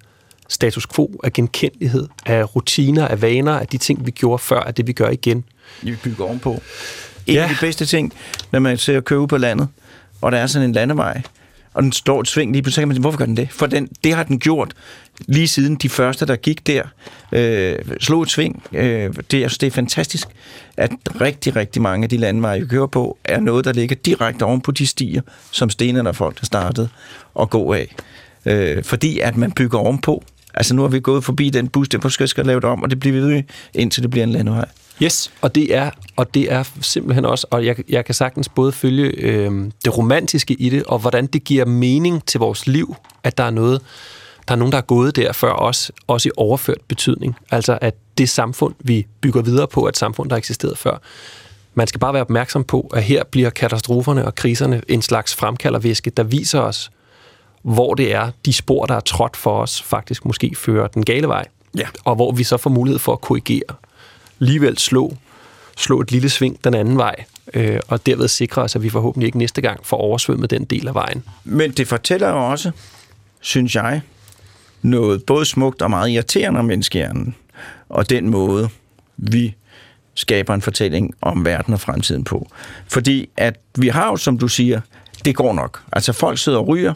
status 0.49 0.87
quo, 0.87 1.21
af 1.25 1.33
genkendelighed, 1.33 2.09
af 2.27 2.57
rutiner, 2.57 3.09
af 3.09 3.23
vaner, 3.23 3.53
af 3.53 3.67
de 3.67 3.79
ting, 3.79 4.07
vi 4.07 4.11
gjorde 4.11 4.39
før, 4.39 4.61
af 4.61 4.75
det, 4.75 4.87
vi 4.87 4.93
gør 4.93 5.09
igen. 5.09 5.45
Vi 5.83 5.97
bygger 5.97 6.25
ovenpå. 6.25 6.63
En 7.27 7.35
ja. 7.35 7.43
Af 7.43 7.49
de 7.49 7.57
bedste 7.61 7.87
ting, 7.87 8.13
når 8.53 8.61
man 8.61 8.79
ser 8.79 9.01
køre 9.01 9.21
ud 9.21 9.27
på 9.27 9.37
landet, 9.37 9.69
og 10.23 10.33
der 10.33 10.39
er 10.39 10.47
sådan 10.47 10.69
en 10.69 10.73
landevej, 10.73 11.23
og 11.77 11.83
den 11.83 11.93
står 11.93 12.21
et 12.21 12.29
sving 12.29 12.53
lige 12.53 12.63
pludselig, 12.63 12.75
så 12.75 12.81
kan 12.81 12.89
man 12.89 12.95
sige, 12.95 13.01
hvorfor 13.01 13.19
gør 13.19 13.27
den 13.27 13.37
det? 13.37 13.49
For 13.51 13.67
den, 13.67 13.89
det 14.05 14.15
har 14.15 14.23
den 14.23 14.39
gjort 14.39 14.75
lige 15.27 15.49
siden 15.49 15.75
de 15.75 15.89
første, 15.89 16.27
der 16.27 16.37
gik 16.37 16.67
der, 16.67 16.83
øh, 17.33 17.79
slog 18.01 18.23
et 18.23 18.31
sving. 18.31 18.63
Øh, 18.73 19.15
det, 19.31 19.43
altså, 19.43 19.59
det 19.61 19.67
er 19.67 19.71
fantastisk, 19.71 20.29
at 20.77 20.91
rigtig, 21.21 21.57
rigtig 21.57 21.83
mange 21.83 22.05
af 22.05 22.09
de 22.09 22.17
landeveje, 22.17 22.61
vi 22.61 22.67
kører 22.67 22.87
på, 22.87 23.19
er 23.25 23.41
noget, 23.41 23.65
der 23.65 23.73
ligger 23.73 23.97
direkte 23.97 24.43
oven 24.43 24.61
på 24.61 24.71
de 24.73 24.87
stier, 24.87 25.23
som 25.51 25.71
stenerne 25.71 26.09
og 26.09 26.17
folk, 26.17 26.39
har 26.39 26.45
startede 26.45 26.89
at 27.41 27.51
gå 27.51 27.73
af. 27.73 27.95
Øh, 28.47 28.85
fordi 28.85 29.19
at 29.19 29.37
man 29.37 29.53
bygger 29.53 29.79
ovenpå. 29.79 30.25
Altså 30.55 30.75
nu 30.75 30.83
har 30.83 30.89
vi 30.89 31.01
gået 31.01 31.25
forbi 31.25 31.51
den 31.51 31.69
bus, 31.69 31.89
der 31.89 31.99
måske 32.03 32.27
skal 32.27 32.47
lave 32.47 32.61
det 32.61 32.69
om, 32.69 32.83
og 32.83 32.91
det 32.91 33.01
bliver 33.01 33.15
vi 33.15 33.21
ved, 33.21 33.43
indtil 33.75 34.03
det 34.03 34.11
bliver 34.11 34.25
en 34.25 34.33
landevej. 34.33 34.69
Yes, 35.03 35.33
og 35.41 35.55
det 35.55 35.75
er, 35.75 35.91
og 36.17 36.35
det 36.35 36.53
er 36.53 36.65
simpelthen 36.81 37.25
også, 37.25 37.47
og 37.51 37.67
jeg, 37.67 37.77
jeg 37.89 38.05
kan 38.05 38.15
sagtens 38.15 38.49
både 38.49 38.73
følge 38.73 39.05
øh, 39.05 39.71
det 39.85 39.99
romantiske 39.99 40.55
i 40.55 40.69
det, 40.69 40.85
og 40.85 40.99
hvordan 40.99 41.27
det 41.27 41.45
giver 41.45 41.65
mening 41.65 42.25
til 42.25 42.41
vores 42.41 42.67
liv, 42.67 42.97
at 43.25 43.39
der 43.39 43.45
er 43.45 43.51
noget, 43.51 43.83
der 44.49 44.55
er 44.55 44.59
nogen, 44.59 44.73
der 44.73 44.79
er 44.79 44.83
gået 44.83 45.17
der 45.17 45.33
før 45.33 45.53
os, 45.53 45.93
også 46.07 46.29
i 46.29 46.33
overført 46.37 46.81
betydning. 46.89 47.37
Altså 47.51 47.79
at 47.81 47.95
det 48.19 48.29
samfund, 48.29 48.75
vi 48.79 49.07
bygger 49.21 49.43
videre 49.43 49.67
på, 49.69 49.85
er 49.85 49.89
et 49.89 49.97
samfund, 49.97 50.31
der 50.31 50.37
eksisterede 50.37 50.77
før. 50.77 50.99
Man 51.75 51.87
skal 51.87 52.01
bare 52.01 52.13
være 52.13 52.23
opmærksom 52.23 52.65
på, 52.65 52.91
at 52.95 53.03
her 53.03 53.25
bliver 53.25 53.51
katastroferne 53.51 54.25
og 54.25 54.35
kriserne 54.35 54.83
en 54.89 55.03
slags 55.03 55.35
fremkaldervæske, 55.35 56.11
der 56.11 56.23
viser 56.23 56.61
os, 56.61 56.91
hvor 57.63 57.95
det 57.95 58.15
er, 58.15 58.31
de 58.45 58.53
spor, 58.53 58.87
der 58.87 58.95
er 58.95 59.01
trådt 59.01 59.37
for 59.37 59.63
os, 59.63 59.83
faktisk 59.83 60.25
måske 60.25 60.53
fører 60.57 60.87
den 60.87 61.05
gale 61.05 61.29
vej. 61.29 61.45
Ja. 61.77 61.87
Og 62.05 62.15
hvor 62.15 62.33
vi 62.33 62.45
så 62.45 62.57
får 62.57 62.71
mulighed 62.71 62.99
for 62.99 63.13
at 63.13 63.21
korrigere. 63.21 63.75
Alligevel 64.41 64.79
slå, 64.79 65.17
slå 65.77 66.01
et 66.01 66.13
lille 66.13 66.29
sving 66.29 66.65
den 66.65 66.75
anden 66.75 66.97
vej, 66.97 67.25
øh, 67.55 67.81
og 67.89 68.07
derved 68.07 68.29
sikre 68.29 68.63
os, 68.63 68.77
at 68.77 68.83
vi 68.83 68.89
forhåbentlig 68.89 69.27
ikke 69.27 69.39
næste 69.39 69.61
gang 69.61 69.87
får 69.87 69.97
oversvømmet 69.97 70.51
den 70.51 70.65
del 70.65 70.89
af 70.89 70.95
vejen. 70.95 71.25
Men 71.45 71.71
det 71.71 71.89
fortæller 71.89 72.29
jo 72.29 72.51
også, 72.51 72.71
synes 73.41 73.75
jeg, 73.75 74.01
noget 74.83 75.25
både 75.25 75.45
smukt 75.45 75.83
og 75.83 75.91
meget 75.91 76.11
irriterende 76.11 76.61
om 76.61 76.65
menneskehjernen, 76.65 77.35
og 77.89 78.11
den 78.11 78.31
måde, 78.31 78.69
vi 79.17 79.55
skaber 80.15 80.55
en 80.55 80.63
fortælling 80.63 81.15
om 81.21 81.45
verden 81.45 81.75
og 81.75 81.81
fremtiden 81.81 82.25
på. 82.25 82.51
Fordi 82.89 83.29
at 83.37 83.61
vi 83.79 83.89
har 83.89 84.07
jo, 84.07 84.17
som 84.17 84.39
du 84.39 84.49
siger, 84.49 84.81
det 85.25 85.37
går 85.37 85.53
nok. 85.53 85.83
Altså 85.93 86.13
folk 86.13 86.39
sidder 86.39 86.59
og 86.59 86.69
ryger, 86.69 86.95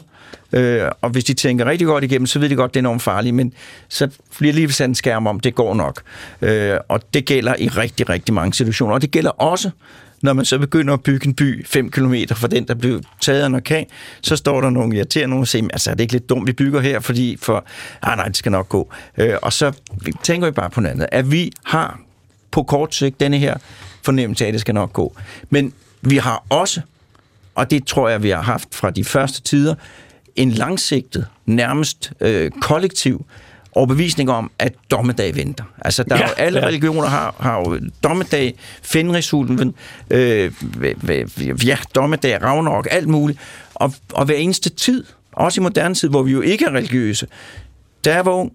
øh, 0.53 0.87
og 1.01 1.09
hvis 1.09 1.23
de 1.23 1.33
tænker 1.33 1.65
rigtig 1.65 1.87
godt 1.87 2.03
igennem, 2.03 2.25
så 2.25 2.39
ved 2.39 2.49
de 2.49 2.55
godt, 2.55 2.73
det 2.73 2.79
er 2.79 2.81
enormt 2.81 3.01
farligt, 3.01 3.35
men 3.35 3.53
så 3.89 4.09
bliver 4.39 4.53
lige 4.53 4.71
sat 4.71 4.89
en 4.89 4.95
skærm 4.95 5.27
om, 5.27 5.39
det 5.39 5.55
går 5.55 5.73
nok. 5.73 6.01
Øh, 6.41 6.77
og 6.87 7.13
det 7.13 7.25
gælder 7.25 7.55
i 7.59 7.67
rigtig, 7.67 8.09
rigtig 8.09 8.33
mange 8.33 8.53
situationer. 8.53 8.93
Og 8.93 9.01
det 9.01 9.11
gælder 9.11 9.29
også, 9.29 9.69
når 10.21 10.33
man 10.33 10.45
så 10.45 10.59
begynder 10.59 10.93
at 10.93 11.03
bygge 11.03 11.27
en 11.27 11.33
by 11.33 11.65
5 11.65 11.91
km 11.91 12.13
fra 12.31 12.47
den, 12.47 12.67
der 12.67 12.73
blev 12.73 13.01
taget 13.21 13.41
af 13.41 13.45
en 13.45 13.55
orkan, 13.55 13.85
så 14.21 14.35
står 14.35 14.61
der 14.61 14.69
nogle 14.69 14.95
irriterende 14.95 15.29
nogen 15.29 15.41
og 15.41 15.47
siger, 15.47 15.67
altså 15.73 15.91
er 15.91 15.95
det 15.95 16.01
ikke 16.01 16.13
lidt 16.13 16.29
dumt, 16.29 16.47
vi 16.47 16.53
bygger 16.53 16.79
her, 16.79 16.99
fordi 16.99 17.37
for, 17.41 17.65
ah, 18.01 18.17
nej, 18.17 18.27
det 18.27 18.37
skal 18.37 18.51
nok 18.51 18.69
gå. 18.69 18.93
Øh, 19.17 19.33
og 19.41 19.53
så 19.53 19.71
tænker 20.23 20.47
vi 20.47 20.51
bare 20.51 20.69
på 20.69 20.81
noget 20.81 20.93
andet, 20.93 21.07
at 21.11 21.31
vi 21.31 21.51
har 21.65 21.99
på 22.51 22.63
kort 22.63 22.95
sigt 22.95 23.19
denne 23.19 23.37
her 23.37 23.57
fornemmelse 24.03 24.45
af, 24.45 24.47
at 24.47 24.53
det 24.53 24.61
skal 24.61 24.73
nok 24.73 24.93
gå. 24.93 25.15
Men 25.49 25.73
vi 26.01 26.17
har 26.17 26.43
også, 26.49 26.81
og 27.55 27.71
det 27.71 27.87
tror 27.87 28.09
jeg, 28.09 28.23
vi 28.23 28.29
har 28.29 28.41
haft 28.41 28.75
fra 28.75 28.89
de 28.89 29.03
første 29.03 29.41
tider, 29.41 29.75
en 30.35 30.51
langsigtet, 30.51 31.25
nærmest 31.45 32.13
øh, 32.21 32.51
kollektiv 32.61 33.25
overbevisning 33.71 34.31
om, 34.31 34.51
at 34.59 34.73
dommedag 34.91 35.35
venter. 35.35 35.63
Altså, 35.81 36.03
der 36.03 36.15
ja, 36.15 36.23
er 36.23 36.27
jo, 36.27 36.33
alle 36.37 36.59
ja. 36.59 36.65
religioner 36.65 37.07
har, 37.07 37.35
har 37.39 37.59
jo 37.59 37.79
dommedag, 38.03 38.55
Fenrisulven, 38.81 39.75
øh, 40.09 40.51
ja, 41.65 41.77
dommedag, 41.95 42.41
Ragnarok, 42.41 42.87
alt 42.91 43.07
muligt. 43.07 43.39
Og, 43.73 43.93
og 44.13 44.25
hver 44.25 44.35
eneste 44.35 44.69
tid, 44.69 45.03
også 45.31 45.61
i 45.61 45.63
moderne 45.63 45.95
tid, 45.95 46.09
hvor 46.09 46.23
vi 46.23 46.31
jo 46.31 46.41
ikke 46.41 46.65
er 46.65 46.71
religiøse, 46.71 47.27
jeg 48.05 48.25
var 48.25 48.31
ung, 48.31 48.51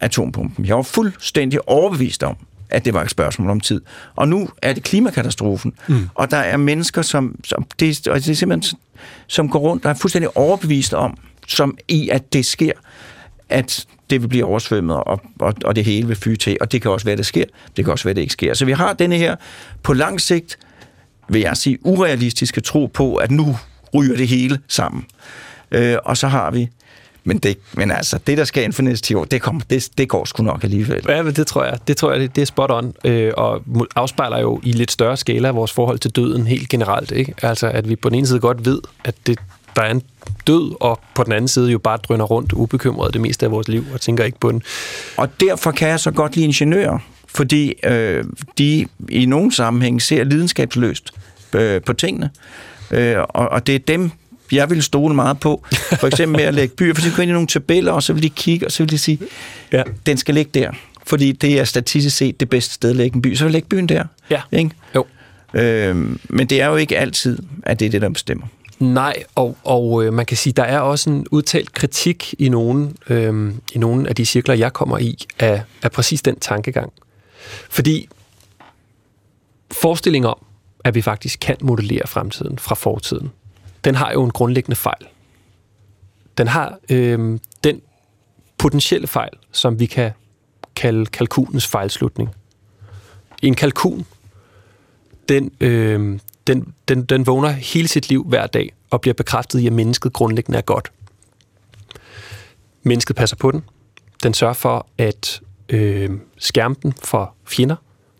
atompumpen. 0.00 0.66
Jeg 0.66 0.76
var 0.76 0.82
fuldstændig 0.82 1.68
overbevist 1.68 2.22
om, 2.22 2.36
at 2.70 2.84
det 2.84 2.94
var 2.94 3.02
et 3.02 3.10
spørgsmål 3.10 3.50
om 3.50 3.60
tid. 3.60 3.80
Og 4.16 4.28
nu 4.28 4.48
er 4.62 4.72
det 4.72 4.82
klimakatastrofen, 4.82 5.72
mm. 5.88 6.08
og 6.14 6.30
der 6.30 6.36
er 6.36 6.56
mennesker, 6.56 7.02
som, 7.02 7.38
som 7.44 7.66
det, 7.80 8.08
og 8.08 8.16
det 8.16 8.28
er 8.28 8.34
simpelthen, 8.34 8.78
som 9.26 9.48
går 9.48 9.58
rundt 9.58 9.84
og 9.84 9.90
er 9.90 9.94
fuldstændig 9.94 10.36
overbevist 10.36 10.94
om, 10.94 11.16
som 11.48 11.78
i, 11.88 12.08
at 12.08 12.32
det 12.32 12.46
sker, 12.46 12.72
at 13.48 13.86
det 14.10 14.22
vil 14.22 14.28
blive 14.28 14.44
oversvømmet, 14.44 14.96
og, 14.96 15.20
og, 15.40 15.54
og 15.64 15.76
det 15.76 15.84
hele 15.84 16.06
vil 16.06 16.16
fyge 16.16 16.36
til. 16.36 16.56
Og 16.60 16.72
det 16.72 16.82
kan 16.82 16.90
også 16.90 17.06
være, 17.06 17.16
det 17.16 17.26
sker. 17.26 17.44
Det 17.76 17.84
kan 17.84 17.92
også 17.92 18.04
være, 18.04 18.14
det 18.14 18.20
ikke 18.20 18.32
sker. 18.32 18.54
Så 18.54 18.64
vi 18.64 18.72
har 18.72 18.92
denne 18.92 19.16
her, 19.16 19.36
på 19.82 19.92
lang 19.92 20.20
sigt, 20.20 20.58
vil 21.28 21.40
jeg 21.40 21.56
sige, 21.56 21.78
urealistiske 21.86 22.60
tro 22.60 22.86
på, 22.86 23.16
at 23.16 23.30
nu 23.30 23.56
ryger 23.94 24.16
det 24.16 24.28
hele 24.28 24.58
sammen. 24.68 25.04
Øh, 25.70 25.96
og 26.04 26.16
så 26.16 26.28
har 26.28 26.50
vi 26.50 26.68
men, 27.24 27.38
det, 27.38 27.58
men 27.72 27.90
altså, 27.90 28.18
det, 28.26 28.38
der 28.38 28.44
skal 28.44 28.62
inden 28.62 28.72
for 28.72 28.82
næste 28.82 29.06
10 29.06 29.14
år, 29.14 29.24
det, 29.24 29.42
kommer, 29.42 29.62
det, 29.70 29.88
det 29.98 30.08
går 30.08 30.24
sgu 30.24 30.42
nok 30.42 30.64
alligevel. 30.64 31.04
Ja, 31.08 31.22
men 31.22 31.34
det 31.34 31.46
tror 31.46 31.64
jeg. 31.64 31.78
Det 31.88 31.96
tror 31.96 32.12
jeg, 32.12 32.20
det, 32.20 32.36
det 32.36 32.42
er 32.42 32.46
spot 32.46 32.70
on, 32.70 32.94
øh, 33.04 33.32
og 33.36 33.62
afspejler 33.96 34.40
jo 34.40 34.60
i 34.62 34.72
lidt 34.72 34.92
større 34.92 35.16
skala 35.16 35.50
vores 35.50 35.72
forhold 35.72 35.98
til 35.98 36.10
døden 36.10 36.46
helt 36.46 36.68
generelt. 36.68 37.12
Ikke? 37.12 37.34
Altså, 37.42 37.68
at 37.68 37.88
vi 37.88 37.96
på 37.96 38.08
den 38.08 38.18
ene 38.18 38.26
side 38.26 38.40
godt 38.40 38.66
ved, 38.66 38.80
at 39.04 39.14
det, 39.26 39.38
der 39.76 39.82
er 39.82 39.90
en 39.90 40.02
død, 40.46 40.76
og 40.80 41.00
på 41.14 41.24
den 41.24 41.32
anden 41.32 41.48
side 41.48 41.70
jo 41.70 41.78
bare 41.78 41.96
drøner 41.96 42.24
rundt 42.24 42.52
ubekymret 42.52 43.12
det 43.12 43.20
meste 43.20 43.46
af 43.46 43.52
vores 43.52 43.68
liv, 43.68 43.84
og 43.92 44.00
tænker 44.00 44.24
ikke 44.24 44.40
på 44.40 44.52
den. 44.52 44.62
Og 45.16 45.40
derfor 45.40 45.70
kan 45.70 45.88
jeg 45.88 46.00
så 46.00 46.10
godt 46.10 46.36
lide 46.36 46.46
ingeniører, 46.46 46.98
fordi 47.28 47.74
øh, 47.84 48.24
de 48.58 48.86
i 49.08 49.26
nogle 49.26 49.52
sammenhæng 49.52 50.02
ser 50.02 50.24
lidenskabsløst 50.24 51.10
øh, 51.52 51.82
på 51.82 51.92
tingene. 51.92 52.30
Øh, 52.90 53.16
og, 53.18 53.48
og 53.48 53.66
det 53.66 53.74
er 53.74 53.78
dem, 53.78 54.10
jeg 54.52 54.70
vil 54.70 54.82
stole 54.82 55.14
meget 55.14 55.40
på. 55.40 55.64
For 56.00 56.06
eksempel 56.06 56.36
med 56.40 56.44
at 56.46 56.54
lægge 56.54 56.74
byer, 56.76 56.94
for 56.94 57.02
så 57.02 57.12
går 57.16 57.22
ind 57.22 57.30
i 57.30 57.32
nogle 57.32 57.46
tabeller, 57.48 57.92
og 57.92 58.02
så 58.02 58.12
vil 58.12 58.22
de 58.22 58.30
kigge, 58.30 58.66
og 58.66 58.72
så 58.72 58.82
vil 58.82 58.90
de 58.90 58.98
sige, 58.98 59.18
Ja. 59.72 59.82
den 60.06 60.16
skal 60.16 60.34
ligge 60.34 60.50
der. 60.60 60.70
Fordi 61.06 61.32
det 61.32 61.60
er 61.60 61.64
statistisk 61.64 62.16
set 62.16 62.40
det 62.40 62.50
bedste 62.50 62.74
sted 62.74 62.90
at 62.90 62.96
lægge 62.96 63.16
en 63.16 63.22
by. 63.22 63.34
Så 63.34 63.44
vil 63.44 63.52
lægge 63.52 63.68
byen 63.68 63.88
der. 63.88 64.04
Ja. 64.30 64.40
Ikke? 64.52 64.70
Jo. 64.94 65.06
Øh, 65.54 65.96
men 66.28 66.46
det 66.46 66.60
er 66.60 66.66
jo 66.66 66.76
ikke 66.76 66.98
altid, 66.98 67.38
at 67.62 67.80
det 67.80 67.86
er 67.86 67.90
det, 67.90 68.02
der 68.02 68.08
bestemmer. 68.08 68.46
Nej, 68.78 69.14
og, 69.34 69.56
og 69.64 70.04
øh, 70.04 70.12
man 70.12 70.26
kan 70.26 70.36
sige, 70.36 70.52
der 70.52 70.62
er 70.62 70.78
også 70.78 71.10
en 71.10 71.26
udtalt 71.30 71.72
kritik 71.72 72.34
i 72.38 72.48
nogle, 72.48 72.90
øh, 73.08 73.52
i 73.72 73.78
nogle 73.78 74.08
af 74.08 74.14
de 74.14 74.24
cirkler, 74.26 74.54
jeg 74.54 74.72
kommer 74.72 74.98
i, 74.98 75.24
af, 75.38 75.62
af 75.82 75.92
præcis 75.92 76.22
den 76.22 76.40
tankegang. 76.40 76.92
Fordi 77.70 78.08
forestillingen 79.70 80.28
om, 80.30 80.38
at 80.84 80.94
vi 80.94 81.02
faktisk 81.02 81.38
kan 81.40 81.56
modellere 81.60 82.06
fremtiden 82.06 82.58
fra 82.58 82.74
fortiden, 82.74 83.30
den 83.84 83.94
har 83.94 84.12
jo 84.12 84.24
en 84.24 84.30
grundlæggende 84.30 84.76
fejl. 84.76 85.06
Den 86.38 86.48
har 86.48 86.78
øh, 86.90 87.38
den 87.64 87.80
potentielle 88.58 89.06
fejl, 89.06 89.32
som 89.52 89.80
vi 89.80 89.86
kan 89.86 90.12
kalde 90.76 91.06
kalkunens 91.06 91.66
fejlslutning. 91.66 92.30
En 93.42 93.54
kalkun, 93.54 94.06
den, 95.28 95.50
øh, 95.60 96.18
den, 96.46 96.74
den, 96.88 97.04
den 97.04 97.26
vågner 97.26 97.48
hele 97.48 97.88
sit 97.88 98.08
liv 98.08 98.24
hver 98.24 98.46
dag 98.46 98.72
og 98.90 99.00
bliver 99.00 99.14
bekræftet 99.14 99.60
i, 99.60 99.66
at 99.66 99.72
mennesket 99.72 100.12
grundlæggende 100.12 100.58
er 100.58 100.62
godt. 100.62 100.92
Mennesket 102.82 103.16
passer 103.16 103.36
på 103.36 103.50
den. 103.50 103.64
Den 104.22 104.34
sørger 104.34 104.54
for 104.54 104.86
at 104.98 105.40
øh, 105.68 106.10
skærme 106.38 106.76
den 106.82 106.92
for 107.02 107.34
fjender. 107.44 107.76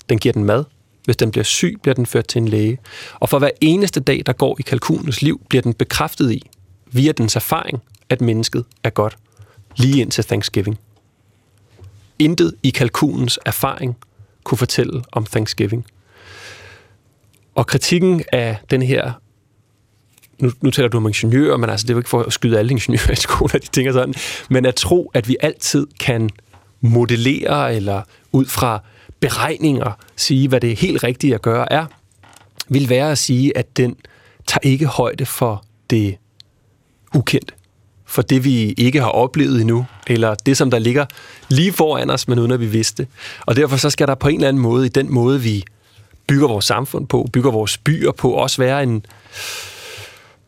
Den 0.09 0.19
giver 0.19 0.33
den 0.33 0.45
mad. 0.45 0.65
Hvis 1.05 1.17
den 1.17 1.31
bliver 1.31 1.45
syg, 1.45 1.79
bliver 1.83 1.95
den 1.95 2.07
ført 2.07 2.27
til 2.27 2.39
en 2.39 2.49
læge. 2.49 2.79
Og 3.15 3.29
for 3.29 3.39
hver 3.39 3.51
eneste 3.61 4.01
dag, 4.01 4.23
der 4.27 4.33
går 4.33 4.57
i 4.59 4.63
kalkunens 4.63 5.23
liv, 5.23 5.41
bliver 5.49 5.63
den 5.63 5.75
bekræftet 5.75 6.33
i, 6.33 6.51
via 6.93 7.13
dens 7.13 7.37
erfaring, 7.37 7.83
at 8.09 8.21
mennesket 8.21 8.65
er 8.85 8.91
godt. 8.91 9.17
Lige 9.77 10.01
ind 10.01 10.11
til 10.11 10.25
Thanksgiving. 10.25 10.79
Intet 12.19 12.55
i 12.63 12.71
kalkunens 12.71 13.39
erfaring 13.47 13.97
kunne 14.45 14.59
fortælle 14.59 15.03
om 15.13 15.25
Thanksgiving. 15.25 15.87
Og 17.55 17.67
kritikken 17.67 18.25
af 18.33 18.57
den 18.71 18.83
her 18.83 19.13
nu, 20.39 20.51
nu 20.61 20.71
taler 20.71 20.89
du 20.89 20.97
om 20.97 21.07
ingeniører, 21.07 21.57
men 21.57 21.71
altså, 21.71 21.85
det 21.85 21.91
er 21.91 21.95
jo 21.95 21.99
ikke 21.99 22.11
for 22.11 22.23
at 22.23 22.33
skyde 22.33 22.59
alle 22.59 22.71
ingeniører 22.71 23.13
i 23.13 23.17
skolen, 23.17 23.51
at 23.55 23.63
de 23.63 23.69
tænker 23.69 23.93
sådan, 23.93 24.15
men 24.51 24.67
at 24.67 24.75
tro, 24.75 25.11
at 25.15 25.29
vi 25.29 25.37
altid 25.41 25.87
kan 26.01 26.31
modellere 26.81 27.75
eller 27.75 28.03
ud 28.33 28.47
fra 28.47 28.83
beregninger 29.25 29.93
sige, 30.17 30.49
hvad 30.49 30.61
det 30.61 30.73
er 30.73 30.77
helt 30.77 31.05
rigtige 31.05 31.35
at 31.35 31.43
gøre 31.43 31.73
er, 31.73 31.87
vil 32.69 32.89
være 32.89 33.11
at 33.11 33.19
sige, 33.19 33.59
at 33.59 33.77
den 33.77 33.97
tager 34.47 34.71
ikke 34.71 34.87
højde 34.87 35.27
for 35.27 35.65
det 35.91 36.17
ukendte. 37.15 37.55
For 38.07 38.23
det, 38.23 38.45
vi 38.45 38.73
ikke 38.73 39.01
har 39.01 39.09
oplevet 39.09 39.61
endnu, 39.61 39.87
eller 40.07 40.35
det, 40.35 40.57
som 40.57 40.71
der 40.71 40.79
ligger 40.79 41.07
lige 41.49 41.73
foran 41.73 42.11
os, 42.11 42.29
men 42.29 42.39
uden 42.39 42.51
at 42.51 42.61
vi 42.61 42.67
vidste. 42.67 43.07
Og 43.47 43.57
derfor 43.57 43.77
så 43.77 43.91
skal 43.91 44.07
der 44.07 44.15
på 44.15 44.29
en 44.29 44.35
eller 44.35 44.49
anden 44.49 44.63
måde, 44.63 44.87
i 44.87 44.89
den 44.89 45.13
måde, 45.13 45.41
vi 45.41 45.65
bygger 46.27 46.49
vores 46.49 46.65
samfund 46.65 47.07
på, 47.07 47.29
bygger 47.33 47.51
vores 47.51 47.79
byer 47.79 48.13
på, 48.13 48.31
også 48.31 48.63
være 48.63 48.83
en, 48.83 49.07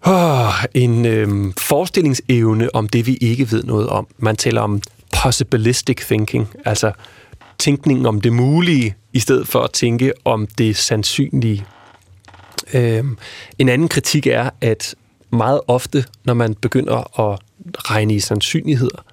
oh, 0.07 0.53
en 0.75 1.07
øhm, 1.07 1.55
forestillingsevne 1.59 2.75
om 2.75 2.89
det, 2.89 3.07
vi 3.07 3.19
ikke 3.21 3.51
ved 3.53 3.63
noget 3.63 3.89
om. 3.89 4.07
Man 4.19 4.37
taler 4.37 4.61
om 4.61 4.81
possibilistic 5.23 5.97
thinking, 6.07 6.49
altså 6.65 6.93
tænkningen 7.59 8.07
om 8.07 8.21
det 8.21 8.33
mulige, 8.33 8.97
i 9.13 9.19
stedet 9.19 9.49
for 9.49 9.61
at 9.61 9.71
tænke 9.73 10.13
om 10.25 10.47
det 10.47 10.77
sandsynlige. 10.77 11.65
Øhm, 12.75 13.19
en 13.59 13.69
anden 13.69 13.89
kritik 13.89 14.27
er, 14.27 14.51
at 14.61 14.95
meget 15.31 15.61
ofte, 15.67 16.05
når 16.25 16.35
man 16.35 16.55
begynder 16.55 17.21
at 17.21 17.39
regne 17.77 18.15
i 18.15 18.21
sandsynligheder, 18.21 19.05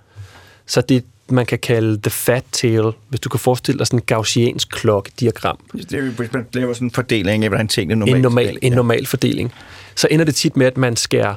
så 0.65 0.81
det, 0.81 1.03
man 1.29 1.45
kan 1.45 1.59
kalde 1.59 2.01
the 2.01 2.09
fat 2.09 2.43
tail, 2.51 2.91
hvis 3.09 3.19
du 3.19 3.29
kan 3.29 3.39
forestille 3.39 3.79
dig 3.79 3.87
sådan 3.87 3.99
en 3.99 4.03
gaussiansk 4.05 4.69
klokkediagram. 4.69 5.57
Det 5.73 5.93
er, 5.93 6.01
hvis 6.01 6.33
man 6.33 6.45
laver 6.53 6.73
sådan 6.73 6.87
en 6.87 6.91
fordeling 6.91 7.43
af, 7.43 7.49
hvordan 7.49 7.67
tingene 7.67 7.99
normalt 7.99 8.15
En 8.15 8.21
normal, 8.21 8.57
en 8.61 8.71
normal 8.71 9.05
fordeling. 9.05 9.53
Så 9.95 10.07
ender 10.11 10.25
det 10.25 10.35
tit 10.35 10.57
med, 10.57 10.65
at 10.65 10.77
man 10.77 10.95
skærer 10.95 11.35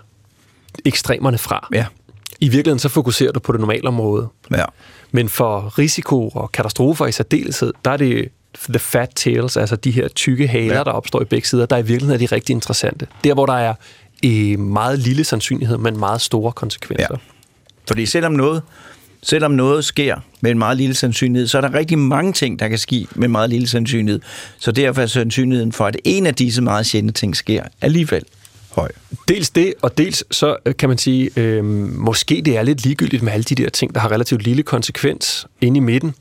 ekstremerne 0.85 1.39
fra. 1.39 1.69
Ja. 1.73 1.87
I 2.41 2.49
virkeligheden 2.49 2.79
så 2.79 2.89
fokuserer 2.89 3.33
du 3.33 3.41
på 3.41 3.53
det 3.53 3.61
normale 3.61 3.89
område. 3.89 4.29
ja. 4.51 4.65
Men 5.13 5.29
for 5.29 5.79
risiko 5.79 6.29
og 6.29 6.53
katastrofer 6.53 7.07
i 7.07 7.13
særdeleshed, 7.13 7.73
der 7.85 7.91
er 7.91 7.97
det 7.97 8.29
the 8.69 8.79
fat 8.79 9.11
tails, 9.17 9.57
altså 9.57 9.77
de 9.77 9.91
her 9.91 10.09
tykke 10.09 10.47
haler, 10.49 10.75
Ja. 10.77 10.85
der 10.85 10.91
opstår 10.91 11.23
i 11.23 11.25
begge 11.25 11.49
sider, 11.49 11.67
der 11.67 11.77
i 11.77 11.83
virkeligheden 11.83 12.23
er 12.23 12.27
de 12.29 12.35
rigtig 12.35 12.53
interessante. 12.55 13.07
Der, 13.25 13.35
hvor 13.35 13.47
der 13.47 13.53
er 13.53 13.75
eh, 14.23 14.59
meget 14.59 14.99
lille 14.99 15.25
sandsynlighed, 15.25 15.79
men 15.79 15.99
meget 15.99 16.21
store 16.21 16.53
konsekvenser. 16.53 17.07
Ja. 17.11 17.17
Fordi 17.89 18.07
selvom 18.07 18.33
noget, 18.33 18.63
selvom 19.23 19.51
noget 19.51 19.85
sker 19.85 20.17
med 20.41 20.51
en 20.51 20.59
meget 20.59 20.77
lille 20.77 20.95
sandsynlighed, 20.95 21.47
så 21.49 21.57
er 21.59 21.63
der 21.63 21.75
rigtig 21.75 21.99
mange 21.99 22.33
ting, 22.33 22.59
der 22.59 22.69
kan 22.69 22.79
ske 22.79 23.07
med 23.15 23.29
meget 23.29 23.51
lille 23.51 23.69
sandsynlighed. 23.69 24.21
Så 24.59 24.73
derfor 24.73 25.03
er 25.03 25.07
sandsynligheden 25.07 25.73
for, 25.73 25.87
at 25.87 25.97
en 26.05 26.27
af 26.27 26.35
disse 26.35 26.63
meget 26.63 26.87
sjældne 26.87 27.13
ting 27.13 27.37
sker, 27.37 27.63
alligevel 27.81 28.23
høj. 28.77 28.89
Dels 29.29 29.51
det, 29.51 29.75
og 29.83 29.99
dels 29.99 30.25
så 30.31 30.57
øh, 30.67 30.77
kan 30.77 30.89
man 30.89 30.99
sige, 30.99 31.31
øh, 31.37 31.65
måske 31.65 32.43
det 32.45 32.57
er 32.57 32.63
lidt 32.63 32.83
ligegyldigt 32.83 33.23
med 33.23 33.33
alle 33.33 33.45
de 33.45 33.55
der 33.55 33.69
ting, 33.69 33.95
der 33.95 34.01
har 34.01 34.11
relativt 34.13 34.43
lille 34.43 34.63
konsekvens 34.63 35.47
inde 35.61 35.77
i 35.77 35.81
midten. 35.81 36.15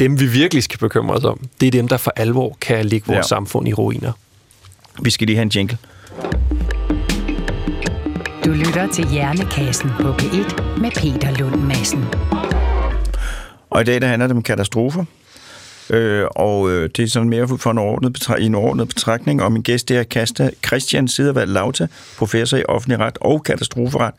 Dem, 0.00 0.20
vi 0.20 0.26
virkelig 0.26 0.62
skal 0.62 0.78
bekymre 0.78 1.14
os 1.16 1.24
om, 1.24 1.40
det 1.60 1.66
er 1.66 1.70
dem, 1.70 1.88
der 1.88 1.96
for 1.96 2.12
alvor 2.16 2.56
kan 2.60 2.84
lægge 2.86 3.06
vores 3.06 3.14
Ja. 3.14 3.18
ja. 3.18 3.22
samfund 3.22 3.68
i 3.68 3.72
ruiner. 3.72 4.12
Vi 5.02 5.10
skal 5.10 5.26
lige 5.26 5.36
have 5.36 5.42
en 5.42 5.48
jingle. 5.48 5.78
Du 8.44 8.50
lytter 8.50 8.88
til 8.92 9.08
Hjernekassen 9.08 9.90
på 10.00 10.12
P1 10.12 10.62
med 10.80 10.90
Peter 10.90 11.30
Lund 11.38 11.56
Madsen. 11.62 12.04
Og 13.70 13.80
i 13.80 13.84
dag 13.84 14.00
der 14.00 14.06
handler 14.06 14.26
det 14.26 14.36
om 14.36 14.42
katastrofer. 14.42 15.04
Øh, 15.90 16.26
og 16.30 16.70
øh, 16.70 16.90
det 16.96 17.02
er 17.02 17.06
sådan 17.06 17.28
mere 17.28 17.48
for 17.58 17.70
en 17.70 17.78
overordnet, 17.78 18.18
betra- 18.18 18.40
i 18.40 18.44
en 18.44 18.54
overordnet 18.54 18.88
betragtning. 18.88 19.42
Og 19.42 19.52
min 19.52 19.62
gæst 19.62 19.88
det 19.88 19.96
er 19.96 20.02
Kasta, 20.02 20.50
Christian 20.66 21.08
Sidervald 21.08 21.50
Lauta, 21.50 21.86
professor 22.18 22.56
i 22.56 22.62
offentlig 22.68 22.98
ret 22.98 23.18
og 23.20 23.42
katastroferet. 23.42 24.14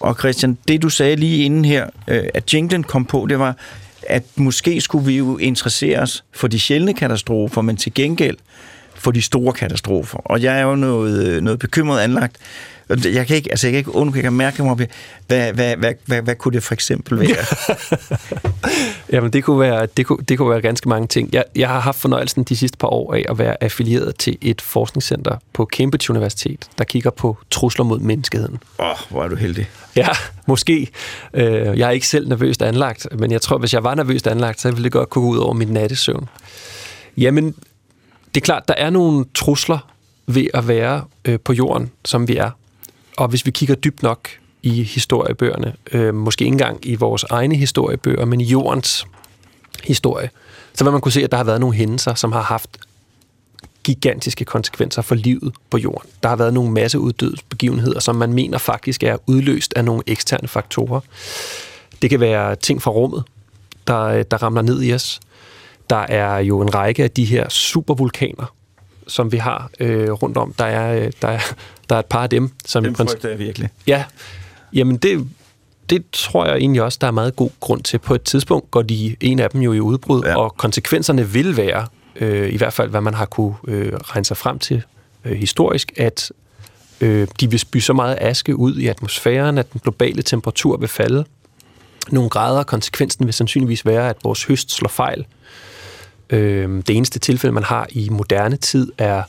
Og 0.00 0.16
Christian, 0.18 0.58
det 0.68 0.82
du 0.82 0.88
sagde 0.88 1.16
lige 1.16 1.44
inden 1.44 1.64
her, 1.64 1.86
øh, 2.08 2.24
at 2.34 2.54
jinglen 2.54 2.84
kom 2.84 3.04
på, 3.04 3.26
det 3.28 3.38
var, 3.38 3.56
at 4.02 4.22
måske 4.36 4.80
skulle 4.80 5.06
vi 5.06 5.16
jo 5.16 5.38
interessere 5.38 5.98
os 5.98 6.24
for 6.32 6.48
de 6.48 6.58
sjældne 6.58 6.94
katastrofer, 6.94 7.62
men 7.62 7.76
til 7.76 7.94
gengæld 7.94 8.36
for 8.94 9.10
de 9.10 9.22
store 9.22 9.52
katastrofer. 9.52 10.18
Og 10.18 10.42
jeg 10.42 10.58
er 10.58 10.62
jo 10.62 10.74
noget, 10.74 11.26
øh, 11.26 11.42
noget 11.42 11.58
bekymret 11.58 12.00
anlagt. 12.00 12.36
Jeg 13.04 13.26
kan 13.26 13.36
ikke, 13.36 13.50
altså 13.50 13.66
jeg 13.66 13.72
kan 13.72 13.78
ikke 13.78 13.94
undgå, 13.94 14.16
jeg 14.16 14.22
kan 14.22 14.32
mærke 14.32 14.62
mig, 14.62 14.72
op 14.72 14.80
hvad, 15.26 15.52
hvad, 15.52 15.76
hvad, 15.76 15.92
hvad, 16.06 16.22
hvad 16.22 16.34
kunne 16.34 16.54
det 16.54 16.62
for 16.62 16.74
eksempel 16.74 17.20
være? 17.20 17.44
Jamen, 19.12 19.32
det 19.32 19.44
kunne 19.44 19.60
være, 19.60 19.86
det 19.96 20.06
kunne, 20.06 20.18
det 20.28 20.38
kunne 20.38 20.50
være 20.50 20.60
ganske 20.60 20.88
mange 20.88 21.06
ting. 21.06 21.28
Jeg, 21.32 21.44
jeg 21.56 21.68
har 21.68 21.80
haft 21.80 21.98
fornøjelsen 21.98 22.44
de 22.44 22.56
sidste 22.56 22.78
par 22.78 22.88
år 22.88 23.14
af 23.14 23.24
at 23.28 23.38
være 23.38 23.62
affilieret 23.62 24.16
til 24.16 24.38
et 24.40 24.60
forskningscenter 24.60 25.36
på 25.52 25.68
Cambridge 25.72 26.10
Universitet, 26.10 26.68
der 26.78 26.84
kigger 26.84 27.10
på 27.10 27.38
trusler 27.50 27.84
mod 27.84 27.98
menneskeheden. 27.98 28.58
Åh, 28.78 28.86
oh, 28.86 28.96
hvor 29.10 29.24
er 29.24 29.28
du 29.28 29.36
heldig. 29.36 29.68
Ja, 29.96 30.08
måske. 30.46 30.88
Øh, 31.34 31.78
Jeg 31.78 31.86
er 31.86 31.90
ikke 31.90 32.06
selv 32.06 32.28
nervøst 32.28 32.62
anlagt, 32.62 33.06
men 33.18 33.30
jeg 33.32 33.40
tror, 33.40 33.58
hvis 33.58 33.74
jeg 33.74 33.84
var 33.84 33.94
nervøst 33.94 34.26
anlagt, 34.26 34.60
så 34.60 34.70
ville 34.70 34.84
det 34.84 34.92
godt 34.92 35.10
kunne 35.10 35.22
gå 35.22 35.28
ud 35.28 35.38
over 35.38 35.52
min 35.54 35.68
nattesøvn. 35.68 36.28
Jamen, 37.16 37.54
det 38.34 38.40
er 38.40 38.44
klart, 38.44 38.68
der 38.68 38.74
er 38.74 38.90
nogle 38.90 39.24
trusler 39.34 39.78
ved 40.26 40.46
at 40.54 40.68
være 40.68 41.04
øh, 41.24 41.38
på 41.44 41.52
jorden, 41.52 41.90
som 42.04 42.28
vi 42.28 42.36
er. 42.36 42.50
Og 43.16 43.28
hvis 43.28 43.46
vi 43.46 43.50
kigger 43.50 43.74
dybt 43.74 44.02
nok 44.02 44.28
i 44.62 44.82
historiebøgerne, 44.82 45.74
øh, 45.92 46.14
måske 46.14 46.42
ikke 46.44 46.52
engang 46.52 46.86
i 46.86 46.94
vores 46.94 47.24
egne 47.30 47.56
historiebøger, 47.56 48.24
men 48.24 48.40
i 48.40 48.44
jordens 48.44 49.06
historie, 49.84 50.30
så 50.74 50.84
vil 50.84 50.92
man 50.92 51.00
kunne 51.00 51.12
se, 51.12 51.24
at 51.24 51.30
der 51.30 51.36
har 51.36 51.44
været 51.44 51.60
nogle 51.60 51.76
hændelser, 51.76 52.14
som 52.14 52.32
har 52.32 52.42
haft 52.42 52.78
gigantiske 53.84 54.44
konsekvenser 54.44 55.02
for 55.02 55.14
livet 55.14 55.54
på 55.70 55.78
jorden. 55.78 56.10
Der 56.22 56.28
har 56.28 56.36
været 56.36 56.54
nogle 56.54 56.70
masseuddødsbegivenheder, 56.70 58.00
som 58.00 58.16
man 58.16 58.32
mener 58.32 58.58
faktisk 58.58 59.02
er 59.02 59.16
udløst 59.26 59.72
af 59.76 59.84
nogle 59.84 60.02
eksterne 60.06 60.48
faktorer. 60.48 61.00
Det 62.02 62.10
kan 62.10 62.20
være 62.20 62.56
ting 62.56 62.82
fra 62.82 62.90
rummet, 62.90 63.24
der, 63.86 64.22
der 64.22 64.42
ramler 64.42 64.62
ned 64.62 64.82
i 64.82 64.94
os. 64.94 65.20
Der 65.90 65.96
er 65.96 66.38
jo 66.38 66.60
en 66.60 66.74
række 66.74 67.04
af 67.04 67.10
de 67.10 67.24
her 67.24 67.48
supervulkaner, 67.48 68.54
som 69.06 69.32
vi 69.32 69.36
har 69.36 69.70
øh, 69.80 70.10
rundt 70.10 70.36
om. 70.36 70.52
Der 70.58 70.64
er, 70.64 71.04
øh, 71.04 71.12
der, 71.22 71.28
er, 71.28 71.40
der 71.88 71.94
er 71.94 72.00
et 72.00 72.06
par 72.06 72.22
af 72.22 72.30
dem, 72.30 72.50
som... 72.64 72.84
princi- 72.84 73.04
frygter 73.04 73.28
jeg 73.28 73.38
virkelig. 73.38 73.68
Ja, 73.86 74.04
jamen 74.72 74.96
det, 74.96 75.28
det 75.90 76.04
tror 76.12 76.46
jeg 76.46 76.56
egentlig 76.56 76.82
også, 76.82 76.98
der 77.00 77.06
er 77.06 77.10
meget 77.10 77.36
god 77.36 77.50
grund 77.60 77.82
til. 77.82 77.98
På 77.98 78.14
et 78.14 78.22
tidspunkt 78.22 78.70
går 78.70 78.82
de 78.82 79.16
en 79.20 79.38
af 79.38 79.50
dem 79.50 79.60
jo 79.60 79.72
i 79.72 79.80
udbrud, 79.80 80.22
Ja. 80.24 80.36
og 80.36 80.56
konsekvenserne 80.56 81.28
vil 81.28 81.56
være, 81.56 81.86
øh, 82.16 82.52
i 82.52 82.56
hvert 82.56 82.72
fald 82.72 82.90
hvad 82.90 83.00
man 83.00 83.14
har 83.14 83.26
kunne 83.26 83.54
øh, 83.68 83.92
regne 83.96 84.24
sig 84.24 84.36
frem 84.36 84.58
til 84.58 84.82
øh, 85.24 85.32
historisk, 85.36 85.92
at 85.96 86.32
øh, 87.00 87.28
de 87.40 87.50
vil 87.50 87.58
spy 87.58 87.76
så 87.78 87.92
meget 87.92 88.18
aske 88.20 88.56
ud 88.56 88.76
i 88.76 88.86
atmosfæren, 88.86 89.58
at 89.58 89.72
den 89.72 89.80
globale 89.84 90.22
temperatur 90.22 90.76
vil 90.76 90.88
falde 90.88 91.24
nogle 92.10 92.30
grader. 92.30 92.62
Konsekvensen 92.62 93.26
vil 93.26 93.34
sandsynligvis 93.34 93.86
være, 93.86 94.08
at 94.08 94.16
vores 94.24 94.44
høst 94.44 94.70
slår 94.72 94.88
fejl. 94.88 95.26
Øh, 96.30 96.68
det 96.86 96.90
eneste 96.96 97.18
tilfælde, 97.18 97.52
man 97.52 97.62
har 97.64 97.86
i 97.90 98.08
moderne 98.08 98.56
tid, 98.56 98.92
er 98.98 99.22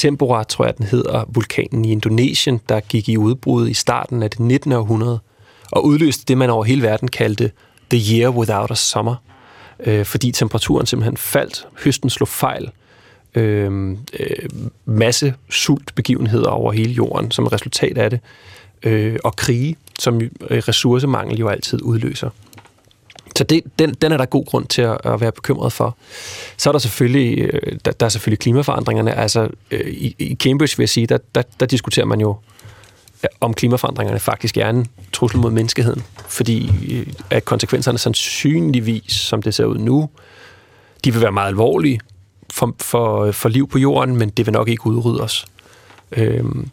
Tempora, 0.00 0.44
tror 0.44 0.64
jeg, 0.64 0.78
den 0.78 0.86
hedder, 0.86 1.24
vulkanen 1.28 1.84
i 1.84 1.92
Indonesien, 1.92 2.60
der 2.68 2.80
gik 2.80 3.08
i 3.08 3.16
udbrud 3.16 3.68
i 3.68 3.74
starten 3.74 4.22
af 4.22 4.30
det 4.30 4.40
19. 4.40 4.72
århundrede, 4.72 5.18
og 5.72 5.84
udløste 5.84 6.24
det, 6.28 6.38
man 6.38 6.50
over 6.50 6.64
hele 6.64 6.82
verden 6.82 7.08
kaldte 7.08 7.50
The 7.90 8.14
Year 8.14 8.30
Without 8.30 8.70
a 8.70 8.74
Summer, 8.74 9.14
øh, 9.86 10.04
fordi 10.04 10.32
temperaturen 10.32 10.86
simpelthen 10.86 11.16
faldt, 11.16 11.66
høsten 11.84 12.10
slog 12.10 12.28
fejl, 12.28 12.70
øh, 13.34 13.90
øh, 14.20 14.48
masse 14.84 15.34
sultbegivenheder 15.50 16.48
over 16.50 16.72
hele 16.72 16.92
jorden 16.92 17.30
som 17.30 17.46
resultat 17.46 17.98
af 17.98 18.10
det, 18.10 18.20
øh, 18.82 19.18
og 19.24 19.36
krige, 19.36 19.76
som 19.98 20.20
øh, 20.20 20.30
ressourcemangel 20.50 21.38
jo 21.38 21.48
altid 21.48 21.82
udløser. 21.82 22.30
Så 23.36 23.44
det, 23.44 23.62
den, 23.78 23.94
den 23.94 24.12
er 24.12 24.16
der 24.16 24.24
god 24.24 24.46
grund 24.46 24.66
til 24.66 24.82
at, 24.82 24.98
at 25.04 25.20
være 25.20 25.32
bekymret 25.32 25.72
for. 25.72 25.96
Så 26.56 26.70
er 26.70 26.72
der 26.72 26.78
selvfølgelig, 26.78 27.38
øh, 27.38 27.78
der, 27.84 27.92
der 27.92 28.06
er 28.06 28.10
selvfølgelig 28.10 28.38
klimaforandringerne. 28.38 29.14
Altså 29.14 29.48
øh, 29.70 29.90
i, 29.90 30.16
i 30.18 30.34
Cambridge 30.34 30.76
vil 30.76 30.82
jeg 30.82 30.88
sige, 30.88 31.06
der, 31.06 31.18
der, 31.34 31.42
der 31.60 31.66
diskuterer 31.66 32.06
man 32.06 32.20
jo, 32.20 32.36
øh, 33.24 33.28
om 33.40 33.54
klimaforandringerne 33.54 34.20
faktisk 34.20 34.56
er 34.56 34.70
en 34.70 34.86
trussel 35.12 35.40
mod 35.40 35.50
menneskeheden. 35.50 36.02
Fordi 36.28 36.70
at 37.30 37.44
konsekvenserne 37.44 37.98
sandsynligvis, 37.98 39.12
som 39.12 39.42
det 39.42 39.54
ser 39.54 39.64
ud 39.64 39.78
nu, 39.78 40.08
de 41.04 41.12
vil 41.12 41.22
være 41.22 41.32
meget 41.32 41.48
alvorlige 41.48 42.00
for, 42.52 42.74
for, 42.80 43.32
for 43.32 43.48
liv 43.48 43.68
på 43.68 43.78
jorden, 43.78 44.16
men 44.16 44.30
det 44.30 44.46
vil 44.46 44.52
nok 44.52 44.68
ikke 44.68 44.86
udrydde 44.86 45.20
os. 45.20 45.46
Øhm, 46.12 46.68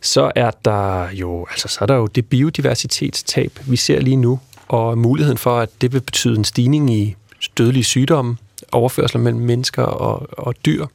så 0.00 0.32
er 0.34 0.50
der 0.64 1.10
jo, 1.10 1.46
altså 1.50 1.68
så 1.68 1.78
er 1.80 1.86
der 1.86 1.94
jo 1.94 2.06
det 2.06 2.26
biodiversitetstab, 2.26 3.58
vi 3.66 3.76
ser 3.76 4.00
lige 4.00 4.16
nu, 4.16 4.40
og 4.68 4.98
muligheden 4.98 5.38
for, 5.38 5.58
at 5.58 5.70
det 5.80 5.92
vil 5.92 6.00
betyde 6.00 6.36
en 6.38 6.44
stigning 6.44 6.90
i 6.94 7.16
dødelige 7.58 7.84
sygdomme, 7.84 8.36
overførsler 8.72 9.20
mellem 9.20 9.40
mennesker 9.40 9.82
og, 9.82 10.26
og 10.38 10.54
dyr. 10.66 10.86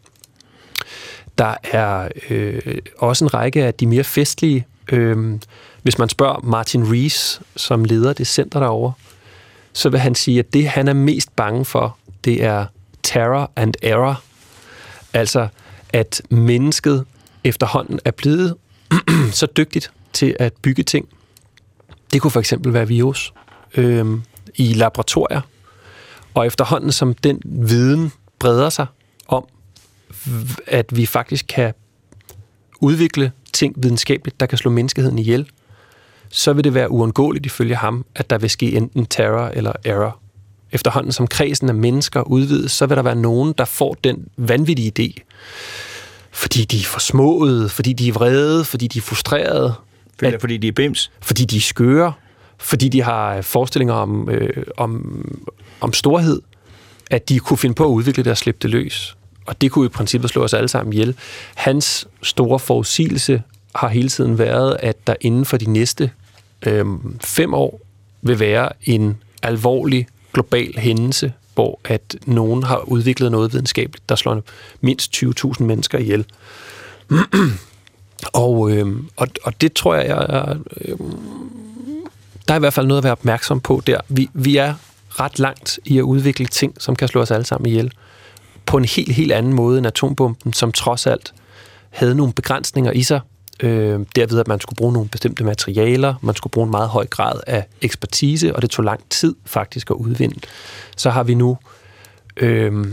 Der 1.38 1.56
er 1.64 2.08
øh, 2.30 2.78
også 2.98 3.26
en 3.26 3.34
række 3.34 3.64
af 3.64 3.74
de 3.74 3.88
mere 3.88 4.04
festlige. 4.04 4.66
Øh, 4.92 5.40
hvis 5.82 5.98
man 5.98 6.10
spørger 6.10 6.40
Martin 6.44 6.94
Rees, 6.94 7.42
som 7.56 7.86
leder 7.86 8.14
det 8.14 8.28
center 8.28 8.60
derovre, 8.60 8.94
så 9.74 9.90
vil 9.90 10.00
han 10.00 10.16
sige, 10.16 10.40
at 10.40 10.54
det, 10.54 10.68
han 10.68 10.88
er 10.88 10.94
mest 10.94 11.36
bange 11.36 11.66
for, 11.66 11.98
det 12.24 12.44
er 12.44 12.66
terror 13.04 13.52
and 13.56 13.74
error. 13.82 14.22
Altså, 15.14 15.48
at 15.90 16.22
mennesket 16.30 17.06
efterhånden 17.44 18.00
er 18.06 18.12
blevet 18.12 18.56
så 19.32 19.48
dygtigt 19.58 19.92
til 20.14 20.36
at 20.40 20.54
bygge 20.62 20.84
ting. 20.84 21.10
Det 22.14 22.22
kunne 22.22 22.32
for 22.32 22.40
eksempel 22.40 22.74
være 22.74 22.88
virus 22.88 23.34
øh, 23.78 24.06
i 24.56 24.74
laboratorier. 24.74 25.42
Og 26.34 26.48
efterhånden, 26.48 26.92
som 26.92 27.14
den 27.14 27.42
viden 27.46 28.12
breder 28.40 28.70
sig 28.70 28.86
om, 29.28 29.46
at 30.68 30.98
vi 30.98 31.06
faktisk 31.06 31.46
kan 31.50 31.74
udvikle 32.82 33.32
ting 33.54 33.74
videnskabeligt, 33.78 34.40
der 34.40 34.46
kan 34.46 34.58
slå 34.58 34.72
menneskeheden 34.72 35.20
ihjel, 35.20 35.50
så 36.30 36.54
vil 36.54 36.64
det 36.64 36.74
være 36.74 36.92
uundgåeligt 36.92 37.46
ifølge 37.46 37.76
ham, 37.76 38.06
at 38.16 38.30
der 38.30 38.38
vil 38.38 38.50
ske 38.50 38.72
enten 38.72 39.06
terror 39.06 39.48
eller 39.48 39.74
error. 39.86 40.18
Efterhånden 40.72 41.12
som 41.12 41.28
kredsen 41.28 41.70
af 41.70 41.76
mennesker 41.76 42.22
udvides, 42.22 42.72
så 42.72 42.86
vil 42.86 42.98
der 42.98 43.04
være 43.04 43.16
nogen, 43.16 43.54
der 43.58 43.66
får 43.66 43.98
den 44.04 44.28
vanvittige 44.38 44.92
idé, 45.00 45.24
fordi 46.32 46.66
de 46.66 46.80
er 46.80 46.84
forsmåede, 46.84 47.70
fordi 47.70 47.94
de 47.94 48.08
er 48.08 48.14
vrede, 48.14 48.66
fordi 48.66 48.88
de 48.88 48.98
er 48.98 49.02
frustrerede, 49.02 49.74
Eller 50.22 50.40
fordi 50.40 50.58
de 50.58 50.68
er 50.68 50.72
bims. 50.72 51.12
fordi 51.22 51.46
de 51.46 51.58
er 51.58 51.62
skøre, 51.62 52.14
fordi 52.62 52.90
de 52.90 53.02
har 53.02 53.36
øh, 53.36 53.44
forestillinger 53.44 53.94
om, 53.94 54.30
øh, 54.30 54.64
om, 54.78 55.26
om 55.82 55.94
storhed, 55.94 56.42
at 57.12 57.30
de 57.30 57.40
kunne 57.40 57.58
finde 57.58 57.76
på 57.76 57.86
at 57.86 57.90
udvikle 57.90 58.24
det 58.24 58.32
og 58.32 58.38
slippe 58.38 58.60
det 58.62 58.70
løs. 58.70 59.18
Og 59.46 59.62
det 59.62 59.72
kunne 59.72 59.86
i 59.86 59.90
princippet 59.90 60.30
slå 60.30 60.44
os 60.44 60.54
alle 60.54 60.68
sammen 60.68 60.94
ihjel. 60.94 61.16
Hans 61.56 62.08
store 62.24 62.60
forudsigelse 62.60 63.44
har 63.76 63.88
hele 63.88 64.10
tiden 64.10 64.38
været, 64.38 64.78
at 64.80 65.08
der 65.08 65.16
inden 65.22 65.46
for 65.46 65.58
de 65.58 65.72
næste 65.72 66.12
øh, 66.66 66.86
fem 67.22 67.54
år 67.54 67.82
vil 68.22 68.40
være 68.40 68.70
en 68.84 69.18
alvorlig 69.44 70.08
global 70.34 70.74
hændelse, 70.78 71.34
hvor 71.54 71.80
at 71.84 72.16
nogen 72.26 72.64
har 72.64 72.78
udviklet 72.78 73.32
noget 73.32 73.54
videnskabeligt, 73.54 74.10
der 74.10 74.16
slår 74.16 74.44
mindst 74.82 75.24
20.000 75.24 75.64
mennesker 75.64 75.98
ihjel. 75.98 76.26
og, 78.34 78.72
øh, 78.72 78.88
og, 79.16 79.28
og 79.44 79.62
det 79.62 79.74
tror 79.74 79.96
jeg, 79.96 80.08
jeg 80.08 80.58
øh, 80.82 80.98
der 82.48 82.54
er 82.54 82.56
i 82.56 82.60
hvert 82.60 82.74
fald 82.74 82.88
noget 82.88 82.98
at 82.98 83.04
være 83.04 83.12
opmærksom 83.12 83.60
på 83.60 83.82
der. 83.88 83.98
Vi, 84.10 84.30
vi 84.34 84.58
er 84.58 84.74
ret 85.10 85.40
langt 85.40 85.80
i 85.86 85.98
at 85.98 86.02
udvikle 86.02 86.46
ting, 86.46 86.74
som 86.80 86.96
kan 86.96 87.08
slå 87.08 87.22
os 87.22 87.32
alle 87.32 87.46
sammen 87.46 87.68
ihjel. 87.68 87.92
På 88.66 88.78
en 88.78 88.86
helt, 88.86 89.12
helt 89.12 89.32
anden 89.32 89.54
måde 89.54 89.78
end 89.78 89.88
atombomben, 89.88 90.54
som 90.54 90.72
trods 90.72 91.08
alt 91.08 91.34
havde 91.90 92.16
nogle 92.16 92.34
begrænsninger 92.34 92.92
i 92.92 93.04
sig. 93.04 93.20
Øh, 93.60 94.00
derved, 94.16 94.40
at 94.40 94.48
man 94.48 94.60
skulle 94.60 94.78
bruge 94.78 94.94
nogle 94.94 95.10
bestemte 95.10 95.44
materialer, 95.44 96.14
man 96.22 96.36
skulle 96.36 96.52
bruge 96.52 96.66
en 96.66 96.72
meget 96.72 96.90
høj 96.90 97.06
grad 97.06 97.40
af 97.48 97.66
ekspertise, 97.82 98.56
og 98.56 98.62
det 98.62 98.70
tog 98.70 98.86
lang 98.86 99.02
tid 99.10 99.36
faktisk 99.46 99.90
at 99.90 99.96
udvinde. 99.96 100.40
Så 100.98 101.10
har 101.10 101.24
vi 101.24 101.34
nu 101.34 101.58
øh, 102.38 102.88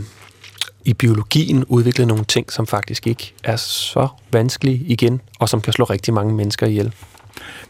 i 0.85 0.93
biologien 0.93 1.65
udviklet 1.65 2.07
nogle 2.07 2.25
ting, 2.25 2.51
som 2.51 2.67
faktisk 2.67 3.07
ikke 3.07 3.33
er 3.43 3.55
så 3.55 4.07
vanskelige 4.31 4.85
igen, 4.85 5.21
og 5.39 5.49
som 5.49 5.61
kan 5.61 5.73
slå 5.73 5.85
rigtig 5.85 6.13
mange 6.13 6.33
mennesker 6.33 6.67
ihjel. 6.67 6.93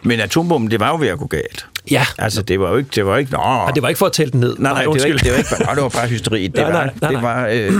Men 0.03 0.19
atombomben, 0.19 0.71
det 0.71 0.79
var 0.79 0.89
jo 0.89 0.95
ved 0.99 1.07
at 1.07 1.17
gå 1.19 1.27
galt. 1.27 1.65
Ja. 1.91 2.05
Altså, 2.17 2.41
det 2.41 2.59
var 2.59 2.69
jo 2.71 2.77
ikke... 2.77 2.89
Det 2.95 3.05
var 3.05 3.17
ikke, 3.17 3.31
nå, 3.31 3.37
Og 3.37 3.71
det 3.75 3.83
var 3.83 3.89
ikke 3.89 3.99
for 3.99 4.05
at 4.05 4.11
tælle 4.11 4.31
den 4.31 4.39
ned. 4.39 4.55
nej, 4.59 4.71
nej, 4.73 4.81
det 4.81 4.89
var, 5.01 5.05
ikke, 5.05 5.17
det 5.17 5.31
var 5.31 5.37
ikke 5.37 5.49
nå, 5.59 5.75
det 5.75 5.83
var 5.83 5.89
bare 5.89 6.07
hysteri. 6.07 6.47
Det 6.47 6.53
Nej, 6.55 6.63
var, 6.71 6.71
nej, 6.71 6.93
nej, 7.01 7.11
det 7.11 7.21
var, 7.21 7.47
øh, 7.47 7.73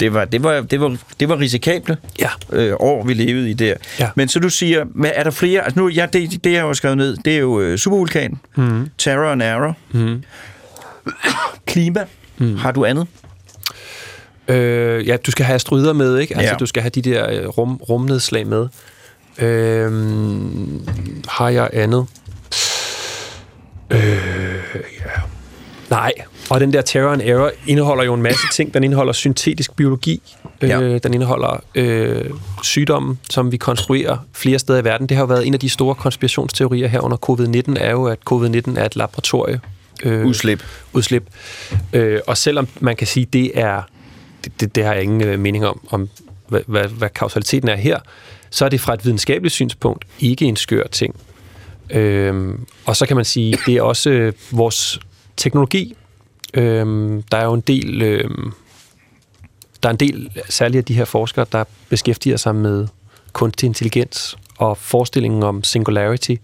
det 0.00 0.14
var, 0.14 0.24
det 0.24 0.42
var, 0.42 0.60
det 0.60 0.80
var, 0.80 0.96
det 1.20 1.28
var 1.28 1.38
risikable 1.40 1.96
Ja. 2.20 2.28
øh, 2.52 2.74
år, 2.80 3.04
vi 3.06 3.14
levede 3.14 3.50
i 3.50 3.52
der. 3.52 3.74
Ja. 4.00 4.10
Men 4.16 4.28
så 4.28 4.38
du 4.38 4.48
siger, 4.48 4.84
men 4.94 5.10
er 5.14 5.24
der 5.24 5.30
flere? 5.30 5.64
Altså 5.64 5.80
nu, 5.80 5.88
ja, 5.88 6.06
det, 6.12 6.44
det 6.44 6.52
jeg 6.52 6.62
har 6.62 6.72
skrevet 6.72 6.96
ned, 6.96 7.16
det 7.16 7.34
er 7.34 7.38
jo 7.38 7.60
øh, 7.60 7.78
supervulkan, 7.78 8.38
mm. 8.56 8.90
terror 8.98 9.32
and 9.32 9.42
error, 9.42 9.76
mm. 9.90 10.22
klima. 11.66 12.04
Mm. 12.38 12.56
Har 12.56 12.72
du 12.72 12.84
andet? 12.84 13.06
Øh, 14.48 15.08
ja, 15.08 15.16
du 15.16 15.30
skal 15.30 15.46
have 15.46 15.54
asteroider 15.54 15.92
med, 15.92 16.18
ikke? 16.18 16.36
Altså, 16.36 16.50
ja. 16.52 16.56
du 16.56 16.66
skal 16.66 16.82
have 16.82 16.90
de 16.90 17.02
der 17.02 17.30
øh, 17.30 17.46
rum, 17.48 17.76
rumnedslag 17.76 18.46
med. 18.46 18.68
Øh, 19.38 19.92
har 21.28 21.48
jeg 21.48 21.70
andet? 21.72 22.06
Øh, 23.90 24.00
ja. 25.00 25.20
Nej. 25.90 26.12
Og 26.50 26.60
den 26.60 26.72
der 26.72 26.82
Terror 26.82 27.12
and 27.12 27.22
Error 27.22 27.50
indeholder 27.66 28.04
jo 28.04 28.14
en 28.14 28.22
masse 28.22 28.46
ting. 28.52 28.74
Den 28.74 28.84
indeholder 28.84 29.12
syntetisk 29.12 29.76
biologi. 29.76 30.22
Ja. 30.62 30.80
Øh, 30.80 31.00
den 31.02 31.14
indeholder 31.14 31.62
øh, 31.74 32.30
sygdomme, 32.62 33.16
som 33.30 33.52
vi 33.52 33.56
konstruerer 33.56 34.18
flere 34.32 34.58
steder 34.58 34.78
i 34.78 34.84
verden. 34.84 35.06
Det 35.06 35.16
har 35.16 35.22
jo 35.22 35.26
været 35.26 35.46
en 35.46 35.54
af 35.54 35.60
de 35.60 35.68
store 35.68 35.94
konspirationsteorier 35.94 36.88
her 36.88 37.00
under 37.00 37.16
covid-19, 37.30 37.84
er 37.84 37.90
jo, 37.90 38.04
at 38.04 38.18
covid-19 38.30 38.80
er 38.80 38.84
et 38.84 38.96
laboratorie. 38.96 39.60
Øh, 40.04 40.26
Udslip. 40.26 40.64
udslip. 40.92 41.24
Øh, 41.92 42.20
og 42.26 42.36
selvom 42.36 42.68
man 42.80 42.96
kan 42.96 43.06
sige, 43.06 43.26
det 43.26 43.50
er 43.54 43.82
det, 44.44 44.60
det, 44.60 44.74
det 44.74 44.84
har 44.84 44.92
jeg 44.92 45.02
ingen 45.02 45.24
øh, 45.24 45.38
mening 45.38 45.66
om, 45.66 45.80
om 45.90 46.08
hvad, 46.48 46.60
hvad, 46.66 46.84
hvad 46.84 47.08
kausaliteten 47.08 47.68
er 47.68 47.76
her, 47.76 47.98
så 48.50 48.64
er 48.64 48.68
det 48.68 48.80
fra 48.80 48.94
et 48.94 49.04
videnskabeligt 49.04 49.54
synspunkt 49.54 50.04
ikke 50.20 50.44
en 50.44 50.56
skør 50.56 50.86
ting. 50.86 51.14
Øhm, 51.90 52.66
og 52.86 52.96
så 52.96 53.06
kan 53.06 53.16
man 53.16 53.24
sige, 53.24 53.58
det 53.66 53.76
er 53.76 53.82
også 53.82 54.10
øh, 54.10 54.32
vores 54.50 55.00
teknologi. 55.36 55.96
Øhm, 56.54 57.22
der 57.22 57.38
er 57.38 57.44
jo 57.44 57.52
en 57.52 57.60
del, 57.60 58.02
øhm, 58.02 58.52
der 59.82 59.88
er 59.88 59.90
en 59.90 59.96
del, 59.96 60.30
særligt 60.48 60.78
af 60.78 60.84
de 60.84 60.94
her 60.94 61.04
forskere, 61.04 61.46
der 61.52 61.64
beskæftiger 61.88 62.36
sig 62.36 62.54
med 62.54 62.88
kunstig 63.32 63.66
intelligens 63.66 64.38
og 64.58 64.78
forestillingen 64.78 65.42
om 65.42 65.64
singularity, 65.64 66.34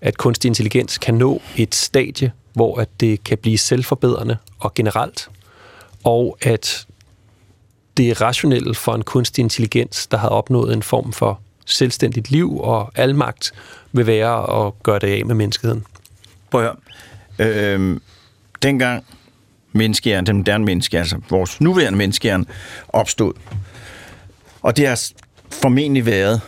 at 0.00 0.16
kunstig 0.16 0.48
intelligens 0.48 0.98
kan 0.98 1.14
nå 1.14 1.42
et 1.56 1.74
stadie, 1.74 2.32
hvor 2.52 2.80
at 2.80 2.88
det 3.00 3.24
kan 3.24 3.38
blive 3.38 3.58
selvforbedrende 3.58 4.36
og 4.58 4.74
generelt, 4.74 5.28
og 6.04 6.38
at 6.40 6.86
det 7.96 8.20
rationelle 8.20 8.74
for 8.74 8.94
en 8.94 9.02
kunstig 9.02 9.42
intelligens, 9.42 10.06
der 10.06 10.16
har 10.16 10.28
opnået 10.28 10.72
en 10.72 10.82
form 10.82 11.12
for 11.12 11.40
selvstændigt 11.66 12.30
liv 12.30 12.60
og 12.60 12.92
almagt, 12.94 13.52
vil 13.92 14.06
være 14.06 14.66
at 14.66 14.82
gøre 14.82 14.98
det 14.98 15.06
af 15.06 15.26
med 15.26 15.34
menneskeheden. 15.34 15.84
Prøv 16.50 16.60
at 16.60 16.66
høre. 17.38 17.72
Øhm, 17.72 18.02
dengang 18.62 19.04
menneskehjernen, 19.72 20.26
den 20.26 20.36
moderne 20.36 20.64
menneske, 20.64 20.98
altså 20.98 21.20
vores 21.30 21.60
nuværende 21.60 21.98
menneskehjerne, 21.98 22.44
opstod, 22.88 23.32
og 24.62 24.76
det 24.76 24.86
har 24.88 25.02
formentlig 25.50 26.06
været 26.06 26.40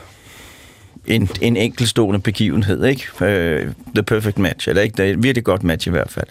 en, 1.07 1.29
en 1.41 1.57
enkeltstående 1.57 2.21
begivenhed, 2.21 2.85
ikke? 2.85 3.25
Øh, 3.25 3.73
the 3.95 4.03
perfect 4.03 4.39
match, 4.39 4.69
eller 4.69 4.83
ikke? 4.83 4.97
Det 4.97 5.07
er 5.07 5.11
et 5.11 5.23
virkelig 5.23 5.45
godt 5.45 5.63
match 5.63 5.89
i 5.89 5.91
hvert 5.91 6.11
fald. 6.11 6.27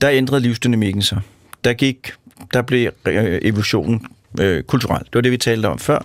Der 0.00 0.10
ændrede 0.10 0.40
livsdynamikken 0.40 1.02
sig. 1.02 1.20
Der 1.64 1.72
gik, 1.72 2.12
der 2.52 2.62
blev 2.62 2.90
øh, 3.06 3.38
evolutionen 3.42 4.06
øh, 4.40 4.62
kulturel. 4.62 5.04
Det 5.04 5.14
var 5.14 5.20
det, 5.20 5.32
vi 5.32 5.36
talte 5.36 5.66
om 5.66 5.78
før. 5.78 5.98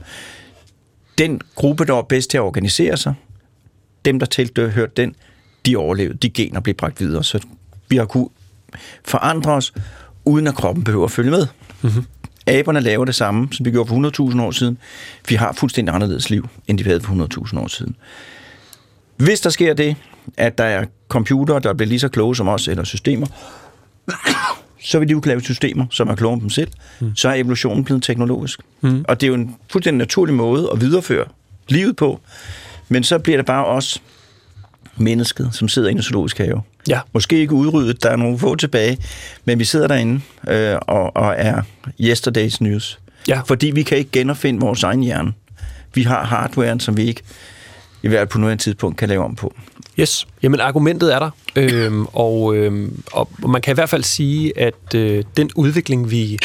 Den 1.18 1.42
gruppe, 1.56 1.86
der 1.86 1.94
var 1.94 2.02
bedst 2.02 2.30
til 2.30 2.38
at 2.38 2.42
organisere 2.42 2.98
sig, 2.98 3.14
dem, 4.06 4.20
der 4.20 4.26
tilhørte 4.26 4.92
den, 4.98 5.16
de 5.66 5.78
overlevede. 5.78 6.18
De 6.18 6.30
gener 6.30 6.60
blev 6.60 6.76
bragt 6.76 7.00
videre, 7.00 7.24
så 7.24 7.40
vi 7.90 7.98
har 7.98 8.06
kunnet 8.06 8.30
forandre 9.06 9.52
os, 9.52 9.74
uden 10.26 10.48
at 10.48 10.56
kroppen 10.56 10.84
behøver 10.84 11.06
at 11.06 11.12
følge 11.12 11.32
med. 11.32 11.48
Mm-hmm. 11.82 12.06
Aberne 12.48 12.80
laver 12.80 13.06
det 13.06 13.16
samme, 13.16 13.48
som 13.52 13.66
vi 13.66 13.72
gjorde 13.72 13.90
for 13.90 14.30
100.000 14.32 14.42
år 14.42 14.52
siden. 14.52 14.78
Vi 15.30 15.36
har 15.36 15.54
fuldstændig 15.54 15.96
anderledes 15.96 16.30
liv, 16.30 16.48
end 16.68 16.78
de 16.78 16.84
havde 16.84 17.02
for 17.02 17.46
100.000 17.54 17.60
år 17.60 17.68
siden. 17.68 17.96
Hvis 19.18 19.42
der 19.42 19.50
sker 19.50 19.74
det, 19.74 19.96
at 20.38 20.58
der 20.58 20.64
er 20.64 20.86
computere, 21.08 21.60
der 21.60 21.74
bliver 21.74 21.88
lige 21.88 22.00
så 22.00 22.10
kloge 22.10 22.36
som 22.36 22.48
os, 22.48 22.68
eller 22.68 22.84
systemer, 22.84 23.28
så 24.86 25.00
vil 25.00 25.08
de 25.08 25.12
jo 25.12 25.22
lave 25.26 25.42
systemer, 25.42 25.86
som 25.92 26.10
er 26.10 26.16
kloge 26.16 26.34
om 26.34 26.40
dem 26.40 26.50
selv. 26.50 26.72
Mm. 27.00 27.16
Så 27.16 27.30
er 27.30 27.34
evolutionen 27.34 27.84
blevet 27.84 28.04
teknologisk. 28.04 28.60
Mm. 28.82 29.06
Og 29.08 29.22
det 29.22 29.28
er 29.28 29.28
jo 29.28 29.34
en 29.34 29.56
fuldstændig 29.72 29.98
naturlig 29.98 30.36
måde 30.36 30.70
at 30.74 30.82
videreføre 30.82 31.26
livet 31.70 31.96
på. 31.96 32.20
Men 32.90 33.04
så 33.04 33.20
bliver 33.20 33.38
det 33.38 33.46
bare 33.46 33.66
os, 33.66 34.02
mennesket, 34.98 35.50
som 35.52 35.68
sidder 35.68 35.90
i 35.90 36.02
zoologisk 36.02 36.38
have. 36.38 36.62
Ja. 36.90 37.00
Måske 37.14 37.38
ikke 37.38 37.54
udryddet, 37.54 38.04
der 38.04 38.10
er 38.10 38.16
nogle 38.16 38.40
få 38.40 38.56
tilbage, 38.56 38.98
men 39.46 39.60
vi 39.60 39.64
sidder 39.64 39.88
derinde 39.88 40.22
øh, 40.48 40.76
og, 40.82 41.16
og 41.16 41.36
er 41.38 41.62
yesterday's 42.02 42.58
news. 42.60 43.00
Ja. 43.28 43.42
Fordi 43.46 43.72
vi 43.72 43.84
kan 43.84 43.98
ikke 43.98 44.12
genopfinde 44.12 44.60
vores 44.60 44.84
egen 44.84 45.04
hjerne. 45.04 45.34
Vi 45.94 46.04
har 46.04 46.24
hardwaren, 46.24 46.80
som 46.80 46.98
vi 46.98 47.04
ikke 47.04 47.22
i 48.06 48.08
hvert 48.08 48.20
fald 48.20 48.30
på 48.30 48.38
noget 48.38 48.60
tidspunkt 48.60 48.98
kan 48.98 49.10
lave 49.10 49.24
om 49.24 49.36
på. 49.36 49.54
Yes, 50.00 50.28
jamen 50.44 50.60
argumentet 50.60 51.14
er 51.14 51.20
der, 51.20 51.30
øhm, 51.56 52.06
og, 52.06 52.56
øhm, 52.56 53.04
og 53.12 53.30
man 53.48 53.62
kan 53.62 53.74
i 53.74 53.76
hvert 53.76 53.90
fald 53.90 54.04
sige, 54.04 54.60
at 54.60 54.96
øh, 54.96 55.24
den 55.38 55.50
udvikling, 55.56 56.12
vi 56.12 56.40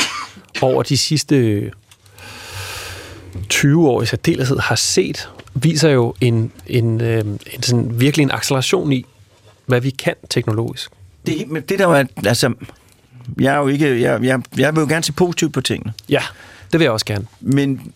over 0.63 0.83
de 0.83 0.99
sidste 0.99 1.71
20 3.49 3.89
år 3.89 4.03
i 4.03 4.07
særdeleshed 4.07 4.59
har 4.59 4.75
set, 4.75 5.29
viser 5.55 5.91
jo 5.91 6.15
en, 6.21 6.53
en, 6.67 7.01
øh, 7.01 7.25
en 7.25 7.63
sådan, 7.63 8.01
virkelig 8.01 8.25
en 8.25 8.31
acceleration 8.31 8.93
i, 8.93 9.07
hvad 9.67 9.81
vi 9.81 9.91
kan 9.91 10.15
teknologisk. 10.31 10.91
Det, 11.27 11.49
men 11.49 11.63
det 11.63 11.79
der 11.79 11.87
var, 11.87 12.07
altså, 12.27 12.55
jeg 13.41 13.55
er 13.55 13.59
jo 13.59 13.69
ikke, 13.69 14.03
jeg, 14.03 14.23
jeg, 14.23 14.41
jeg 14.57 14.75
vil 14.75 14.81
jo 14.81 14.89
gerne 14.89 15.05
se 15.05 15.13
positivt 15.13 15.53
på 15.53 15.61
tingene. 15.61 15.93
Ja, 16.09 16.23
det 16.73 16.81
vil 16.81 16.85
jeg 16.85 16.93
også 16.93 17.07
gerne. 17.07 17.27
Men 17.41 17.93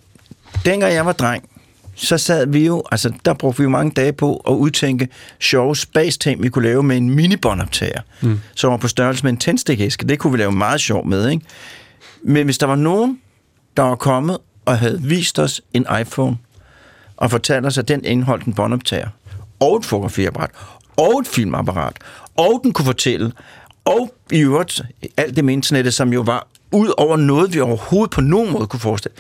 dengang 0.64 0.94
jeg 0.94 1.06
var 1.06 1.12
dreng, 1.12 1.48
så 1.94 2.18
sad 2.18 2.46
vi 2.46 2.66
jo, 2.66 2.82
altså 2.92 3.12
der 3.24 3.34
brugte 3.34 3.58
vi 3.58 3.62
jo 3.62 3.70
mange 3.70 3.92
dage 3.92 4.12
på 4.12 4.36
at 4.48 4.52
udtænke 4.52 5.08
sjove 5.40 5.76
space-ting, 5.76 6.42
vi 6.42 6.48
kunne 6.48 6.64
lave 6.64 6.82
med 6.82 6.96
en 6.96 7.10
minibåndoptager, 7.10 8.00
mm. 8.20 8.40
som 8.54 8.70
var 8.70 8.76
på 8.76 8.88
størrelse 8.88 9.22
med 9.24 9.32
en 9.32 9.38
tændstikæske. 9.38 10.06
Det 10.06 10.18
kunne 10.18 10.32
vi 10.32 10.38
lave 10.38 10.52
meget 10.52 10.80
sjov 10.80 11.06
med, 11.06 11.30
ikke? 11.30 11.46
Men 12.22 12.44
hvis 12.44 12.58
der 12.58 12.66
var 12.66 12.76
nogen, 12.76 13.18
der 13.76 13.82
var 13.82 13.94
kommet 13.94 14.38
og 14.64 14.78
havde 14.78 15.02
vist 15.02 15.38
os 15.38 15.60
en 15.72 15.86
iPhone, 16.00 16.36
og 17.16 17.30
fortalt 17.30 17.66
os, 17.66 17.78
at 17.78 17.88
den 17.88 18.04
indeholdt 18.04 18.44
en 18.44 18.54
båndoptager, 18.54 19.08
og 19.60 19.76
et 19.76 19.84
fotografiapparat, 19.84 20.50
og 20.96 21.20
et 21.20 21.26
filmapparat, 21.26 21.96
og 22.36 22.60
den 22.64 22.72
kunne 22.72 22.86
fortælle, 22.86 23.32
og 23.84 24.14
i 24.32 24.38
øvrigt 24.38 24.82
alt 25.16 25.36
det 25.36 25.44
med 25.44 25.54
internettet, 25.54 25.94
som 25.94 26.12
jo 26.12 26.20
var 26.20 26.46
ud 26.72 26.92
over 26.96 27.16
noget, 27.16 27.54
vi 27.54 27.60
overhovedet 27.60 28.10
på 28.10 28.20
nogen 28.20 28.52
måde 28.52 28.66
kunne 28.66 28.80
forestille. 28.80 29.16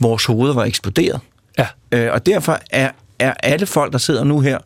Vores 0.00 0.24
hoveder 0.24 0.54
var 0.54 0.64
eksploderet. 0.64 1.20
Ja, 1.58 1.66
Øh, 1.92 2.12
og 2.12 2.26
derfor 2.26 2.58
er, 2.70 2.90
er 3.18 3.34
alle 3.42 3.66
folk, 3.66 3.92
der 3.92 3.98
sidder 3.98 4.24
nu 4.24 4.40
her 4.40 4.58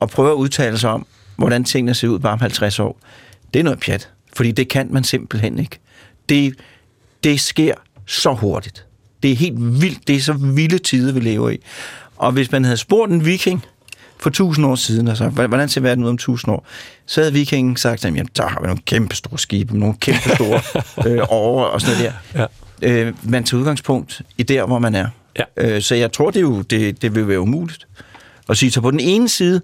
og 0.00 0.10
prøver 0.10 0.30
at 0.30 0.34
udtale 0.34 0.78
sig 0.78 0.90
om, 0.90 1.06
hvordan 1.36 1.64
tingene 1.64 1.94
ser 1.94 2.08
ud 2.08 2.18
bare 2.18 2.32
om 2.32 2.40
50 2.40 2.78
år, 2.78 2.98
det 3.54 3.60
er 3.60 3.64
noget 3.64 3.80
pjat. 3.80 4.10
Fordi 4.36 4.52
det 4.52 4.68
kan 4.68 4.88
man 4.90 5.04
simpelthen 5.04 5.58
ikke. 5.58 5.78
Det, 6.28 6.54
det 7.24 7.40
sker 7.40 7.74
så 8.06 8.32
hurtigt. 8.32 8.86
Det 9.22 9.32
er 9.32 9.36
helt 9.36 9.80
vildt. 9.82 10.08
Det 10.08 10.16
er 10.16 10.20
så 10.20 10.32
vilde 10.32 10.78
tider, 10.78 11.12
vi 11.12 11.20
lever 11.20 11.50
i. 11.50 11.58
Og 12.16 12.32
hvis 12.32 12.52
man 12.52 12.64
havde 12.64 12.76
spurgt 12.76 13.12
en 13.12 13.24
viking 13.24 13.64
for 14.18 14.30
tusind 14.30 14.66
år 14.66 14.74
siden, 14.74 15.08
altså, 15.08 15.28
hvordan 15.28 15.68
ser 15.68 15.80
verden 15.80 16.04
ud 16.04 16.08
om 16.08 16.18
tusind 16.18 16.54
år? 16.54 16.66
Så 17.06 17.20
havde 17.20 17.32
vikingen 17.32 17.76
sagt, 17.76 18.04
at 18.04 18.14
jamen, 18.14 18.28
der 18.36 18.46
har 18.46 18.60
vi 18.60 18.66
nogle 18.66 18.82
kæmpe 18.86 19.16
store 19.16 19.38
skibe, 19.38 19.78
nogle 19.78 19.94
kæmpe 20.00 20.30
store 20.34 20.60
øh, 21.06 21.22
over 21.28 21.64
og 21.64 21.80
sådan 21.80 21.98
noget 21.98 22.14
der. 22.32 22.46
Ja. 22.82 23.06
Øh, 23.06 23.14
man 23.22 23.44
tager 23.44 23.60
udgangspunkt 23.60 24.22
i 24.38 24.42
der, 24.42 24.66
hvor 24.66 24.78
man 24.78 24.94
er. 24.94 25.08
Ja. 25.38 25.44
Øh, 25.56 25.82
så 25.82 25.94
jeg 25.94 26.12
tror, 26.12 26.30
det, 26.30 26.36
er 26.36 26.42
jo, 26.42 26.62
det, 26.62 27.02
det 27.02 27.14
vil 27.14 27.28
være 27.28 27.40
umuligt 27.40 27.86
at 28.48 28.56
sige. 28.56 28.70
Så 28.70 28.80
på 28.80 28.90
den 28.90 29.00
ene 29.00 29.28
side, 29.28 29.60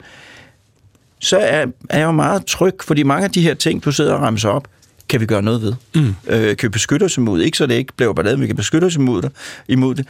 så 1.18 1.38
er, 1.38 1.66
er 1.90 1.98
jeg 1.98 2.04
jo 2.04 2.12
meget 2.12 2.46
tryg, 2.46 2.74
fordi 2.82 3.02
mange 3.02 3.24
af 3.24 3.30
de 3.30 3.42
her 3.42 3.54
ting, 3.54 3.84
du 3.84 3.92
sidder 3.92 4.14
og 4.14 4.20
ramser 4.20 4.48
op, 4.48 4.68
kan 5.08 5.20
vi 5.20 5.26
gøre 5.26 5.42
noget 5.42 5.62
ved. 5.62 5.74
Mm. 5.94 6.14
Øh, 6.26 6.56
kan 6.56 6.66
vi 6.66 6.68
beskytte 6.68 7.04
os 7.04 7.16
imod? 7.16 7.40
Ikke 7.40 7.58
så 7.58 7.66
det 7.66 7.74
ikke 7.74 7.92
bliver 7.96 8.12
ballade, 8.12 8.36
men 8.36 8.42
vi 8.42 8.46
kan 8.46 8.56
beskytte 8.56 8.84
os 8.84 8.96
imod 8.96 9.22
det. 9.22 9.32
Imod 9.68 9.94
det. 9.94 10.06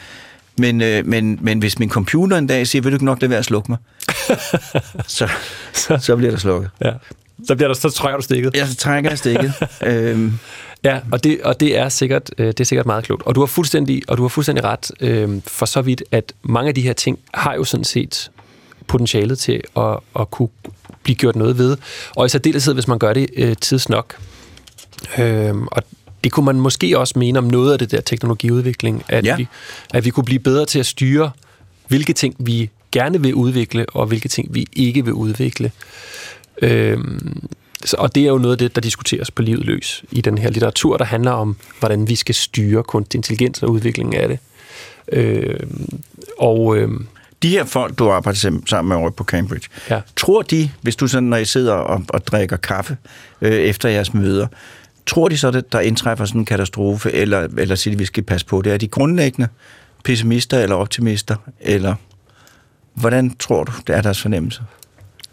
Men, 0.59 0.83
øh, 0.83 1.07
men, 1.07 1.39
men 1.41 1.59
hvis 1.59 1.79
min 1.79 1.91
computer 1.91 2.37
en 2.37 2.47
dag 2.47 2.67
siger, 2.67 2.83
vil 2.83 2.93
du 2.93 2.97
ikke 2.97 3.05
nok 3.05 3.21
det 3.21 3.31
være 3.31 3.39
at 3.39 3.45
slukke 3.45 3.73
mig? 3.73 3.79
så, 5.07 5.29
så 6.01 6.17
bliver 6.17 6.31
der 6.31 6.39
slukket. 6.39 6.71
Ja. 6.85 6.93
Så, 7.47 7.55
bliver 7.55 7.69
der, 7.69 7.75
så 7.75 7.91
trækker 7.91 8.17
du 8.17 8.23
stikket. 8.23 8.55
Ja, 8.55 8.67
så 8.67 8.77
trækker 8.77 9.11
jeg 9.11 9.19
stikket. 9.19 9.53
øhm. 9.87 10.39
Ja, 10.85 11.01
og 11.13 11.25
det, 11.25 11.43
og 11.43 11.61
det 11.61 11.79
er 11.79 11.89
sikkert 11.89 12.31
øh, 12.39 12.47
det 12.47 12.61
er 12.61 12.65
sikkert 12.65 12.87
meget 12.87 13.05
klogt. 13.05 13.23
Og 13.23 13.35
du 13.35 13.41
har 13.41 13.47
fuldstændig 13.47 14.03
og 14.09 14.17
du 14.17 14.23
har 14.23 14.29
fuldstændig 14.29 14.65
ret 14.65 14.91
øh, 15.01 15.41
for 15.47 15.67
så 15.67 15.83
vidt 15.83 16.03
at 16.11 16.33
mange 16.43 16.69
af 16.69 16.75
de 16.75 16.83
her 16.83 16.93
ting 16.93 17.19
har 17.35 17.55
jo 17.55 17.65
sådan 17.65 17.85
set 17.85 18.31
potentialet 18.87 19.39
til 19.39 19.61
at, 19.77 19.99
at 20.21 20.31
kunne 20.31 20.49
blive 21.03 21.17
gjort 21.17 21.37
noget 21.37 21.59
ved. 21.59 21.77
Og 22.17 22.27
i 22.27 22.29
særdeleshed, 22.29 22.75
hvis 22.75 22.89
man 22.89 22.99
gør 22.99 23.13
det 23.13 23.27
øh, 23.37 23.57
tidsnok. 23.61 24.17
Øh, 25.19 25.55
og 25.57 25.83
det 26.25 26.33
kunne 26.33 26.47
man 26.47 26.61
måske 26.61 26.99
også 26.99 27.19
mene 27.19 27.39
om 27.39 27.45
noget 27.45 27.73
af 27.73 27.79
det 27.79 27.91
der 27.91 28.01
teknologiudvikling, 28.01 29.05
at, 29.09 29.27
ja. 29.27 29.37
vi, 29.37 29.47
at 29.95 30.05
vi 30.05 30.11
kunne 30.11 30.25
blive 30.25 30.39
bedre 30.39 30.67
til 30.67 30.79
at 30.79 30.87
styre, 30.87 31.31
hvilke 31.89 32.13
ting 32.13 32.35
vi 32.39 32.71
gerne 32.93 33.23
vil 33.23 33.35
udvikle, 33.35 33.87
og 33.89 34.07
hvilke 34.07 34.29
ting 34.29 34.55
vi 34.55 34.67
ikke 34.73 35.05
vil 35.05 35.13
udvikle. 35.13 35.71
Øhm, 36.63 37.49
og 37.99 38.15
det 38.15 38.23
er 38.23 38.29
jo 38.29 38.39
noget 38.39 38.53
af 38.53 38.59
det, 38.59 38.75
der 38.75 38.81
diskuteres 38.81 39.31
på 39.31 39.43
livet 39.43 39.65
løs 39.65 40.05
i 40.11 40.21
den 40.21 40.39
her 40.39 40.51
litteratur, 40.51 40.97
der 40.97 41.05
handler 41.05 41.31
om, 41.31 41.57
hvordan 41.79 42.09
vi 42.09 42.15
skal 42.15 42.35
styre 42.35 42.83
kunstig 42.83 43.19
intelligens 43.19 43.63
og 43.63 43.71
udviklingen 43.71 44.15
af 44.15 44.29
det. 44.29 44.39
Øhm, 45.13 46.01
og... 46.39 46.77
Øhm, 46.77 47.07
de 47.43 47.49
her 47.49 47.65
folk, 47.65 47.99
du 47.99 48.11
arbejder 48.11 48.61
sammen 48.67 48.89
med 48.89 48.97
over 48.97 49.11
på 49.11 49.25
Cambridge, 49.25 49.69
ja. 49.91 50.01
tror 50.17 50.43
de, 50.43 50.71
hvis 50.83 50.97
du 50.97 51.07
sådan, 51.07 51.29
når 51.29 51.37
I 51.37 51.45
sidder 51.45 51.75
og, 51.75 52.03
og 52.09 52.27
drikker 52.27 52.57
kaffe 52.57 52.97
øh, 53.41 53.53
efter 53.53 53.89
jeres 53.89 54.15
møder, 54.15 54.47
tror 55.07 55.29
de 55.29 55.39
så, 55.39 55.49
at 55.49 55.73
der 55.73 55.81
indtræffer 55.81 56.25
sådan 56.25 56.41
en 56.41 56.45
katastrofe, 56.45 57.13
eller, 57.13 57.49
eller 57.59 57.75
siger 57.75 57.95
de, 57.95 57.99
vi 57.99 58.05
skal 58.05 58.23
passe 58.23 58.47
på 58.47 58.63
det? 58.63 58.73
Er 58.73 58.77
de 58.77 58.89
grundlæggende 58.89 59.49
pessimister 60.05 60.59
eller 60.59 60.77
optimister, 60.77 61.37
eller 61.61 61.95
hvordan 62.95 63.37
tror 63.37 63.65
du, 63.65 63.73
det 63.87 63.97
er 63.97 64.03
deres 64.03 64.23
fornemmelse? 64.23 64.63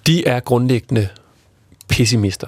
De 0.08 0.28
er 0.28 0.40
grundlæggende 0.40 1.08
pessimister. 1.90 2.48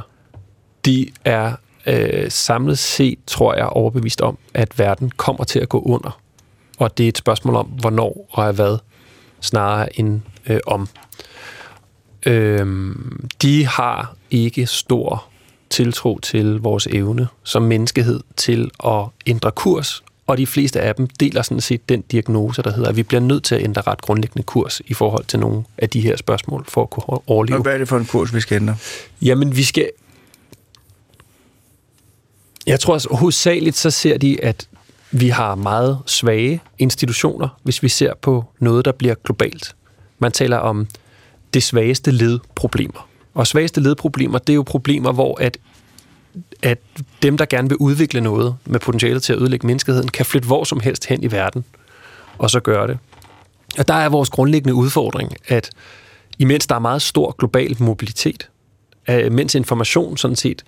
De 0.85 1.11
er 1.25 1.53
øh, 1.87 2.31
samlet 2.31 2.79
set, 2.79 3.19
tror 3.27 3.55
jeg, 3.55 3.65
overbevist 3.65 4.21
om, 4.21 4.37
at 4.53 4.79
verden 4.79 5.11
kommer 5.17 5.43
til 5.43 5.59
at 5.59 5.69
gå 5.69 5.79
under. 5.81 6.19
Og 6.77 6.97
det 6.97 7.03
er 7.03 7.07
et 7.07 7.17
spørgsmål 7.17 7.55
om, 7.55 7.65
hvornår 7.65 8.27
og 8.29 8.47
af 8.47 8.53
hvad, 8.53 8.77
snarere 9.41 9.99
end 9.99 10.21
øh, 10.47 10.59
om. 10.67 10.87
Øh, 12.25 12.95
de 13.41 13.65
har 13.65 14.15
ikke 14.31 14.65
stor 14.65 15.25
tiltro 15.69 16.19
til 16.19 16.59
vores 16.59 16.87
evne 16.87 17.27
som 17.43 17.61
menneskehed 17.61 18.19
til 18.37 18.71
at 18.85 19.05
ændre 19.25 19.51
kurs, 19.51 20.03
og 20.27 20.37
de 20.37 20.47
fleste 20.47 20.79
af 20.81 20.95
dem 20.95 21.07
deler 21.07 21.41
sådan 21.41 21.61
set 21.61 21.89
den 21.89 22.01
diagnose, 22.01 22.61
der 22.61 22.73
hedder, 22.73 22.89
at 22.89 22.95
vi 22.95 23.03
bliver 23.03 23.21
nødt 23.21 23.43
til 23.43 23.55
at 23.55 23.63
ændre 23.63 23.81
ret 23.81 24.01
grundlæggende 24.01 24.43
kurs 24.43 24.81
i 24.85 24.93
forhold 24.93 25.25
til 25.25 25.39
nogle 25.39 25.63
af 25.77 25.89
de 25.89 26.01
her 26.01 26.17
spørgsmål 26.17 26.65
for 26.67 26.83
at 26.83 26.89
kunne 26.89 27.19
overleve. 27.27 27.57
Og 27.57 27.61
hvad 27.61 27.73
er 27.73 27.77
det 27.77 27.87
for 27.87 27.97
en 27.97 28.05
kurs, 28.05 28.33
vi 28.33 28.41
skal 28.41 28.55
ændre? 28.55 28.75
Jamen, 29.21 29.55
vi 29.55 29.63
skal... 29.63 29.89
Jeg 32.67 32.79
tror, 32.79 32.95
at 32.95 33.07
hovedsageligt 33.11 33.77
så 33.77 33.89
ser 33.89 34.17
de, 34.17 34.43
at 34.43 34.67
vi 35.11 35.29
har 35.29 35.55
meget 35.55 35.99
svage 36.05 36.61
institutioner, 36.77 37.49
hvis 37.63 37.83
vi 37.83 37.89
ser 37.89 38.13
på 38.21 38.45
noget, 38.59 38.85
der 38.85 38.91
bliver 38.91 39.15
globalt. 39.23 39.75
Man 40.19 40.31
taler 40.31 40.57
om 40.57 40.87
det 41.53 41.63
svageste 41.63 42.11
led 42.11 42.39
problemer. 42.55 43.09
Og 43.33 43.47
svageste 43.47 43.81
ledproblemer, 43.81 44.37
det 44.37 44.53
er 44.53 44.55
jo 44.55 44.63
problemer, 44.63 45.11
hvor 45.11 45.41
at, 45.41 45.57
at 46.63 46.77
dem, 47.23 47.37
der 47.37 47.45
gerne 47.45 47.69
vil 47.69 47.77
udvikle 47.77 48.21
noget 48.21 48.55
med 48.65 48.79
potentiale 48.79 49.19
til 49.19 49.33
at 49.33 49.39
ødelægge 49.39 49.67
menneskeheden, 49.67 50.07
kan 50.07 50.25
flytte 50.25 50.47
hvor 50.47 50.63
som 50.63 50.79
helst 50.79 51.05
hen 51.05 51.23
i 51.23 51.31
verden, 51.31 51.65
og 52.37 52.49
så 52.49 52.59
gøre 52.59 52.87
det. 52.87 52.97
Og 53.77 53.87
der 53.87 53.93
er 53.93 54.09
vores 54.09 54.29
grundlæggende 54.29 54.73
udfordring, 54.73 55.33
at 55.47 55.69
imens 56.39 56.67
der 56.67 56.75
er 56.75 56.79
meget 56.79 57.01
stor 57.01 57.35
global 57.39 57.75
mobilitet, 57.79 58.49
mens 59.07 59.55
information 59.55 60.17
sådan 60.17 60.35
set 60.35 60.63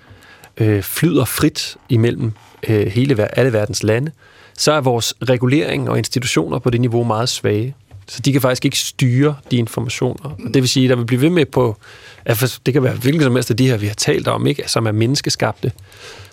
øh, 0.57 0.81
flyder 0.83 1.25
frit 1.25 1.77
imellem 1.89 2.31
øh, 2.69 2.87
hele, 2.87 3.37
alle 3.37 3.53
verdens 3.53 3.83
lande, 3.83 4.11
så 4.57 4.71
er 4.71 4.81
vores 4.81 5.13
regulering 5.29 5.89
og 5.89 5.97
institutioner 5.97 6.59
på 6.59 6.69
det 6.69 6.81
niveau 6.81 7.03
meget 7.03 7.29
svage. 7.29 7.75
Så 8.07 8.19
de 8.19 8.31
kan 8.31 8.41
faktisk 8.41 8.65
ikke 8.65 8.79
styre 8.79 9.35
de 9.51 9.57
informationer. 9.57 10.29
Og 10.29 10.53
det 10.53 10.55
vil 10.55 10.69
sige, 10.69 10.85
at 10.85 10.89
der 10.89 10.95
vil 10.95 11.05
blive 11.05 11.21
ved 11.21 11.29
med 11.29 11.45
på, 11.45 11.77
at 12.25 12.59
det 12.65 12.73
kan 12.73 12.83
være 12.83 12.95
hvilken 12.95 13.21
som 13.21 13.35
helst 13.35 13.51
af 13.51 13.57
de 13.57 13.67
her, 13.67 13.77
vi 13.77 13.87
har 13.87 13.93
talt 13.93 14.27
om, 14.27 14.47
ikke, 14.47 14.63
som 14.67 14.87
er 14.87 14.91
menneskeskabte. 14.91 15.71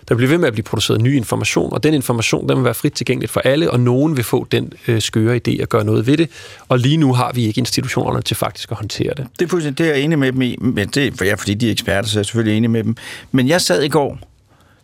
Der 0.09 0.15
bliver 0.15 0.29
ved 0.29 0.37
med 0.37 0.47
at 0.47 0.53
blive 0.53 0.63
produceret 0.63 1.01
ny 1.01 1.15
information, 1.15 1.73
og 1.73 1.83
den 1.83 1.93
information 1.93 2.49
den 2.49 2.57
vil 2.57 2.63
være 2.63 2.73
frit 2.73 2.93
tilgængeligt 2.93 3.31
for 3.31 3.39
alle, 3.39 3.71
og 3.71 3.79
nogen 3.79 4.17
vil 4.17 4.23
få 4.23 4.47
den 4.51 4.73
øh, 4.87 5.01
skøre 5.01 5.39
idé 5.47 5.61
at 5.61 5.69
gøre 5.69 5.83
noget 5.83 6.07
ved 6.07 6.17
det. 6.17 6.29
Og 6.69 6.79
lige 6.79 6.97
nu 6.97 7.13
har 7.13 7.31
vi 7.33 7.45
ikke 7.45 7.59
institutionerne 7.59 8.21
til 8.21 8.37
faktisk 8.37 8.71
at 8.71 8.77
håndtere 8.77 9.13
det. 9.17 9.27
Det 9.39 9.53
er 9.53 9.71
det 9.71 9.79
er 9.79 9.85
jeg 9.85 9.99
enig 9.99 10.19
med 10.19 10.31
dem 10.31 10.41
i, 10.41 10.55
men 10.59 10.87
det, 10.87 11.13
for 11.17 11.25
jeg, 11.25 11.39
fordi 11.39 11.53
de 11.53 11.67
er 11.67 11.71
eksperter, 11.71 12.09
så 12.09 12.17
er 12.17 12.19
jeg 12.19 12.25
selvfølgelig 12.25 12.57
enig 12.57 12.69
med 12.69 12.83
dem. 12.83 12.95
Men 13.31 13.47
jeg 13.47 13.61
sad 13.61 13.83
i 13.83 13.87
går 13.87 14.19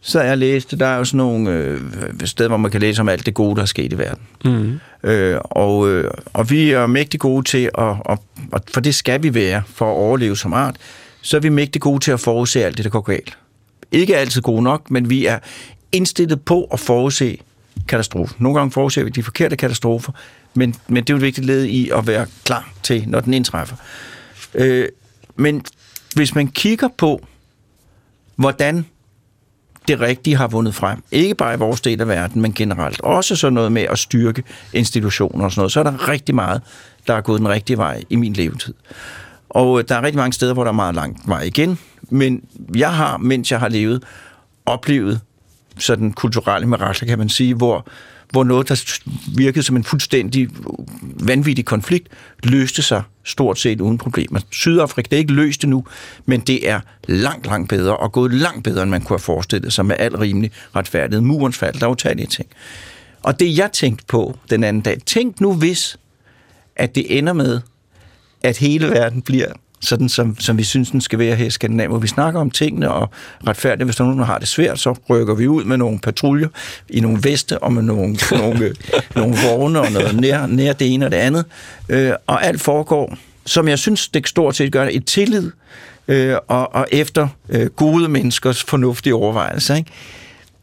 så 0.01 0.21
jeg 0.21 0.37
læste, 0.37 0.77
der 0.77 0.85
er 0.85 0.97
jo 0.97 1.03
sådan 1.03 1.17
nogle 1.17 1.51
øh, 1.51 1.81
steder, 2.25 2.49
hvor 2.49 2.57
man 2.57 2.71
kan 2.71 2.81
læse 2.81 3.01
om 3.01 3.09
alt 3.09 3.25
det 3.25 3.33
gode, 3.33 3.55
der 3.55 3.61
er 3.61 3.65
sket 3.65 3.93
i 3.93 3.97
verden. 3.97 4.23
Mm. 4.45 4.79
Øh, 5.09 5.39
og, 5.43 5.89
øh, 5.89 6.11
og 6.33 6.49
vi 6.49 6.71
er 6.71 6.87
mægtig 6.87 7.19
gode 7.19 7.43
til, 7.43 7.65
at, 7.65 7.71
og, 8.05 8.23
og 8.51 8.63
for 8.73 8.81
det 8.81 8.95
skal 8.95 9.23
vi 9.23 9.33
være 9.33 9.63
for 9.67 9.85
at 9.85 9.95
overleve 9.95 10.37
som 10.37 10.53
art, 10.53 10.75
så 11.21 11.37
er 11.37 11.41
vi 11.41 11.49
mægtig 11.49 11.81
gode 11.81 11.99
til 11.99 12.11
at 12.11 12.19
forudse 12.19 12.65
alt 12.65 12.77
det, 12.77 12.83
der 12.83 12.89
går 12.89 13.01
galt. 13.01 13.37
Ikke 13.91 14.17
altid 14.17 14.41
gode 14.41 14.63
nok, 14.63 14.91
men 14.91 15.09
vi 15.09 15.25
er 15.25 15.39
indstillet 15.91 16.41
på 16.41 16.63
at 16.63 16.79
forudse 16.79 17.37
katastrofen. 17.87 18.35
Nogle 18.39 18.59
gange 18.59 18.71
forudser 18.71 19.03
vi 19.03 19.09
de 19.09 19.23
forkerte 19.23 19.55
katastrofer, 19.55 20.11
men, 20.53 20.75
men 20.87 21.03
det 21.03 21.09
er 21.09 21.13
jo 21.13 21.17
et 21.17 21.21
vigtigt 21.21 21.47
led 21.47 21.63
i 21.63 21.89
at 21.89 22.07
være 22.07 22.25
klar 22.43 22.69
til, 22.83 23.03
når 23.07 23.19
den 23.19 23.33
indtræffer. 23.33 23.75
Øh, 24.53 24.87
men 25.35 25.65
hvis 26.15 26.35
man 26.35 26.47
kigger 26.47 26.87
på, 26.97 27.27
hvordan 28.35 28.85
det 29.87 29.99
rigtige 29.99 30.35
har 30.35 30.47
vundet 30.47 30.75
frem. 30.75 31.03
Ikke 31.11 31.35
bare 31.35 31.53
i 31.53 31.57
vores 31.57 31.81
del 31.81 32.01
af 32.01 32.07
verden, 32.07 32.41
men 32.41 32.53
generelt. 32.53 33.01
Også 33.01 33.35
sådan 33.35 33.53
noget 33.53 33.71
med 33.71 33.81
at 33.81 33.99
styrke 33.99 34.43
institutioner 34.73 35.45
og 35.45 35.51
sådan 35.51 35.59
noget. 35.59 35.71
Så 35.71 35.79
er 35.79 35.83
der 35.83 36.09
rigtig 36.09 36.35
meget, 36.35 36.61
der 37.07 37.13
er 37.13 37.21
gået 37.21 37.39
den 37.39 37.49
rigtige 37.49 37.77
vej 37.77 38.03
i 38.09 38.15
min 38.15 38.33
levetid. 38.33 38.73
Og 39.49 39.79
øh, 39.79 39.85
der 39.89 39.95
er 39.95 40.01
rigtig 40.01 40.17
mange 40.17 40.33
steder, 40.33 40.53
hvor 40.53 40.63
der 40.63 40.71
er 40.71 40.75
meget 40.75 40.95
langt 40.95 41.27
vej 41.27 41.41
igen. 41.41 41.79
Men 42.09 42.41
jeg 42.75 42.93
har, 42.93 43.17
mens 43.17 43.51
jeg 43.51 43.59
har 43.59 43.69
levet, 43.69 44.03
oplevet 44.65 45.21
sådan 45.77 46.11
kulturelle 46.11 46.67
mirakler, 46.67 47.07
kan 47.07 47.17
man 47.17 47.29
sige, 47.29 47.53
hvor 47.53 47.87
hvor 48.29 48.43
noget, 48.43 48.69
der 48.69 48.99
virkede 49.35 49.63
som 49.63 49.75
en 49.75 49.83
fuldstændig 49.83 50.49
vanvittig 51.03 51.65
konflikt, 51.65 52.07
løste 52.43 52.81
sig 52.81 53.03
stort 53.23 53.59
set 53.59 53.81
uden 53.81 53.97
problemer. 53.97 54.39
Sydafrika, 54.51 55.07
det 55.09 55.15
er 55.15 55.19
ikke 55.19 55.33
løst 55.33 55.63
endnu, 55.63 55.85
men 56.25 56.39
det 56.39 56.69
er 56.69 56.79
langt, 57.07 57.45
langt 57.45 57.69
bedre, 57.69 57.97
og 57.97 58.11
gået 58.11 58.33
langt 58.33 58.63
bedre, 58.63 58.83
end 58.83 58.91
man 58.91 59.01
kunne 59.01 59.17
have 59.17 59.23
forestillet 59.23 59.73
sig 59.73 59.85
med 59.85 59.95
al 59.99 60.17
rimelig 60.17 60.51
retfærdighed. 60.75 61.21
Murens 61.21 61.57
fald, 61.57 61.79
der 61.79 61.85
er 61.85 61.91
utallige 61.91 62.27
ting. 62.27 62.47
Og 63.23 63.39
det 63.39 63.57
jeg 63.57 63.71
tænkte 63.71 64.05
på 64.07 64.37
den 64.49 64.63
anden 64.63 64.81
dag, 64.81 65.01
tænk 65.05 65.41
nu 65.41 65.53
hvis, 65.53 65.97
at 66.75 66.95
det 66.95 67.17
ender 67.17 67.33
med, 67.33 67.61
at 68.43 68.57
hele 68.57 68.87
verden 68.87 69.21
bliver 69.21 69.53
sådan 69.81 70.09
som, 70.09 70.39
som 70.39 70.57
vi 70.57 70.63
synes, 70.63 70.91
den 70.91 71.01
skal 71.01 71.19
være 71.19 71.35
her 71.35 71.45
i 71.45 71.49
Skandinavien, 71.49 71.91
hvor 71.91 71.99
vi 71.99 72.07
snakker 72.07 72.39
om 72.39 72.51
tingene 72.51 72.91
og 72.91 73.09
retfærdigt. 73.47 73.85
Hvis 73.85 73.95
der 73.95 74.03
er 74.03 74.05
nogen, 74.05 74.19
der 74.19 74.25
har 74.25 74.37
det 74.37 74.47
svært, 74.47 74.79
så 74.79 74.95
rykker 75.09 75.35
vi 75.35 75.47
ud 75.47 75.63
med 75.63 75.77
nogle 75.77 75.99
patruljer 75.99 76.47
i 76.89 76.99
nogle 76.99 77.19
veste 77.23 77.59
og 77.59 77.73
med 77.73 77.81
nogle, 77.81 78.17
nogle, 78.31 78.75
nogle 79.15 79.35
vogne 79.43 79.79
og 79.79 79.91
noget 79.91 80.19
nær, 80.21 80.45
nær 80.45 80.73
det 80.73 80.93
ene 80.93 81.05
og 81.05 81.11
det 81.11 81.17
andet. 81.17 81.45
Øh, 81.89 82.13
og 82.27 82.45
alt 82.45 82.61
foregår, 82.61 83.17
som 83.45 83.67
jeg 83.67 83.79
synes, 83.79 84.07
det 84.07 84.27
stort 84.27 84.55
set 84.55 84.71
gør, 84.71 84.87
i 84.87 84.99
tillid 84.99 85.51
øh, 86.07 86.35
og, 86.47 86.75
og 86.75 86.87
efter 86.91 87.27
øh, 87.49 87.65
gode 87.65 88.09
menneskers 88.09 88.63
fornuftige 88.63 89.15
overvejelser. 89.15 89.75
Ikke? 89.75 89.91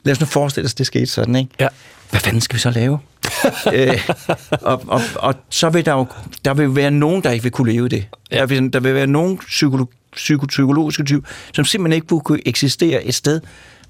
Lad 0.05 0.13
os 0.13 0.21
nu 0.21 0.27
forestille 0.27 0.67
os, 0.67 0.75
det 0.75 0.87
skete 0.87 1.07
sådan. 1.07 1.37
Ikke? 1.37 1.51
Ja. 1.61 1.69
Hvad 2.11 2.21
fanden 2.21 2.41
skal 2.41 2.55
vi 2.55 2.61
så 2.61 2.71
lave? 2.71 2.99
øh, 3.75 4.09
og, 4.51 4.83
og, 4.87 5.01
og 5.17 5.35
så 5.51 5.69
vil 5.71 5.87
der 5.87 5.93
jo 5.93 6.07
der 6.45 6.55
vil 6.55 6.77
være 6.77 6.91
nogen, 6.91 7.23
der 7.23 7.31
ikke 7.31 7.43
vil 7.43 7.53
kunne 7.53 7.73
leve 7.73 7.89
det. 7.89 8.07
Der 8.33 8.47
vil, 8.47 8.73
der 8.73 8.81
vil 8.81 8.95
være 8.95 9.07
nogen 9.07 9.39
psykolog, 9.39 9.91
psyko, 10.13 10.47
psykologiske 10.47 11.05
typer, 11.05 11.29
som 11.55 11.65
simpelthen 11.65 11.95
ikke 11.95 12.07
kunne 12.25 12.49
eksistere 12.49 13.05
et 13.05 13.15
sted, 13.15 13.41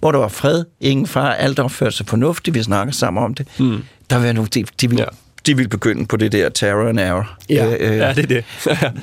hvor 0.01 0.13
der 0.13 0.19
var 0.19 0.29
fred, 0.29 0.65
ingen 0.81 1.07
far, 1.07 1.33
alt 1.33 1.59
opførte 1.59 1.97
sig 1.97 2.07
fornuftigt, 2.07 2.55
vi 2.55 2.63
snakker 2.63 2.93
sammen 2.93 3.25
om 3.25 3.35
det. 3.35 3.47
Mm. 3.59 3.79
Der 4.11 4.17
vil 4.17 4.25
være 4.25 4.35
nogen, 4.35 4.51
de, 4.55 4.65
de 4.81 4.91
vil, 4.91 4.99
ja. 4.99 5.05
de 5.47 5.57
vil 5.57 5.69
begynde 5.69 6.07
på 6.07 6.17
det 6.17 6.33
der 6.33 6.49
terror 6.49 6.89
and 6.89 7.01
error. 7.01 7.31
Ja, 7.51 7.67
Øh, 7.67 7.91
øh, 7.93 7.97
ja 7.99 8.13
det 8.13 8.19
er 8.19 8.27
det. 8.27 8.45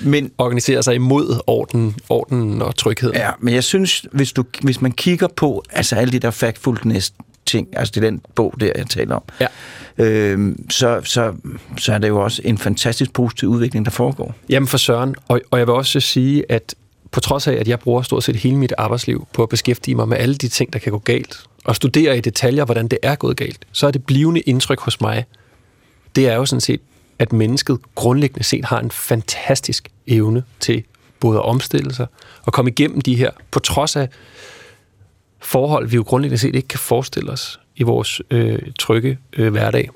Men, 0.11 0.31
Organisere 0.37 0.83
sig 0.83 0.95
imod 0.95 1.41
orden, 1.47 1.95
orden 2.09 2.61
og 2.61 2.75
tryghed. 2.75 3.11
ja, 3.13 3.29
men 3.39 3.53
jeg 3.53 3.63
synes, 3.63 4.05
hvis, 4.11 4.33
du, 4.33 4.43
hvis 4.61 4.81
man 4.81 4.91
kigger 4.91 5.27
på 5.35 5.63
altså 5.71 5.95
alle 5.95 6.11
de 6.11 6.19
der 6.19 6.31
factfulness 6.31 7.13
ting, 7.51 7.67
altså 7.77 7.91
det 7.95 8.03
er 8.03 8.09
den 8.09 8.21
bog 8.35 8.53
der, 8.59 8.71
jeg 8.75 8.87
taler 8.87 9.15
om, 9.15 9.23
Ja. 9.39 9.47
øh, 9.97 10.55
så, 10.69 11.01
så, 11.03 11.33
så 11.77 11.93
er 11.93 11.97
det 11.97 12.07
jo 12.07 12.19
også 12.23 12.41
en 12.45 12.57
fantastisk 12.57 13.13
positiv 13.13 13.49
udvikling, 13.49 13.85
der 13.85 13.91
foregår. 13.91 14.35
Jamen 14.49 14.67
for 14.67 14.77
Søren, 14.77 15.15
og, 15.27 15.41
og 15.51 15.59
jeg 15.59 15.67
vil 15.67 15.73
også 15.73 15.99
sige, 15.99 16.43
at 16.51 16.75
på 17.11 17.19
trods 17.19 17.47
af, 17.47 17.53
at 17.53 17.67
jeg 17.67 17.79
bruger 17.79 18.01
stort 18.01 18.23
set 18.23 18.35
hele 18.35 18.57
mit 18.57 18.73
arbejdsliv 18.77 19.27
på 19.33 19.43
at 19.43 19.49
beskæftige 19.49 19.95
mig 19.95 20.07
med 20.07 20.17
alle 20.17 20.35
de 20.35 20.47
ting, 20.47 20.73
der 20.73 20.79
kan 20.79 20.91
gå 20.91 20.97
galt, 20.97 21.43
og 21.65 21.75
studere 21.75 22.17
i 22.17 22.21
detaljer, 22.21 22.65
hvordan 22.65 22.87
det 22.87 22.99
er 23.03 23.15
gået 23.15 23.37
galt, 23.37 23.65
så 23.71 23.87
er 23.87 23.91
det 23.91 24.05
blivende 24.05 24.41
indtryk 24.41 24.79
hos 24.79 25.01
mig, 25.01 25.25
det 26.15 26.27
er 26.27 26.35
jo 26.35 26.45
sådan 26.45 26.61
set, 26.61 26.81
at 27.19 27.33
mennesket 27.33 27.77
grundlæggende 27.95 28.43
set 28.43 28.65
har 28.65 28.79
en 28.79 28.91
fantastisk 28.91 29.89
evne 30.07 30.43
til 30.59 30.83
både 31.19 31.37
at 31.37 31.45
omstille 31.45 31.93
sig 31.93 32.07
og 32.43 32.53
komme 32.53 32.71
igennem 32.71 33.01
de 33.01 33.15
her, 33.15 33.31
på 33.51 33.59
trods 33.59 33.95
af 33.95 34.09
forhold, 35.41 35.87
vi 35.87 35.95
jo 35.95 36.03
grundlæggende 36.03 36.41
set 36.41 36.55
ikke 36.55 36.67
kan 36.67 36.79
forestille 36.79 37.31
os 37.31 37.59
i 37.75 37.83
vores 37.83 38.21
øh, 38.31 38.59
trygge 38.79 39.17
øh, 39.33 39.51
hverdag. 39.51 39.89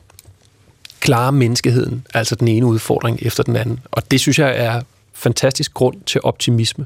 Klare 1.00 1.32
menneskeheden, 1.32 2.08
altså 2.14 2.36
den 2.36 2.48
ene 2.48 2.66
udfordring 2.66 3.20
efter 3.22 3.44
den 3.44 3.56
anden. 3.56 3.80
Og 3.92 4.12
det 4.12 4.20
synes 4.20 4.40
jeg 4.40 4.54
er 4.58 4.82
fantastisk 5.14 5.74
grund 5.74 5.96
til 6.06 6.22
optimisme. 6.24 6.86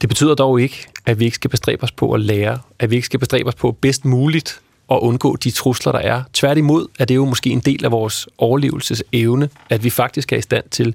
Det 0.00 0.08
betyder 0.08 0.34
dog 0.34 0.60
ikke, 0.60 0.86
at 1.06 1.18
vi 1.18 1.24
ikke 1.24 1.34
skal 1.34 1.50
bestræbe 1.50 1.82
os 1.82 1.92
på 1.92 2.12
at 2.12 2.20
lære, 2.20 2.58
at 2.78 2.90
vi 2.90 2.94
ikke 2.96 3.06
skal 3.06 3.20
bestræbe 3.20 3.48
os 3.48 3.54
på 3.54 3.72
bedst 3.72 4.04
muligt 4.04 4.60
at 4.90 4.98
undgå 4.98 5.36
de 5.36 5.50
trusler, 5.50 5.92
der 5.92 5.98
er. 5.98 6.22
Tværtimod 6.32 6.86
er 6.98 7.04
det 7.04 7.16
jo 7.16 7.24
måske 7.24 7.50
en 7.50 7.60
del 7.60 7.84
af 7.84 7.90
vores 7.90 8.28
overlevelsesevne, 8.38 9.48
at 9.70 9.84
vi 9.84 9.90
faktisk 9.90 10.32
er 10.32 10.36
i 10.36 10.42
stand 10.42 10.64
til 10.70 10.94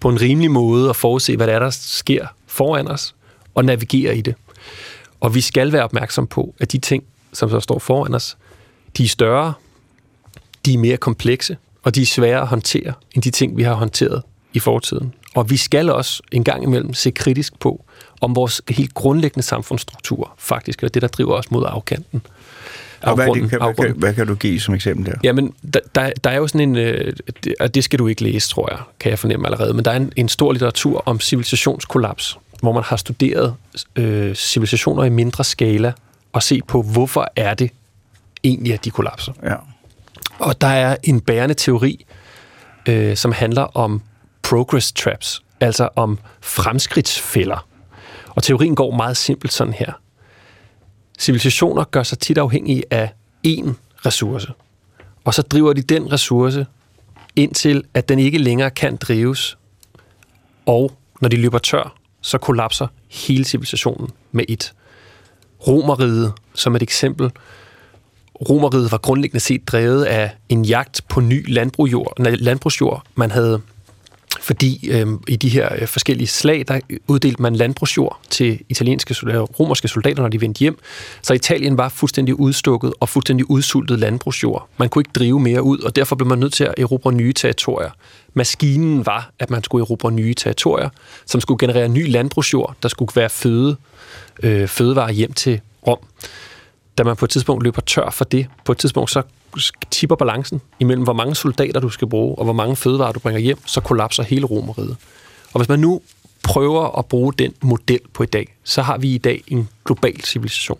på 0.00 0.08
en 0.08 0.20
rimelig 0.20 0.50
måde 0.50 0.90
at 0.90 0.96
forudse, 0.96 1.36
hvad 1.36 1.46
der 1.46 1.52
er, 1.52 1.58
der 1.58 1.70
sker 1.70 2.26
foran 2.46 2.88
os, 2.88 3.14
og 3.54 3.64
navigere 3.64 4.16
i 4.16 4.20
det. 4.20 4.34
Og 5.20 5.34
vi 5.34 5.40
skal 5.40 5.72
være 5.72 5.84
opmærksom 5.84 6.26
på, 6.26 6.54
at 6.60 6.72
de 6.72 6.78
ting, 6.78 7.04
som 7.32 7.50
så 7.50 7.60
står 7.60 7.78
foran 7.78 8.14
os, 8.14 8.36
de 8.96 9.04
er 9.04 9.08
større, 9.08 9.52
de 10.66 10.74
er 10.74 10.78
mere 10.78 10.96
komplekse, 10.96 11.56
og 11.82 11.94
de 11.94 12.02
er 12.02 12.06
svære 12.06 12.40
at 12.40 12.46
håndtere, 12.46 12.92
end 13.14 13.22
de 13.22 13.30
ting, 13.30 13.56
vi 13.56 13.62
har 13.62 13.74
håndteret 13.74 14.22
i 14.52 14.58
fortiden. 14.58 15.14
Og 15.34 15.50
vi 15.50 15.56
skal 15.56 15.90
også 15.90 16.22
en 16.32 16.44
gang 16.44 16.62
imellem 16.62 16.94
se 16.94 17.10
kritisk 17.10 17.58
på, 17.58 17.84
om 18.20 18.36
vores 18.36 18.62
helt 18.68 18.94
grundlæggende 18.94 19.42
samfundsstruktur 19.42 20.34
faktisk 20.38 20.82
er 20.82 20.88
det, 20.88 21.02
der 21.02 21.08
driver 21.08 21.34
os 21.34 21.50
mod 21.50 21.64
afkanten. 21.68 22.22
Og 23.02 23.14
hvad, 23.14 23.26
det, 23.26 23.50
kan, 23.50 23.60
hvad, 23.62 23.74
kan, 23.74 23.94
hvad 23.96 24.14
kan 24.14 24.26
du 24.26 24.34
give 24.34 24.60
som 24.60 24.74
eksempel 24.74 25.06
der? 25.06 25.12
Jamen, 25.24 25.54
der, 25.74 25.80
der, 25.94 26.10
der 26.24 26.30
er 26.30 26.36
jo 26.36 26.46
sådan 26.46 26.68
en, 26.68 26.76
øh, 26.76 27.12
det, 27.44 27.54
og 27.60 27.74
det 27.74 27.84
skal 27.84 27.98
du 27.98 28.06
ikke 28.06 28.22
læse, 28.22 28.48
tror 28.48 28.70
jeg, 28.70 28.78
kan 29.00 29.10
jeg 29.10 29.18
fornemme 29.18 29.46
allerede, 29.46 29.74
men 29.74 29.84
der 29.84 29.90
er 29.90 29.96
en, 29.96 30.12
en 30.16 30.28
stor 30.28 30.52
litteratur 30.52 31.02
om 31.06 31.20
civilisationskollaps, 31.20 32.38
hvor 32.62 32.72
man 32.72 32.82
har 32.82 32.96
studeret 32.96 33.54
øh, 33.96 34.34
civilisationer 34.34 35.04
i 35.04 35.08
mindre 35.08 35.44
skala 35.44 35.92
og 36.32 36.42
set 36.42 36.64
på, 36.64 36.82
hvorfor 36.82 37.26
er 37.36 37.54
det 37.54 37.70
egentlig, 38.44 38.74
at 38.74 38.84
de 38.84 38.90
kollapser. 38.90 39.32
Ja. 39.42 39.54
Og 40.38 40.60
der 40.60 40.66
er 40.66 40.96
en 41.02 41.20
bærende 41.20 41.54
teori, 41.54 42.06
øh, 42.88 43.16
som 43.16 43.32
handler 43.32 43.62
om 43.62 44.02
progress 44.42 44.92
traps, 44.92 45.42
altså 45.60 45.88
om 45.96 46.18
fremskridtsfælder. 46.40 47.66
Og 48.28 48.42
teorien 48.42 48.74
går 48.74 48.90
meget 48.96 49.16
simpelt 49.16 49.52
sådan 49.52 49.74
her. 49.74 49.92
Civilisationer 51.18 51.84
gør 51.84 52.02
sig 52.02 52.18
tit 52.18 52.38
afhængige 52.38 52.84
af 52.90 53.12
én 53.46 53.72
ressource, 54.06 54.52
og 55.24 55.34
så 55.34 55.42
driver 55.42 55.72
de 55.72 55.82
den 55.82 56.12
ressource 56.12 56.66
indtil, 57.36 57.84
at 57.94 58.08
den 58.08 58.18
ikke 58.18 58.38
længere 58.38 58.70
kan 58.70 58.96
drives, 58.96 59.58
og 60.66 60.92
når 61.20 61.28
de 61.28 61.36
løber 61.36 61.58
tør, 61.58 61.99
så 62.20 62.38
kollapser 62.38 62.86
hele 63.08 63.44
civilisationen 63.44 64.10
med 64.32 64.44
et. 64.48 64.72
Romeriet, 65.66 66.32
som 66.54 66.76
et 66.76 66.82
eksempel, 66.82 67.30
Romeriet 68.48 68.92
var 68.92 68.98
grundlæggende 68.98 69.40
set 69.40 69.68
drevet 69.68 70.04
af 70.04 70.30
en 70.48 70.64
jagt 70.64 71.00
på 71.08 71.20
ny 71.20 71.52
landbrugsjord, 71.52 72.12
landbrugsjord. 72.18 73.02
Man 73.14 73.30
havde, 73.30 73.60
fordi 74.40 74.90
øh, 74.90 75.06
i 75.28 75.36
de 75.36 75.48
her 75.48 75.68
øh, 75.80 75.88
forskellige 75.88 76.28
slag, 76.28 76.64
der 76.68 76.80
uddelte 77.06 77.42
man 77.42 77.56
landbrugsjord 77.56 78.20
til 78.30 78.60
italienske 78.68 79.14
soldater, 79.14 79.40
romerske 79.40 79.88
soldater, 79.88 80.22
når 80.22 80.28
de 80.28 80.40
vendte 80.40 80.58
hjem. 80.58 80.78
Så 81.22 81.34
Italien 81.34 81.78
var 81.78 81.88
fuldstændig 81.88 82.40
udstukket 82.40 82.92
og 83.00 83.08
fuldstændig 83.08 83.50
udsultet 83.50 83.98
landbrugsjord. 83.98 84.68
Man 84.76 84.88
kunne 84.88 85.00
ikke 85.00 85.12
drive 85.14 85.40
mere 85.40 85.62
ud, 85.62 85.78
og 85.78 85.96
derfor 85.96 86.16
blev 86.16 86.28
man 86.28 86.38
nødt 86.38 86.52
til 86.52 86.64
at 86.64 86.74
erobre 86.78 87.12
nye 87.12 87.32
territorier. 87.32 87.90
Maskinen 88.34 89.06
var, 89.06 89.30
at 89.38 89.50
man 89.50 89.64
skulle 89.64 89.82
erobre 89.82 90.12
nye 90.12 90.34
territorier, 90.34 90.88
som 91.26 91.40
skulle 91.40 91.58
generere 91.58 91.88
ny 91.88 92.10
landbrugsjord, 92.10 92.74
der 92.82 92.88
skulle 92.88 93.12
være 93.16 93.30
føde, 93.30 93.76
øh, 94.42 94.68
fødevarer 94.68 95.12
hjem 95.12 95.32
til 95.32 95.60
Rom 95.86 95.98
da 97.00 97.04
man 97.04 97.16
på 97.16 97.24
et 97.24 97.30
tidspunkt 97.30 97.64
løber 97.64 97.80
tør 97.80 98.10
for 98.10 98.24
det, 98.24 98.46
på 98.64 98.72
et 98.72 98.78
tidspunkt 98.78 99.10
så 99.10 99.22
tipper 99.90 100.16
balancen 100.16 100.60
imellem, 100.80 101.04
hvor 101.04 101.12
mange 101.12 101.34
soldater 101.34 101.80
du 101.80 101.88
skal 101.88 102.08
bruge, 102.08 102.38
og 102.38 102.44
hvor 102.44 102.52
mange 102.52 102.76
fødevarer 102.76 103.12
du 103.12 103.20
bringer 103.20 103.40
hjem, 103.40 103.58
så 103.66 103.80
kollapser 103.80 104.22
hele 104.22 104.46
romeriet. 104.46 104.96
Og 105.52 105.60
hvis 105.60 105.68
man 105.68 105.80
nu 105.80 106.00
prøver 106.42 106.98
at 106.98 107.06
bruge 107.06 107.32
den 107.32 107.52
model 107.62 108.00
på 108.12 108.22
i 108.22 108.26
dag, 108.26 108.54
så 108.64 108.82
har 108.82 108.98
vi 108.98 109.14
i 109.14 109.18
dag 109.18 109.42
en 109.48 109.68
global 109.84 110.20
civilisation. 110.20 110.78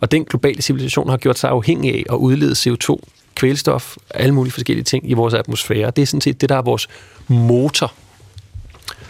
Og 0.00 0.10
den 0.10 0.24
globale 0.24 0.62
civilisation 0.62 1.08
har 1.08 1.16
gjort 1.16 1.38
sig 1.38 1.50
afhængig 1.50 1.94
af 1.94 2.04
at 2.10 2.16
udlede 2.16 2.52
CO2, 2.52 3.00
kvælstof, 3.34 3.96
alle 4.10 4.34
mulige 4.34 4.52
forskellige 4.52 4.84
ting 4.84 5.10
i 5.10 5.14
vores 5.14 5.34
atmosfære. 5.34 5.90
Det 5.90 6.02
er 6.02 6.06
sådan 6.06 6.20
set 6.20 6.40
det, 6.40 6.48
der 6.48 6.56
er 6.56 6.62
vores 6.62 6.88
motor. 7.28 7.92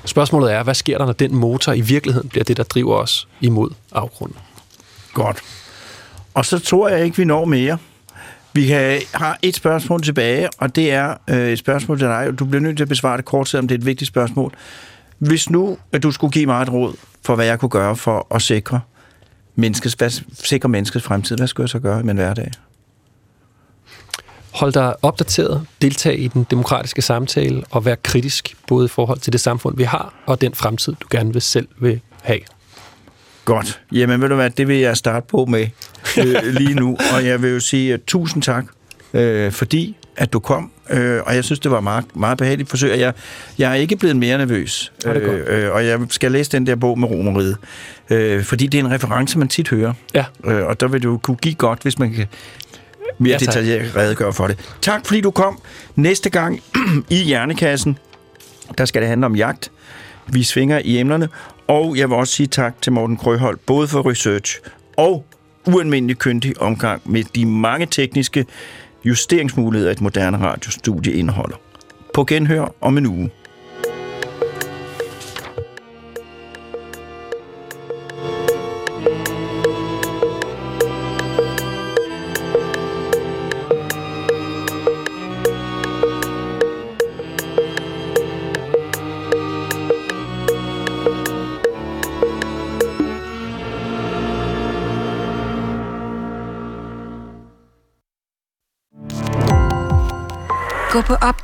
Spørgsmålet 0.04 0.52
er, 0.52 0.62
hvad 0.62 0.74
sker 0.74 0.98
der, 0.98 1.06
når 1.06 1.12
den 1.12 1.34
motor 1.34 1.72
i 1.72 1.80
virkeligheden 1.80 2.28
bliver 2.28 2.44
det, 2.44 2.56
der 2.56 2.62
driver 2.62 2.96
os 2.96 3.28
imod 3.40 3.70
afgrunden? 3.92 4.36
Godt. 5.14 5.38
Og 6.34 6.44
så 6.44 6.58
tror 6.58 6.88
jeg 6.88 7.04
ikke, 7.04 7.16
vi 7.16 7.24
når 7.24 7.44
mere. 7.44 7.78
Vi 8.52 8.66
kan, 8.66 9.00
har 9.14 9.38
et 9.42 9.56
spørgsmål 9.56 10.02
tilbage, 10.02 10.48
og 10.58 10.76
det 10.76 10.92
er 10.92 11.14
øh, 11.30 11.48
et 11.48 11.58
spørgsmål 11.58 11.98
til 11.98 12.08
dig. 12.08 12.38
Du 12.38 12.44
bliver 12.44 12.62
nødt 12.62 12.76
til 12.76 12.84
at 12.84 12.88
besvare 12.88 13.16
det 13.16 13.24
kort, 13.24 13.48
selvom 13.48 13.68
det 13.68 13.74
er 13.74 13.78
et 13.78 13.86
vigtigt 13.86 14.08
spørgsmål. 14.08 14.54
Hvis 15.18 15.50
nu, 15.50 15.78
at 15.92 16.02
du 16.02 16.10
skulle 16.10 16.32
give 16.32 16.46
mig 16.46 16.62
et 16.62 16.72
råd 16.72 16.94
for, 17.24 17.34
hvad 17.34 17.46
jeg 17.46 17.58
kunne 17.58 17.68
gøre 17.68 17.96
for 17.96 18.26
at 18.34 18.42
sikre 18.42 18.80
menneskets, 19.54 19.94
hvad, 19.94 20.10
sikre 20.32 20.68
menneskets 20.68 21.04
fremtid, 21.04 21.36
hvad 21.36 21.46
skulle 21.46 21.64
jeg 21.64 21.68
så 21.68 21.78
gøre 21.78 22.00
i 22.00 22.02
min 22.02 22.16
hverdag? 22.16 22.50
Hold 24.52 24.72
dig 24.72 24.94
opdateret, 25.02 25.66
deltag 25.82 26.18
i 26.20 26.28
den 26.28 26.46
demokratiske 26.50 27.02
samtale 27.02 27.62
og 27.70 27.84
vær 27.84 27.94
kritisk 27.94 28.54
både 28.68 28.84
i 28.84 28.88
forhold 28.88 29.18
til 29.18 29.32
det 29.32 29.40
samfund, 29.40 29.76
vi 29.76 29.82
har, 29.84 30.14
og 30.26 30.40
den 30.40 30.54
fremtid, 30.54 30.94
du 31.00 31.06
gerne 31.10 31.32
vil 31.32 31.42
selv 31.42 31.68
vil 31.80 32.00
have. 32.22 32.40
Godt. 33.44 33.80
Jamen 33.92 34.20
ved 34.20 34.28
du 34.28 34.34
hvad, 34.34 34.50
det 34.50 34.68
vil 34.68 34.76
jeg 34.76 34.96
starte 34.96 35.26
på 35.26 35.44
med 35.44 35.66
øh, 36.18 36.34
lige 36.60 36.74
nu. 36.74 36.96
Og 37.14 37.26
jeg 37.26 37.42
vil 37.42 37.50
jo 37.50 37.60
sige 37.60 37.94
uh, 37.94 38.00
tusind 38.06 38.42
tak, 38.42 38.64
øh, 39.14 39.52
fordi 39.52 39.96
at 40.16 40.32
du 40.32 40.38
kom. 40.38 40.70
Øh, 40.90 41.20
og 41.26 41.34
jeg 41.34 41.44
synes, 41.44 41.60
det 41.60 41.70
var 41.70 41.80
meget, 41.80 42.04
meget 42.16 42.38
behageligt 42.38 42.70
forsøg. 42.70 42.98
Jeg, 42.98 43.12
jeg 43.58 43.70
er 43.70 43.74
ikke 43.74 43.96
blevet 43.96 44.16
mere 44.16 44.38
nervøs. 44.38 44.92
Ja, 45.04 45.12
godt. 45.12 45.48
øh, 45.48 45.72
og 45.72 45.86
jeg 45.86 46.00
skal 46.10 46.32
læse 46.32 46.52
den 46.52 46.66
der 46.66 46.74
bog 46.76 46.98
med 46.98 47.08
romeriet. 47.08 47.56
Øh, 48.10 48.44
fordi 48.44 48.66
det 48.66 48.80
er 48.80 48.84
en 48.84 48.90
reference, 48.90 49.38
man 49.38 49.48
tit 49.48 49.68
hører. 49.68 49.92
Ja, 50.14 50.24
Øh, 50.44 50.66
og 50.66 50.80
der 50.80 50.88
vil 50.88 51.02
du 51.02 51.18
kunne 51.18 51.36
give 51.36 51.54
godt, 51.54 51.82
hvis 51.82 51.98
man 51.98 52.12
kan 52.12 52.26
mere 53.18 53.32
Ja, 53.32 53.38
detaljeret 53.38 53.96
redegøre 53.96 54.32
for 54.32 54.46
det. 54.46 54.58
Tak 54.82 55.06
fordi 55.06 55.20
du 55.20 55.30
kom. 55.30 55.60
Næste 55.96 56.30
gang 56.30 56.60
i 57.10 57.16
Hjernekassen, 57.16 57.98
der 58.78 58.84
skal 58.84 59.02
det 59.02 59.08
handle 59.08 59.26
om 59.26 59.36
jagt. 59.36 59.70
Vi 60.26 60.42
svinger 60.42 60.78
i 60.84 60.98
emnerne. 60.98 61.28
Og 61.68 61.96
jeg 61.96 62.10
vil 62.10 62.16
også 62.16 62.34
sige 62.34 62.46
tak 62.46 62.82
til 62.82 62.92
Morten 62.92 63.16
Krøholt, 63.16 63.66
både 63.66 63.88
for 63.88 64.10
research 64.10 64.58
og 64.96 65.24
ualmindelig 65.66 66.18
kyndig 66.18 66.62
omgang 66.62 67.02
med 67.04 67.24
de 67.34 67.46
mange 67.46 67.86
tekniske 67.86 68.46
justeringsmuligheder, 69.04 69.92
et 69.92 70.00
moderne 70.00 70.38
radiostudie 70.38 71.12
indeholder. 71.12 71.56
På 72.14 72.24
genhør 72.24 72.74
om 72.80 72.98
en 72.98 73.06
uge. 73.06 73.30